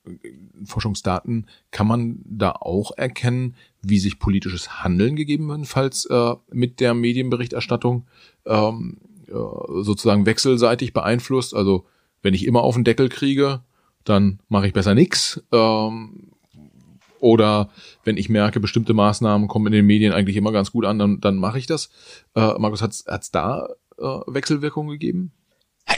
[0.65, 8.07] Forschungsdaten, kann man da auch erkennen, wie sich politisches Handeln gegebenenfalls äh, mit der Medienberichterstattung
[8.47, 11.55] ähm, äh, sozusagen wechselseitig beeinflusst?
[11.55, 11.87] Also
[12.23, 13.63] wenn ich immer auf den Deckel kriege,
[14.05, 15.43] dann mache ich besser nix.
[15.53, 16.34] Ähm,
[17.25, 17.71] oder
[18.05, 21.21] wenn ich merke, bestimmte Maßnahmen kommen in den Medien eigentlich immer ganz gut an, dann,
[21.21, 21.89] dann mache ich das.
[22.35, 23.69] Äh, Markus, hat es da
[23.99, 25.33] äh, Wechselwirkungen gegeben?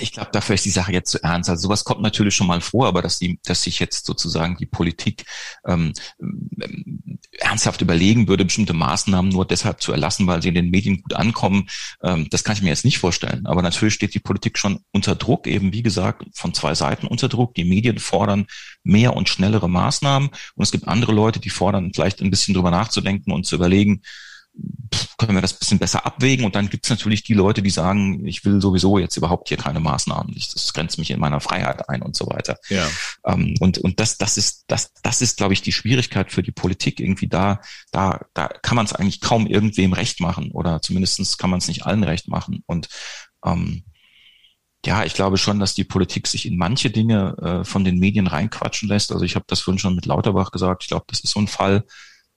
[0.00, 1.48] Ich glaube, dafür ist die Sache jetzt zu ernst.
[1.48, 4.66] Also sowas kommt natürlich schon mal vor, aber dass die, dass sich jetzt sozusagen die
[4.66, 5.24] Politik
[5.64, 10.70] ähm, ähm, ernsthaft überlegen würde, bestimmte Maßnahmen nur deshalb zu erlassen, weil sie in den
[10.70, 11.68] Medien gut ankommen,
[12.02, 13.46] ähm, das kann ich mir jetzt nicht vorstellen.
[13.46, 17.28] Aber natürlich steht die Politik schon unter Druck, eben wie gesagt, von zwei Seiten unter
[17.28, 17.54] Druck.
[17.54, 18.46] Die Medien fordern
[18.82, 22.70] mehr und schnellere Maßnahmen und es gibt andere Leute, die fordern, vielleicht ein bisschen drüber
[22.70, 24.02] nachzudenken und zu überlegen,
[25.19, 26.45] können wir das bisschen besser abwägen.
[26.45, 29.57] Und dann gibt es natürlich die Leute, die sagen, ich will sowieso jetzt überhaupt hier
[29.57, 30.35] keine Maßnahmen.
[30.37, 32.59] Ich, das grenzt mich in meiner Freiheit ein und so weiter.
[32.69, 32.87] Ja.
[33.24, 36.53] Ähm, und und das, das ist, das, das ist, glaube ich, die Schwierigkeit für die
[36.53, 37.01] Politik.
[37.01, 37.61] Irgendwie da,
[37.93, 41.69] da, da kann man es eigentlich kaum irgendwem recht machen oder zumindestens kann man es
[41.69, 42.62] nicht allen recht machen.
[42.66, 42.89] Und
[43.45, 43.85] ähm,
[44.85, 48.27] ja, ich glaube schon, dass die Politik sich in manche Dinge äh, von den Medien
[48.27, 49.11] reinquatschen lässt.
[49.11, 50.85] Also ich habe das vorhin schon mit Lauterbach gesagt.
[50.85, 51.85] Ich glaube, das ist so ein Fall,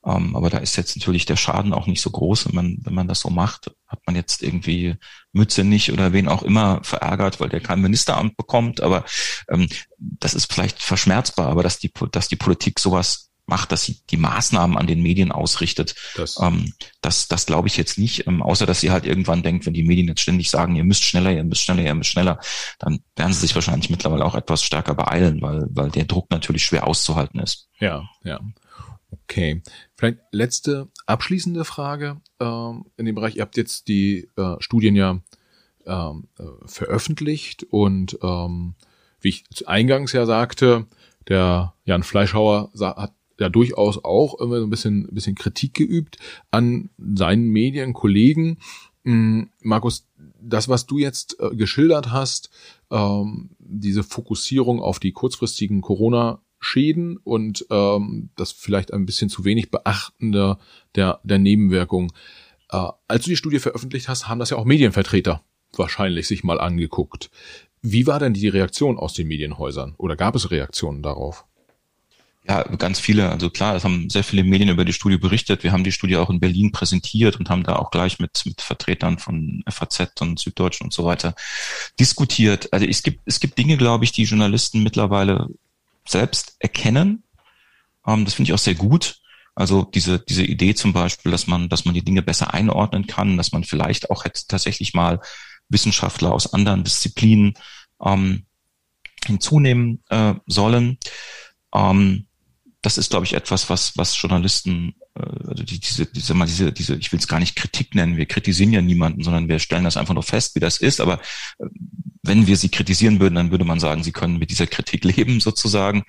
[0.05, 2.93] ähm, aber da ist jetzt natürlich der Schaden auch nicht so groß, wenn man, wenn
[2.93, 3.71] man das so macht.
[3.87, 4.95] Hat man jetzt irgendwie
[5.33, 8.81] Mütze nicht oder wen auch immer verärgert, weil der kein Ministeramt bekommt.
[8.81, 9.03] Aber
[9.49, 9.67] ähm,
[9.97, 14.17] das ist vielleicht verschmerzbar, aber dass die, dass die Politik sowas macht, dass sie die
[14.17, 15.95] Maßnahmen an den Medien ausrichtet.
[16.15, 16.71] Das, ähm,
[17.01, 19.83] das, das glaube ich jetzt nicht, ähm, außer dass sie halt irgendwann denkt, wenn die
[19.83, 22.39] Medien jetzt ständig sagen, ihr müsst schneller, ihr müsst schneller, ihr müsst schneller,
[22.77, 26.63] dann werden sie sich wahrscheinlich mittlerweile auch etwas stärker beeilen, weil, weil der Druck natürlich
[26.63, 27.67] schwer auszuhalten ist.
[27.79, 28.39] Ja, ja.
[29.11, 29.61] Okay.
[29.95, 33.35] Vielleicht letzte abschließende Frage ähm, in dem Bereich.
[33.35, 35.19] Ihr habt jetzt die äh, Studien ja
[35.85, 38.75] ähm, äh, veröffentlicht und ähm,
[39.21, 40.85] wie ich eingangs ja sagte,
[41.27, 46.17] der Jan Fleischhauer hat ja durchaus auch immer so ein bisschen, bisschen Kritik geübt
[46.51, 48.59] an seinen Medienkollegen.
[49.03, 50.07] Mhm, Markus,
[50.41, 52.49] das, was du jetzt äh, geschildert hast,
[52.91, 59.45] ähm, diese Fokussierung auf die kurzfristigen Corona Schäden und ähm, das vielleicht ein bisschen zu
[59.45, 60.57] wenig beachtende
[60.95, 62.11] der, der Nebenwirkungen.
[62.71, 65.43] Äh, als du die Studie veröffentlicht hast, haben das ja auch Medienvertreter
[65.75, 67.29] wahrscheinlich sich mal angeguckt.
[67.81, 71.45] Wie war denn die Reaktion aus den Medienhäusern oder gab es Reaktionen darauf?
[72.47, 73.29] Ja, ganz viele.
[73.29, 75.63] Also klar, es haben sehr viele Medien über die Studie berichtet.
[75.63, 78.61] Wir haben die Studie auch in Berlin präsentiert und haben da auch gleich mit, mit
[78.61, 81.35] Vertretern von FAZ und Süddeutschen und so weiter
[81.99, 82.73] diskutiert.
[82.73, 85.49] Also es gibt, es gibt Dinge, glaube ich, die Journalisten mittlerweile
[86.09, 87.23] selbst erkennen.
[88.05, 89.19] Ähm, das finde ich auch sehr gut.
[89.55, 93.35] Also diese, diese Idee zum Beispiel, dass man, dass man die Dinge besser einordnen kann,
[93.35, 95.19] dass man vielleicht auch hätte tatsächlich mal
[95.67, 97.55] Wissenschaftler aus anderen Disziplinen
[98.01, 98.45] ähm,
[99.25, 100.97] hinzunehmen äh, sollen.
[101.75, 102.28] Ähm,
[102.81, 106.95] das ist, glaube ich, etwas, was, was Journalisten, äh, also die, diese, diese, diese, diese,
[106.95, 109.97] ich will es gar nicht Kritik nennen, wir kritisieren ja niemanden, sondern wir stellen das
[109.97, 111.01] einfach nur fest, wie das ist.
[111.01, 111.19] Aber
[111.59, 111.65] äh,
[112.23, 115.41] wenn wir sie kritisieren würden, dann würde man sagen, sie können mit dieser Kritik leben,
[115.41, 116.03] sozusagen.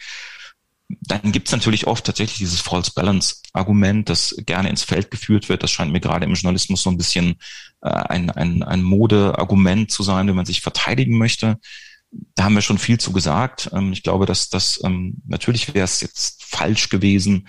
[0.88, 5.48] Dann gibt es natürlich oft tatsächlich dieses False Balance Argument, das gerne ins Feld geführt
[5.48, 5.62] wird.
[5.62, 7.36] Das scheint mir gerade im Journalismus so ein bisschen
[7.80, 11.58] äh, ein, ein, ein Modeargument zu sein, wenn man sich verteidigen möchte
[12.10, 13.70] da haben wir schon viel zu gesagt.
[13.72, 17.48] Ähm, ich glaube, dass das ähm, natürlich wäre es jetzt falsch gewesen.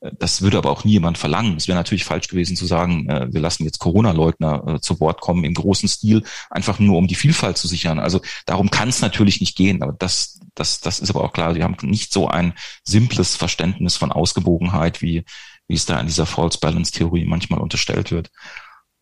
[0.00, 1.56] Äh, das würde aber auch nie jemand verlangen.
[1.56, 5.20] Es wäre natürlich falsch gewesen zu sagen, äh, wir lassen jetzt Corona-Leugner äh, zu Wort
[5.20, 7.98] kommen im großen Stil, einfach nur um die Vielfalt zu sichern.
[7.98, 9.82] Also darum kann es natürlich nicht gehen.
[9.82, 11.54] Aber das, das, das ist aber auch klar.
[11.54, 15.24] Sie haben nicht so ein simples Verständnis von Ausgewogenheit, wie,
[15.68, 18.30] wie es da in dieser False Balance Theorie manchmal unterstellt wird.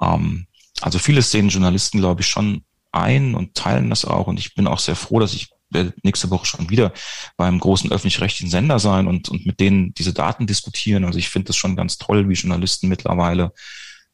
[0.01, 0.47] Ähm,
[0.81, 4.27] also viele sehen Journalisten, glaube ich, schon ein und teilen das auch.
[4.27, 6.93] Und ich bin auch sehr froh, dass ich werde nächste Woche schon wieder
[7.37, 11.05] beim großen öffentlich-rechtlichen Sender sein und, und mit denen diese Daten diskutieren.
[11.05, 13.53] Also ich finde das schon ganz toll, wie Journalisten mittlerweile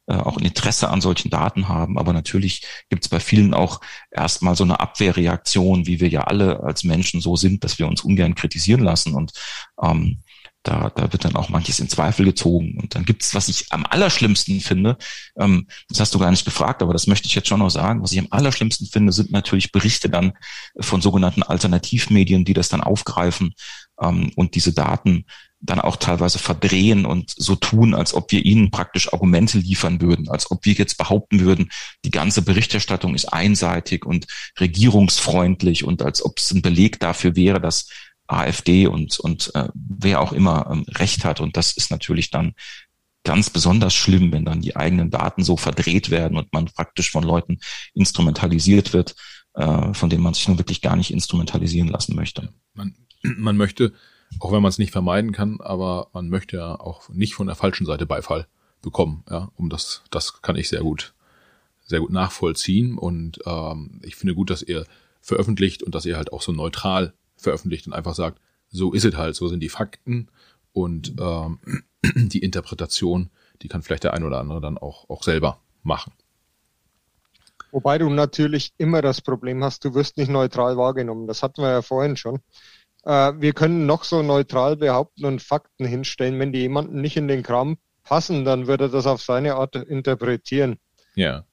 [0.08, 1.98] äh, auch ein Interesse an solchen Daten haben.
[1.98, 3.80] Aber natürlich gibt es bei vielen auch
[4.10, 8.02] erstmal so eine Abwehrreaktion, wie wir ja alle als Menschen so sind, dass wir uns
[8.02, 9.14] ungern kritisieren lassen.
[9.14, 9.32] Und
[9.82, 10.22] ähm,
[10.66, 12.78] da, da wird dann auch manches in Zweifel gezogen.
[12.80, 14.96] Und dann gibt's, was ich am allerschlimmsten finde,
[15.38, 18.02] ähm, das hast du gar nicht gefragt, aber das möchte ich jetzt schon noch sagen,
[18.02, 20.32] was ich am allerschlimmsten finde, sind natürlich Berichte dann
[20.80, 23.54] von sogenannten Alternativmedien, die das dann aufgreifen
[24.00, 25.24] ähm, und diese Daten
[25.60, 30.28] dann auch teilweise verdrehen und so tun, als ob wir ihnen praktisch Argumente liefern würden,
[30.28, 31.70] als ob wir jetzt behaupten würden,
[32.04, 34.26] die ganze Berichterstattung ist einseitig und
[34.60, 37.88] regierungsfreundlich und als ob es ein Beleg dafür wäre, dass
[38.26, 41.40] AfD und, und äh, wer auch immer ähm, Recht hat.
[41.40, 42.54] Und das ist natürlich dann
[43.24, 47.24] ganz besonders schlimm, wenn dann die eigenen Daten so verdreht werden und man praktisch von
[47.24, 47.58] Leuten
[47.92, 49.16] instrumentalisiert wird,
[49.54, 52.52] äh, von denen man sich nun wirklich gar nicht instrumentalisieren lassen möchte.
[52.74, 53.92] Man, man möchte,
[54.38, 57.56] auch wenn man es nicht vermeiden kann, aber man möchte ja auch nicht von der
[57.56, 58.46] falschen Seite Beifall
[58.80, 59.24] bekommen.
[59.28, 61.14] Ja, um das, das kann ich sehr gut,
[61.84, 62.96] sehr gut nachvollziehen.
[62.96, 64.86] Und ähm, ich finde gut, dass ihr
[65.20, 69.16] veröffentlicht und dass ihr halt auch so neutral veröffentlicht und einfach sagt, so ist es
[69.16, 70.28] halt, so sind die Fakten
[70.72, 71.58] und ähm,
[72.14, 73.30] die Interpretation,
[73.62, 76.12] die kann vielleicht der ein oder andere dann auch, auch selber machen.
[77.70, 81.26] Wobei du natürlich immer das Problem hast, du wirst nicht neutral wahrgenommen.
[81.26, 82.40] Das hatten wir ja vorhin schon.
[83.04, 86.38] Äh, wir können noch so neutral behaupten und Fakten hinstellen.
[86.38, 89.76] Wenn die jemanden nicht in den Kram passen, dann würde er das auf seine Art
[89.76, 90.78] interpretieren.
[91.14, 91.44] Ja.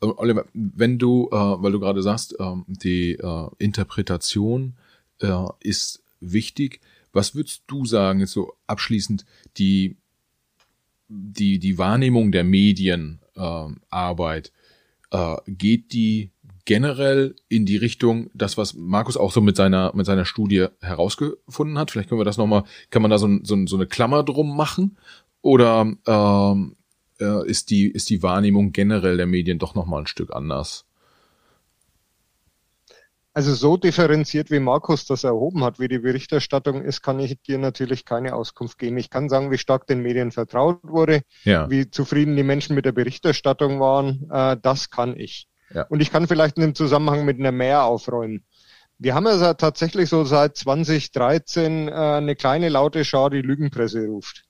[0.00, 0.08] Mhm.
[0.08, 4.76] Äh, Oliver, wenn du, äh, weil du gerade sagst, äh, die äh, Interpretation
[5.20, 6.80] äh, ist wichtig,
[7.12, 9.24] was würdest du sagen, jetzt so abschließend,
[9.56, 9.96] die,
[11.08, 14.52] die, die Wahrnehmung der Medienarbeit,
[15.10, 16.30] äh, geht die
[16.66, 21.78] generell in die Richtung, das, was Markus auch so mit seiner, mit seiner Studie herausgefunden
[21.78, 21.90] hat?
[21.90, 24.98] Vielleicht können wir das nochmal, kann man da so, so, so eine Klammer drum machen?
[25.42, 26.76] Oder ähm,
[27.20, 30.84] äh, ist, die, ist die Wahrnehmung generell der Medien doch nochmal ein Stück anders.
[33.36, 37.58] Also so differenziert, wie Markus das erhoben hat, wie die Berichterstattung ist, kann ich dir
[37.58, 38.96] natürlich keine Auskunft geben.
[38.96, 41.68] Ich kann sagen, wie stark den Medien vertraut wurde, ja.
[41.68, 44.26] wie zufrieden die Menschen mit der Berichterstattung waren.
[44.30, 45.48] Äh, das kann ich.
[45.74, 45.82] Ja.
[45.82, 48.42] Und ich kann vielleicht in dem Zusammenhang mit einer Mehr aufräumen.
[48.96, 54.45] Wir haben ja tatsächlich so seit 2013 äh, eine kleine laute Schar, die Lügenpresse ruft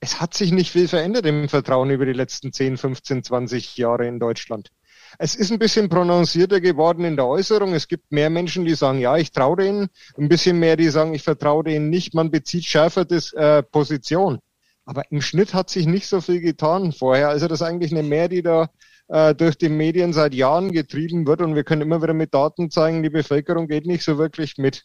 [0.00, 4.06] es hat sich nicht viel verändert im Vertrauen über die letzten 10, 15, 20 Jahre
[4.06, 4.70] in Deutschland.
[5.18, 7.74] Es ist ein bisschen prononcierter geworden in der Äußerung.
[7.74, 9.88] Es gibt mehr Menschen, die sagen, ja, ich traue denen.
[10.16, 12.14] Ein bisschen mehr, die sagen, ich vertraue denen nicht.
[12.14, 14.38] Man bezieht schärfer das äh, Position.
[14.86, 17.28] Aber im Schnitt hat sich nicht so viel getan vorher.
[17.28, 18.70] Also das ist eigentlich eine Mehr, die da
[19.08, 21.42] äh, durch die Medien seit Jahren getrieben wird.
[21.42, 24.84] Und wir können immer wieder mit Daten zeigen, die Bevölkerung geht nicht so wirklich mit.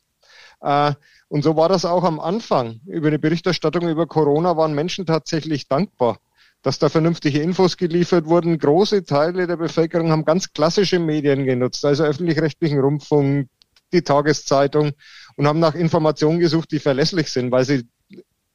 [0.65, 0.95] Äh,
[1.27, 2.81] und so war das auch am Anfang.
[2.87, 6.19] Über die Berichterstattung über Corona waren Menschen tatsächlich dankbar,
[6.63, 8.57] dass da vernünftige Infos geliefert wurden.
[8.57, 13.47] Große Teile der Bevölkerung haben ganz klassische Medien genutzt, also öffentlich-rechtlichen Rundfunk,
[13.93, 14.93] die Tageszeitung
[15.35, 17.87] und haben nach Informationen gesucht, die verlässlich sind, weil sie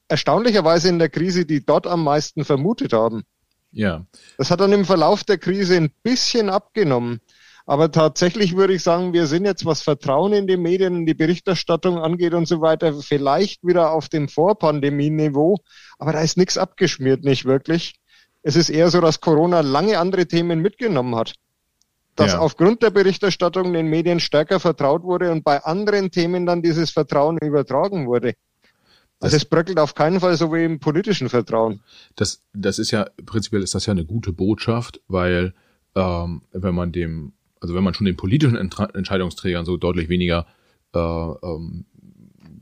[0.08, 3.22] erstaunlicherweise in der Krise die dort am meisten vermutet haben.
[3.70, 4.04] Ja.
[4.36, 7.20] Das hat dann im Verlauf der Krise ein bisschen abgenommen.
[7.66, 11.14] Aber tatsächlich würde ich sagen, wir sind jetzt, was Vertrauen in die Medien, in die
[11.14, 15.58] Berichterstattung angeht und so weiter, vielleicht wieder auf dem Vorpandemieniveau.
[15.98, 17.94] Aber da ist nichts abgeschmiert, nicht wirklich.
[18.42, 21.34] Es ist eher so, dass Corona lange andere Themen mitgenommen hat.
[22.16, 22.38] Dass ja.
[22.38, 27.38] aufgrund der Berichterstattung den Medien stärker vertraut wurde und bei anderen Themen dann dieses Vertrauen
[27.38, 28.34] übertragen wurde.
[29.20, 31.80] Also es bröckelt auf keinen Fall so wie im politischen Vertrauen.
[32.16, 35.54] Das, das ist ja, prinzipiell ist das ja eine gute Botschaft, weil
[35.94, 40.46] ähm, wenn man dem, also wenn man schon den politischen Entscheidungsträgern so deutlich weniger
[40.94, 41.84] äh, ähm,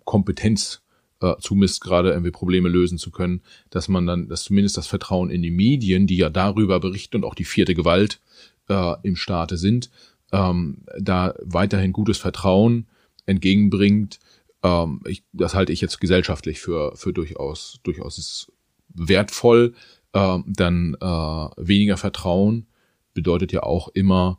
[0.04, 0.82] Kompetenz
[1.20, 5.30] äh, zumisst, gerade irgendwie Probleme lösen zu können, dass man dann, dass zumindest das Vertrauen
[5.30, 8.20] in die Medien, die ja darüber berichten und auch die vierte Gewalt
[8.68, 9.90] äh, im Staate sind,
[10.32, 12.86] ähm, da weiterhin gutes Vertrauen
[13.26, 14.18] entgegenbringt,
[14.62, 18.52] ähm, ich, das halte ich jetzt gesellschaftlich für, für durchaus, durchaus
[18.88, 19.74] wertvoll.
[20.14, 22.66] Ähm, dann äh, weniger Vertrauen
[23.14, 24.38] bedeutet ja auch immer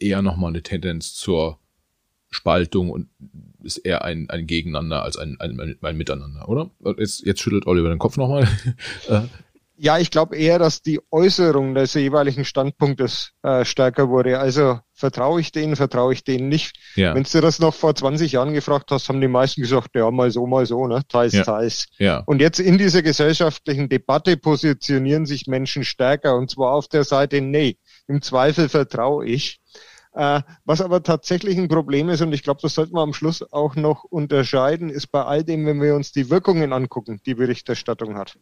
[0.00, 1.58] eher nochmal eine Tendenz zur
[2.30, 3.08] Spaltung und
[3.62, 6.70] ist eher ein, ein Gegeneinander als ein, ein, ein Miteinander, oder?
[6.98, 8.48] Jetzt, jetzt schüttelt Oliver den Kopf nochmal.
[9.08, 9.22] Äh,
[9.80, 14.40] ja, ich glaube eher, dass die Äußerung des jeweiligen Standpunktes äh, stärker wurde.
[14.40, 16.76] Also vertraue ich denen, vertraue ich denen nicht.
[16.96, 17.14] Ja.
[17.14, 20.32] Wenn du das noch vor 20 Jahren gefragt hast, haben die meisten gesagt, ja, mal
[20.32, 21.02] so, mal so, ne?
[21.08, 21.44] Teils, ja.
[21.44, 21.86] teils.
[21.98, 22.24] Ja.
[22.26, 27.40] Und jetzt in dieser gesellschaftlichen Debatte positionieren sich Menschen stärker und zwar auf der Seite,
[27.40, 27.78] nee,
[28.08, 29.60] im Zweifel vertraue ich.
[30.14, 33.52] Äh, was aber tatsächlich ein Problem ist, und ich glaube, das sollten wir am Schluss
[33.52, 38.16] auch noch unterscheiden, ist bei all dem, wenn wir uns die Wirkungen angucken, die Berichterstattung
[38.16, 38.36] hat.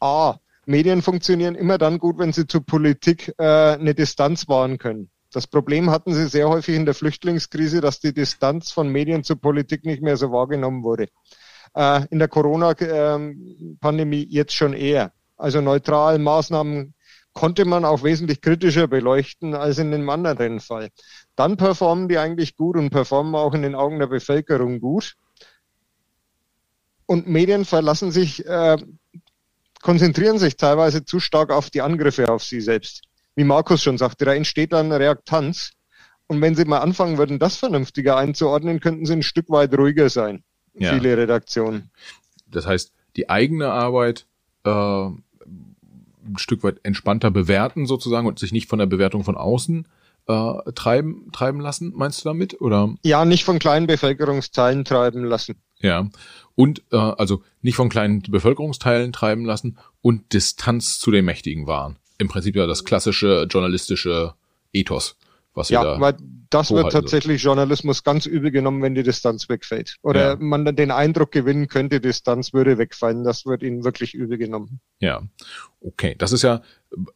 [0.00, 5.10] A, Medien funktionieren immer dann gut, wenn sie zur Politik äh, eine Distanz wahren können.
[5.32, 9.40] Das Problem hatten sie sehr häufig in der Flüchtlingskrise, dass die Distanz von Medien zur
[9.40, 11.08] Politik nicht mehr so wahrgenommen wurde.
[11.74, 15.12] Äh, in der Corona-Pandemie jetzt schon eher.
[15.36, 16.94] Also neutral Maßnahmen
[17.32, 20.90] konnte man auch wesentlich kritischer beleuchten als in dem anderen Fall.
[21.36, 25.14] Dann performen die eigentlich gut und performen auch in den Augen der Bevölkerung gut.
[27.06, 28.76] Und Medien verlassen sich äh,
[29.82, 33.02] konzentrieren sich teilweise zu stark auf die Angriffe auf sie selbst.
[33.34, 35.72] Wie Markus schon sagte, da entsteht dann Reaktanz.
[36.28, 40.08] Und wenn sie mal anfangen würden, das vernünftiger einzuordnen, könnten sie ein Stück weit ruhiger
[40.08, 40.44] sein.
[40.72, 40.94] Ja.
[40.94, 41.90] Viele Redaktionen.
[42.46, 44.26] Das heißt, die eigene Arbeit
[44.64, 45.08] äh,
[46.26, 49.86] ein Stück weit entspannter bewerten sozusagen und sich nicht von der Bewertung von außen
[50.28, 52.60] äh, treiben, treiben lassen, meinst du damit?
[52.60, 52.94] Oder?
[53.02, 55.56] Ja, nicht von kleinen Bevölkerungsteilen treiben lassen.
[55.80, 56.08] Ja.
[56.54, 61.96] Und äh, also nicht von kleinen Bevölkerungsteilen treiben lassen und Distanz zu den Mächtigen wahren.
[62.18, 64.34] Im Prinzip ja das klassische journalistische
[64.72, 65.16] Ethos,
[65.54, 66.16] was ja, da weil
[66.50, 67.48] das wird tatsächlich so.
[67.48, 69.96] Journalismus ganz übel genommen, wenn die Distanz wegfällt.
[70.02, 70.36] Oder ja.
[70.38, 73.24] man dann den Eindruck gewinnen könnte, Distanz würde wegfallen.
[73.24, 74.80] Das wird ihnen wirklich übel genommen.
[75.00, 75.22] Ja,
[75.80, 76.14] okay.
[76.18, 76.62] Das ist ja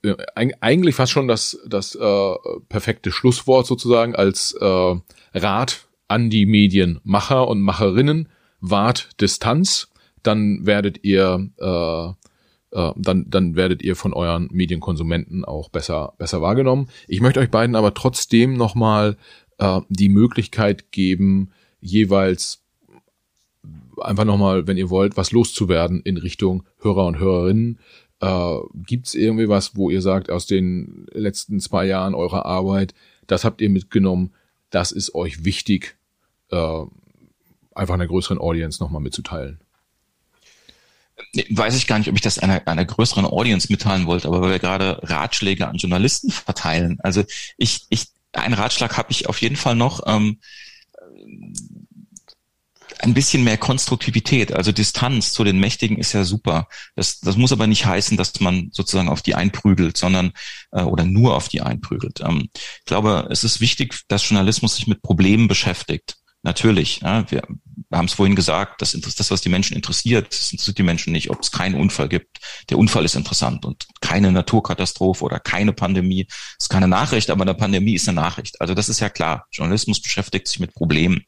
[0.03, 2.35] äh, eigentlich fast schon das, das äh,
[2.69, 4.95] perfekte Schlusswort sozusagen als äh,
[5.35, 8.29] Rat an die Medienmacher und Macherinnen
[8.61, 9.89] wahrt Distanz,
[10.23, 12.27] dann werdet ihr äh,
[12.73, 16.89] äh, dann, dann werdet ihr von euren Medienkonsumenten auch besser, besser wahrgenommen.
[17.09, 19.17] Ich möchte euch beiden aber trotzdem nochmal
[19.59, 22.65] äh, die Möglichkeit geben, jeweils
[24.01, 27.79] einfach nochmal, wenn ihr wollt, was loszuwerden in Richtung Hörer und Hörerinnen.
[28.21, 32.95] Äh, Gibt es irgendwie was, wo ihr sagt, aus den letzten zwei Jahren eurer Arbeit,
[33.27, 34.33] das habt ihr mitgenommen,
[34.71, 35.97] das ist euch wichtig,
[36.51, 36.83] äh,
[37.75, 39.61] einfach einer größeren Audience nochmal mitzuteilen?
[41.51, 44.53] Weiß ich gar nicht, ob ich das einer, einer größeren Audience mitteilen wollte, aber weil
[44.53, 46.99] wir gerade Ratschläge an Journalisten verteilen.
[47.03, 47.25] Also
[47.57, 50.07] ich, ich, einen Ratschlag habe ich auf jeden Fall noch.
[50.07, 50.39] Ähm,
[53.01, 56.69] ein bisschen mehr Konstruktivität, also Distanz zu den Mächtigen ist ja super.
[56.95, 60.33] Das, das muss aber nicht heißen, dass man sozusagen auf die einprügelt, sondern
[60.73, 62.21] äh, oder nur auf die einprügelt.
[62.21, 66.17] Ähm, ich glaube, es ist wichtig, dass Journalismus sich mit Problemen beschäftigt.
[66.47, 67.43] Natürlich, ja, wir,
[67.93, 71.29] haben es vorhin gesagt, das, das, was die Menschen interessiert, das interessiert die Menschen nicht,
[71.31, 72.39] ob es keinen Unfall gibt.
[72.71, 77.55] Der Unfall ist interessant und keine Naturkatastrophe oder keine Pandemie ist keine Nachricht, aber eine
[77.55, 78.61] Pandemie ist eine Nachricht.
[78.61, 79.47] Also das ist ja klar.
[79.51, 81.25] Journalismus beschäftigt sich mit Problemen.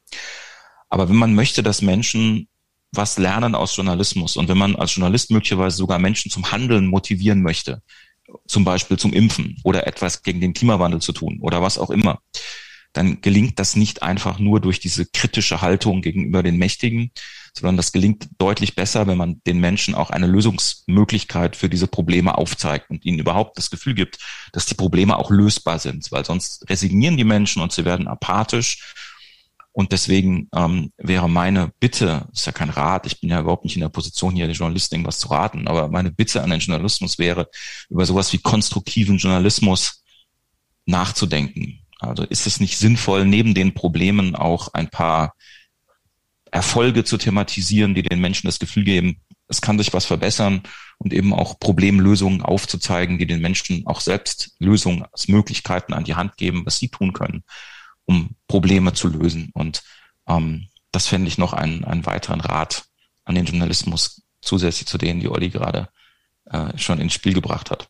[0.89, 2.47] Aber wenn man möchte, dass Menschen
[2.93, 7.43] was lernen aus Journalismus und wenn man als Journalist möglicherweise sogar Menschen zum Handeln motivieren
[7.43, 7.83] möchte,
[8.47, 12.21] zum Beispiel zum Impfen oder etwas gegen den Klimawandel zu tun oder was auch immer,
[12.93, 17.13] dann gelingt das nicht einfach nur durch diese kritische Haltung gegenüber den Mächtigen,
[17.53, 22.37] sondern das gelingt deutlich besser, wenn man den Menschen auch eine Lösungsmöglichkeit für diese Probleme
[22.37, 24.19] aufzeigt und ihnen überhaupt das Gefühl gibt,
[24.53, 28.95] dass die Probleme auch lösbar sind, weil sonst resignieren die Menschen und sie werden apathisch.
[29.73, 33.77] Und deswegen ähm, wäre meine Bitte, ist ja kein Rat, ich bin ja überhaupt nicht
[33.77, 37.19] in der Position hier, den Journalisten irgendwas zu raten, aber meine Bitte an den Journalismus
[37.19, 37.49] wäre,
[37.89, 40.03] über sowas wie konstruktiven Journalismus
[40.87, 45.35] nachzudenken Also ist es nicht sinnvoll, neben den Problemen auch ein paar
[46.51, 50.63] Erfolge zu thematisieren, die den Menschen das Gefühl geben, es kann sich was verbessern
[50.99, 56.65] und eben auch Problemlösungen aufzuzeigen, die den Menschen auch selbst Lösungsmöglichkeiten an die Hand geben,
[56.67, 57.45] was sie tun können,
[58.05, 59.51] um Probleme zu lösen.
[59.55, 59.83] Und
[60.27, 62.85] ähm, das fände ich noch einen, einen weiteren Rat
[63.25, 65.89] an den Journalismus, zusätzlich zu denen, die Olli gerade
[66.47, 67.89] äh, schon ins Spiel gebracht hat.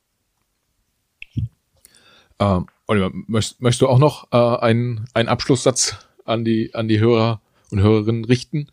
[2.39, 6.99] Ähm, Oliver, möchtest, möchtest du auch noch äh, einen, einen Abschlusssatz an die, an die
[6.99, 7.41] Hörer
[7.71, 8.69] und Hörerinnen richten?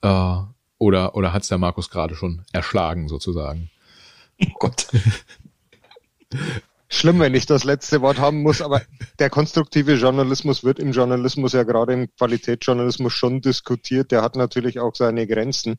[0.00, 0.36] Äh,
[0.78, 3.70] oder, oder hat's der Markus gerade schon erschlagen, sozusagen?
[4.40, 4.86] Oh Gott.
[6.90, 8.80] Schlimm, wenn ich das letzte Wort haben muss, aber
[9.18, 14.10] der konstruktive Journalismus wird im Journalismus ja gerade im Qualitätsjournalismus schon diskutiert.
[14.10, 15.76] Der hat natürlich auch seine Grenzen.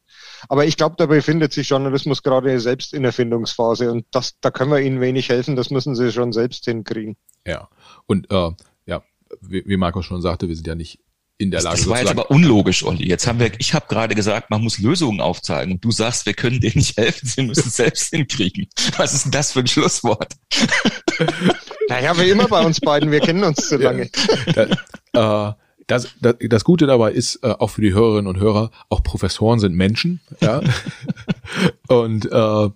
[0.49, 4.72] Aber ich glaube, da befindet sich Journalismus gerade selbst in Erfindungsphase und das, da können
[4.72, 5.56] wir ihnen wenig helfen.
[5.56, 7.18] Das müssen sie schon selbst hinkriegen.
[7.45, 7.69] Ja.
[8.06, 8.52] Und äh,
[8.86, 9.02] ja,
[9.41, 10.99] wie, wie Markus schon sagte, wir sind ja nicht
[11.40, 11.78] in der Lage.
[11.78, 13.07] Das war jetzt aber unlogisch, Olli.
[13.07, 15.74] Jetzt haben wir, ich habe gerade gesagt, man muss Lösungen aufzeigen.
[15.74, 18.68] Und du sagst, wir können denen nicht helfen, sie müssen es selbst hinkriegen.
[18.98, 20.34] Was ist denn das für ein Schlusswort?
[21.90, 24.10] naja, wie immer bei uns beiden, wir kennen uns zu lange.
[25.14, 25.53] Ja, äh,
[25.88, 29.60] das, das, das Gute dabei ist, äh, auch für die Hörerinnen und Hörer, auch Professoren
[29.60, 30.61] sind Menschen, ja.
[31.88, 32.70] und äh,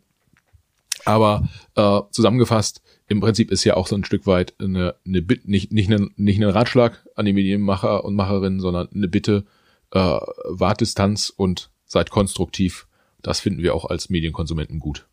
[1.06, 5.50] aber äh, zusammengefasst, im Prinzip ist ja auch so ein Stück weit eine, eine Bitte,
[5.50, 9.46] nicht, nicht, nicht ein Ratschlag an die Medienmacher und Macherinnen, sondern eine Bitte,
[9.92, 12.88] äh, wahrt Distanz und seid konstruktiv.
[13.22, 15.06] Das finden wir auch als Medienkonsumenten gut.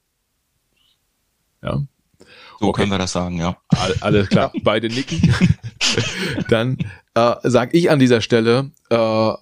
[1.62, 1.82] Ja.
[2.58, 2.82] So okay.
[2.82, 3.56] können wir das sagen, ja.
[3.68, 5.34] All, alles klar, beide nicken.
[6.48, 6.78] Dann
[7.14, 9.32] äh, sage ich an dieser Stelle, äh,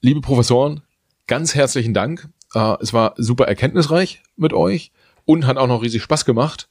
[0.00, 0.82] liebe Professoren,
[1.26, 2.28] ganz herzlichen Dank.
[2.54, 4.92] Äh, es war super erkenntnisreich mit euch
[5.30, 6.68] und hat auch noch riesig Spaß gemacht.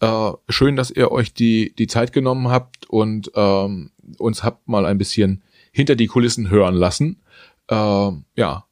[0.00, 4.86] Äh, schön, dass ihr euch die, die Zeit genommen habt und ähm, uns habt mal
[4.86, 7.20] ein bisschen hinter die Kulissen hören lassen.
[7.68, 8.64] Äh, ja,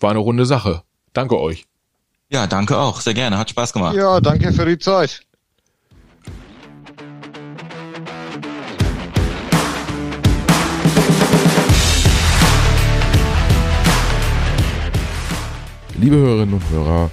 [0.00, 0.82] war eine runde Sache.
[1.12, 1.66] Danke euch.
[2.28, 3.00] Ja, danke auch.
[3.00, 3.38] Sehr gerne.
[3.38, 3.94] Hat Spaß gemacht.
[3.94, 5.20] Ja, danke für die Zeit.
[16.00, 17.12] Liebe Hörerinnen und Hörer,